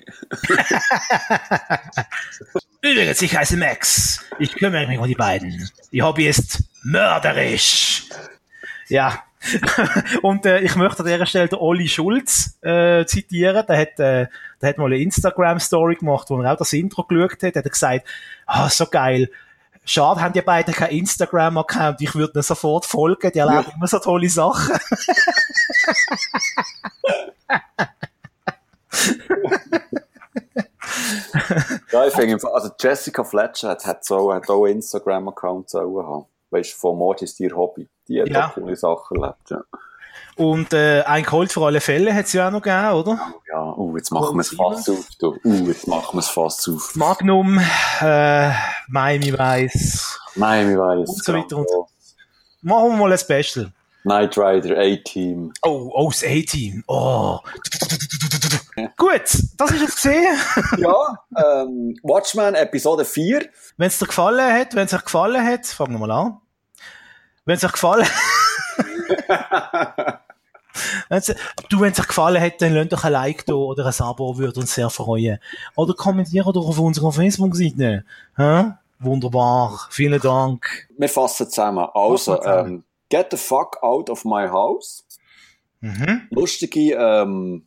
Übrigens, 2.82 3.22
ich 3.22 3.36
heiße 3.36 3.56
Max. 3.56 4.24
Ich 4.40 4.52
kümmere 4.54 4.86
mich 4.88 4.98
um 4.98 5.06
die 5.06 5.14
beiden. 5.14 5.70
Ihr 5.92 6.04
Hobby 6.04 6.26
ist 6.26 6.64
mörderisch. 6.82 8.08
Ja. 8.88 9.22
Und 10.22 10.46
äh, 10.46 10.60
ich 10.60 10.74
möchte 10.76 11.00
an 11.00 11.06
dieser 11.06 11.26
Stelle 11.26 11.48
den 11.48 11.58
Olli 11.58 11.88
Schulz 11.88 12.58
äh, 12.62 13.04
zitieren. 13.06 13.64
Der 13.66 13.78
hat, 13.78 14.00
äh, 14.00 14.26
der 14.60 14.68
hat 14.68 14.78
mal 14.78 14.86
eine 14.86 14.98
Instagram-Story 14.98 15.96
gemacht, 15.96 16.30
wo 16.30 16.40
er 16.40 16.52
auch 16.52 16.58
das 16.58 16.72
Intro 16.72 17.04
geschaut 17.04 17.42
hat. 17.42 17.56
Er 17.56 17.62
hat 17.62 17.70
gesagt, 17.70 18.06
ah, 18.46 18.68
so 18.68 18.86
geil. 18.86 19.30
Schade, 19.84 20.20
haben 20.20 20.34
die 20.34 20.42
beiden 20.42 20.74
kein 20.74 20.90
Instagram-Account. 20.90 22.00
Ich 22.02 22.14
würde 22.14 22.34
ihnen 22.34 22.42
sofort 22.42 22.84
folgen. 22.84 23.32
Die 23.32 23.38
erleben 23.38 23.72
immer 23.74 23.86
so 23.86 23.98
tolle 23.98 24.28
Sachen. 24.28 24.78
Ja, 31.92 32.06
ich 32.06 32.14
finde, 32.14 32.38
also 32.52 32.70
Jessica 32.78 33.24
Fletcher 33.24 33.70
hat, 33.70 33.86
hat, 33.86 34.04
so, 34.04 34.32
hat 34.32 34.48
auch 34.48 34.64
einen 34.64 34.76
Instagram-Account 34.76 35.70
sollen 35.70 36.06
haben. 36.06 36.26
Weißt 36.50 36.72
du, 36.72 36.76
von 36.78 36.96
Mord 36.98 37.22
ist 37.22 37.38
ihr 37.40 37.54
Hobby. 37.54 37.88
Die 38.08 38.20
hat 38.20 38.28
Ja. 38.28 38.48
auch 38.48 38.54
coole 38.54 38.76
Sachen 38.76 39.20
erlebt, 39.22 39.50
ja. 39.50 39.60
Und 40.36 40.72
äh, 40.72 41.02
ein 41.02 41.24
Colt 41.24 41.50
für 41.52 41.64
alle 41.66 41.80
Fälle 41.80 42.14
hat 42.14 42.26
es 42.26 42.32
ja 42.32 42.46
auch 42.46 42.52
noch 42.52 42.62
gegeben, 42.62 42.92
oder? 42.92 43.20
Ja, 43.52 43.72
uh, 43.76 43.96
jetzt 43.96 44.10
machen 44.12 44.36
wir 44.36 44.40
es 44.40 44.50
fast 44.54 44.88
auf, 44.88 45.04
du. 45.18 45.36
Uh, 45.44 45.66
jetzt 45.66 45.88
machen 45.88 46.14
wir 46.14 46.20
es 46.20 46.28
fast 46.28 46.68
auf. 46.68 46.94
Magnum, 46.94 47.58
äh, 48.00 48.50
Miami 48.86 49.32
Vice. 49.36 50.18
Miami 50.36 50.76
Vice. 50.76 51.08
Und 51.08 51.24
so 51.24 51.34
weiter 51.34 51.56
und 51.56 51.68
so. 51.68 51.86
Machen 52.62 52.90
wir 52.90 52.96
mal 52.96 53.12
ein 53.12 53.18
Special. 53.18 53.72
Knight 54.02 54.38
Rider, 54.38 54.78
A-Team. 54.78 55.52
Oh, 55.62 55.90
oh, 55.92 56.08
das 56.10 56.22
A-Team. 56.22 56.84
Oh. 56.86 57.40
Gut, 58.96 59.22
das 59.56 59.70
ist 59.70 59.82
es 59.82 59.94
gesehen. 59.96 60.36
Ja, 60.78 61.18
ähm, 61.36 61.96
Watchmen 62.02 62.54
Episode 62.54 63.04
4. 63.04 63.48
Wenn 63.76 63.88
es 63.88 63.98
dir 63.98 64.06
gefallen 64.06 64.52
hat, 64.52 64.74
wenn 64.74 64.86
es 64.86 64.94
euch 64.94 65.04
gefallen 65.04 65.44
hat, 65.44 65.66
fangen 65.66 65.92
wir 65.92 65.98
mal 66.06 66.10
an. 66.10 66.38
Wenn 67.44 67.56
es 67.56 67.64
euch 67.64 67.72
gefallen 67.72 68.06
Wenn's, 71.08 71.34
du, 71.70 71.80
wenn 71.80 71.92
es 71.92 71.98
euch 72.00 72.06
gefallen 72.06 72.40
hat, 72.40 72.60
dann 72.62 72.74
lasst 72.74 72.92
doch 72.92 73.04
ein 73.04 73.12
Like 73.12 73.44
da 73.46 73.54
oder 73.54 73.86
ein 73.86 73.94
Abo, 74.00 74.36
würde 74.38 74.60
uns 74.60 74.74
sehr 74.74 74.90
freuen. 74.90 75.38
Oder 75.74 75.94
kommentieren 75.94 76.52
doch 76.52 76.68
auf 76.68 76.78
unserer 76.78 77.10
Facebook-Seite. 77.12 78.04
Wunderbar. 79.00 79.86
Vielen 79.90 80.20
Dank. 80.20 80.88
Wir 80.96 81.08
fassen 81.08 81.48
zusammen. 81.48 81.86
Also, 81.94 82.36
Fassen 82.36 82.42
zusammen. 82.42 82.72
ähm, 82.74 82.84
Get 83.10 83.28
the 83.30 83.36
fuck 83.36 83.82
out 83.82 84.10
of 84.10 84.24
my 84.24 84.48
house. 84.48 85.04
Mhm. 85.80 86.28
Lustige, 86.30 86.94
ähm, 86.94 87.66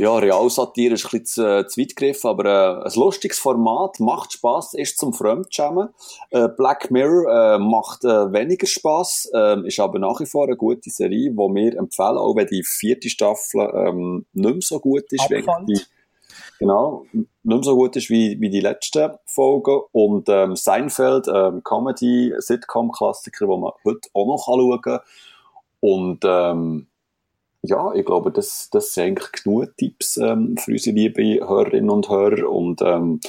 ja, 0.00 0.16
Realsatire 0.16 0.94
ist 0.94 1.04
ein 1.04 1.20
bisschen 1.20 1.26
zu, 1.26 1.66
zu 1.66 1.80
weit 1.80 1.94
gegriffen, 1.94 2.30
aber 2.30 2.44
äh, 2.46 2.84
ein 2.86 2.92
lustiges 2.94 3.38
Format, 3.38 4.00
macht 4.00 4.32
Spaß, 4.32 4.72
ist 4.74 4.96
zum 4.96 5.12
Fremdschämen. 5.12 5.90
Äh, 6.30 6.48
Black 6.48 6.90
Mirror 6.90 7.56
äh, 7.56 7.58
macht 7.58 8.04
äh, 8.04 8.32
weniger 8.32 8.66
Spaß, 8.66 9.30
äh, 9.34 9.66
ist 9.66 9.78
aber 9.78 9.98
nach 9.98 10.18
wie 10.20 10.26
vor 10.26 10.46
eine 10.46 10.56
gute 10.56 10.88
Serie, 10.88 11.30
die 11.30 11.36
wir 11.36 11.76
empfehlen, 11.76 12.16
auch 12.16 12.34
wenn 12.34 12.46
die 12.46 12.62
vierte 12.62 13.10
Staffel 13.10 13.70
ähm, 13.74 14.24
nicht 14.32 14.50
mehr 14.50 14.62
so 14.62 14.80
gut 14.80 15.04
ist. 15.10 15.28
die, 15.68 15.80
genau, 16.58 17.04
nicht 17.12 17.28
mehr 17.42 17.62
so 17.62 17.76
gut 17.76 17.94
ist 17.96 18.08
wie, 18.08 18.40
wie 18.40 18.48
die 18.48 18.60
letzten 18.60 19.12
Folgen. 19.26 19.80
Und 19.92 20.30
ähm, 20.30 20.56
Seinfeld, 20.56 21.28
ähm, 21.28 21.62
Comedy, 21.62 22.32
Sitcom-Klassiker, 22.38 23.48
wo 23.48 23.58
man 23.58 23.72
heute 23.84 24.08
auch 24.14 24.26
noch 24.26 24.44
schauen 24.46 24.80
kann. 24.80 25.00
Und 25.80 26.20
ähm, 26.24 26.89
ja, 27.62 27.92
ich 27.94 28.06
glaube, 28.06 28.32
das, 28.32 28.68
das 28.70 28.94
sind 28.94 29.04
eigentlich 29.04 29.32
genug 29.32 29.76
Tipps 29.76 30.16
ähm, 30.16 30.56
für 30.56 30.72
unsere 30.72 30.96
liebe 30.96 31.22
Hörerinnen 31.46 31.90
und 31.90 32.08
Hörer. 32.08 32.48
Und, 32.48 32.80
ähm, 32.82 33.20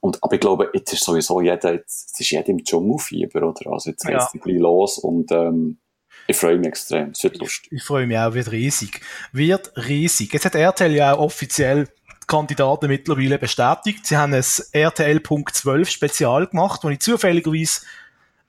und, 0.00 0.22
aber 0.22 0.34
ich 0.34 0.40
glaube, 0.40 0.70
jetzt 0.74 0.92
ist 0.92 1.04
sowieso 1.04 1.40
jeder, 1.40 1.72
jetzt, 1.72 2.12
es 2.12 2.20
ist 2.20 2.30
jeder 2.30 2.48
im 2.48 2.62
Dschungelfieber, 2.62 3.42
oder? 3.48 3.72
Also 3.72 3.90
jetzt 3.90 4.04
Ja. 4.04 4.10
geht's 4.18 4.34
ein 4.34 4.40
bisschen 4.40 4.60
los 4.60 4.98
und 4.98 5.32
ähm, 5.32 5.78
ich 6.26 6.36
freue 6.36 6.58
mich 6.58 6.68
extrem. 6.68 7.10
Es 7.10 7.24
wird 7.24 7.38
lustig. 7.38 7.72
Ich 7.72 7.82
freue 7.82 8.06
mich 8.06 8.18
auch, 8.18 8.34
wird 8.34 8.52
riesig. 8.52 9.00
Wird 9.32 9.72
riesig. 9.76 10.34
Jetzt 10.34 10.44
hat 10.44 10.54
RTL 10.54 10.92
ja 10.94 11.14
auch 11.14 11.20
offiziell 11.20 11.86
die 11.86 12.26
Kandidaten 12.26 12.88
mittlerweile 12.88 13.38
bestätigt. 13.38 14.06
Sie 14.06 14.18
haben 14.18 14.34
ein 14.34 14.44
RTL.12 14.72 15.86
Spezial 15.86 16.46
gemacht, 16.46 16.84
wo 16.84 16.90
ich 16.90 17.00
zufälligerweise 17.00 17.80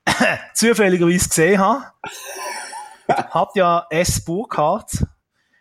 zufälligerweise 0.54 1.28
gesehen 1.30 1.58
habe, 1.58 1.84
hat 3.08 3.56
ja 3.56 3.86
S. 3.88 4.22
Burkhardt 4.22 5.06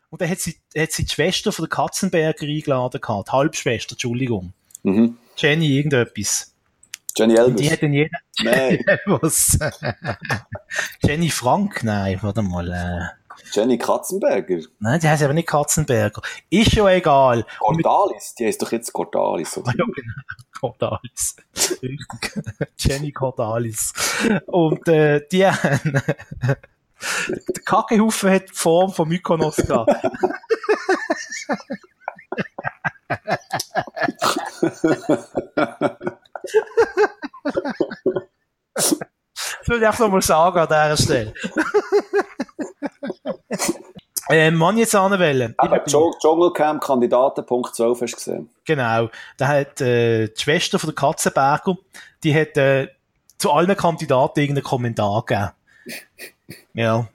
und 0.10 0.22
dann 0.22 0.30
hat 0.30 0.40
sie, 0.40 0.56
hat 0.78 0.92
sie 0.92 1.06
die 1.06 1.14
Schwester 1.14 1.52
von 1.52 1.64
der 1.66 1.70
Katzenberger 1.70 2.46
eingeladen 2.46 3.02
gehabt, 3.02 3.28
die 3.28 3.32
Halbschwester, 3.32 3.94
Entschuldigung. 3.94 4.54
Mhm. 4.84 5.18
Jenny 5.38 5.68
irgendetwas. 5.78 6.54
Jenny 7.18 7.34
Die 7.36 7.40
Elvis. 7.40 7.72
hat 7.72 7.84
dann 7.84 7.94
jeder, 7.94 8.18
Nein? 8.44 8.86
Jenny 11.04 11.30
Frank? 11.30 11.84
Nein, 11.84 12.20
warte 12.22 12.42
mal, 12.42 12.72
äh, 12.72 13.20
Jenny 13.52 13.78
Katzenberger. 13.78 14.60
nein, 14.80 15.00
die 15.00 15.08
heißt 15.08 15.24
aber 15.24 15.34
nicht 15.34 15.48
Katzenberger. 15.48 16.22
Ist 16.50 16.74
schon 16.74 16.88
egal. 16.88 17.46
Cordalis, 17.58 18.36
die 18.36 18.46
heißt 18.46 18.62
doch 18.62 18.72
jetzt 18.72 18.94
Cordalis. 18.94 19.58
Oder? 19.58 19.74
Ja, 19.78 19.86
genau. 19.86 20.14
Cordalis. 20.60 21.36
Jenny 22.78 23.12
Cordalis. 23.12 23.94
Und 24.46 24.88
äh, 24.88 25.22
die 25.32 25.46
haben... 25.48 26.02
Der 27.30 27.64
Kackehaufen 27.66 28.30
hat 28.32 28.50
die 28.50 28.54
Form 28.54 28.92
von 28.92 29.08
Mykonos 29.08 29.56
gehabt. 29.58 29.92
Das 38.74 39.68
würde 39.68 39.82
ich 39.82 39.88
einfach 39.88 40.00
noch 40.06 40.10
mal 40.12 40.22
sagen 40.22 40.60
an 40.60 40.68
dieser 40.68 40.98
Stelle. 40.98 41.34
ähm, 44.30 44.56
Mann 44.56 44.78
jetzt 44.78 44.96
anwählen. 44.96 45.54
Aber 45.58 45.78
Dschung- 45.86 46.14
Dschungelcamp 46.20 46.82
Kandidaten 46.84 47.46
Punkt 47.46 47.76
12 47.76 48.02
hast 48.02 48.12
du 48.12 48.18
gesehen. 48.18 48.50
Genau. 48.66 49.10
Da 49.38 49.48
hat 49.48 49.82
äh, 49.82 50.28
die 50.28 50.40
Schwester 50.42 50.80
von 50.80 50.90
der 50.90 50.96
Katzenberger, 50.96 51.78
die 52.24 52.40
hat 52.40 52.58
äh, 52.58 52.90
zu 53.38 53.52
allen 53.52 53.76
Kandidaten 53.76 54.40
irgendeinen 54.40 54.64
Kommentar 54.66 55.24
gegeben. 55.26 55.52
Ja. 56.74 56.96
Und 56.96 57.08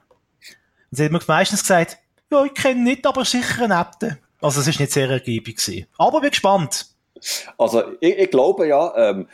sie 0.91 1.05
hat 1.05 1.11
mir 1.11 1.21
meistens 1.27 1.61
gesagt, 1.61 1.97
ja, 2.31 2.43
ich 2.45 2.53
kenne 2.53 2.81
nicht, 2.81 3.05
aber 3.05 3.25
sicher 3.25 3.63
einen 3.63 3.77
netten. 3.77 4.17
Also 4.41 4.61
es 4.61 4.67
ist 4.67 4.79
nicht 4.79 4.91
sehr 4.91 5.09
ergiebig 5.09 5.57
gewesen. 5.57 5.87
Aber 5.97 6.21
bin 6.21 6.29
gespannt. 6.29 6.87
Also 7.57 7.83
ich, 7.99 8.17
ich 8.17 8.31
glaube 8.31 8.67
ja, 8.67 8.93
ähm, 8.95 9.27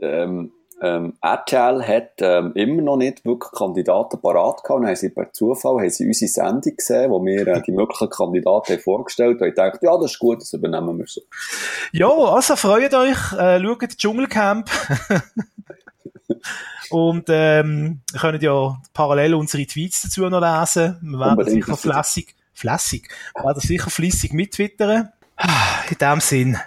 ähm, 0.00 0.52
ähm, 0.80 1.14
RTL 1.20 1.82
hat 1.82 2.12
ähm, 2.20 2.52
immer 2.54 2.82
noch 2.82 2.96
nicht 2.96 3.24
wirklich 3.24 3.50
Kandidaten 3.52 4.20
parat 4.20 4.62
gehabt. 4.62 4.80
Dann 4.80 4.86
haben 4.86 4.96
sie 4.96 5.08
per 5.08 5.32
Zufall 5.32 5.78
haben 5.78 5.90
sie 5.90 6.06
unsere 6.06 6.28
Sendung 6.28 6.76
gesehen, 6.76 7.10
wo 7.10 7.24
wir 7.24 7.46
äh, 7.46 7.62
die 7.62 7.72
möglichen 7.72 8.10
Kandidaten 8.10 8.78
vorgestellt 8.78 9.40
haben. 9.40 9.42
Und 9.42 9.48
ich 9.48 9.54
dachte, 9.54 9.78
ja, 9.82 9.96
das 9.96 10.12
ist 10.12 10.18
gut, 10.18 10.40
das 10.40 10.52
übernehmen 10.52 10.98
wir 10.98 11.06
so. 11.06 11.20
Ja, 11.92 12.08
also 12.08 12.54
freut 12.54 12.94
euch, 12.94 13.32
äh, 13.32 13.60
schaut 13.60 13.98
Dschungelcamp. 13.98 14.70
Und 16.90 17.26
ähm, 17.28 18.00
ihr 18.12 18.20
könnt 18.20 18.42
ja 18.42 18.80
parallel 18.94 19.34
unsere 19.34 19.66
Tweets 19.66 20.02
dazu 20.02 20.28
noch 20.28 20.40
lesen. 20.40 20.98
Wir 21.02 21.18
werden 21.18 21.38
Unbedingt. 21.38 21.64
sicher 21.64 21.76
flässig, 21.76 22.34
flässig, 22.52 23.08
wir 23.34 23.44
werden 23.44 23.60
sicher 23.60 23.90
flüssig 23.90 24.32
mittwittern. 24.32 25.10
In 25.90 25.98
dem 25.98 26.20
Sinn, 26.20 26.58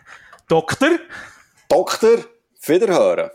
Doktor, 0.47 0.89
Doktor, 1.67 2.17
Wiederhören. 2.65 3.29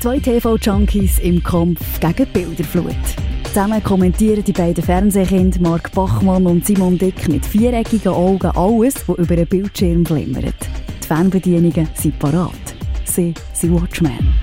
Zwei 0.00 0.18
TV-Junkies 0.20 1.18
im 1.18 1.42
Kampf 1.42 1.80
gegen 2.00 2.32
Bilderflut. 2.32 2.94
Zusammen 3.44 3.82
kommentieren 3.82 4.44
die 4.44 4.52
beiden 4.52 4.84
Fernsehkinder 4.84 5.58
Mark 5.60 5.90
Bachmann 5.92 6.46
und 6.46 6.66
Simon 6.66 6.98
Dick 6.98 7.26
mit 7.28 7.44
viereckigen 7.44 8.12
Augen 8.12 8.50
alles, 8.54 9.08
was 9.08 9.16
über 9.16 9.36
den 9.36 9.46
Bildschirm 9.46 10.04
flimmert. 10.04 10.54
Die 11.02 11.06
Fernbedienungen 11.06 11.88
sind 11.94 12.18
parat. 12.18 12.75
se 13.06 13.32
si 13.52 13.68
Watchmen. 13.68 14.34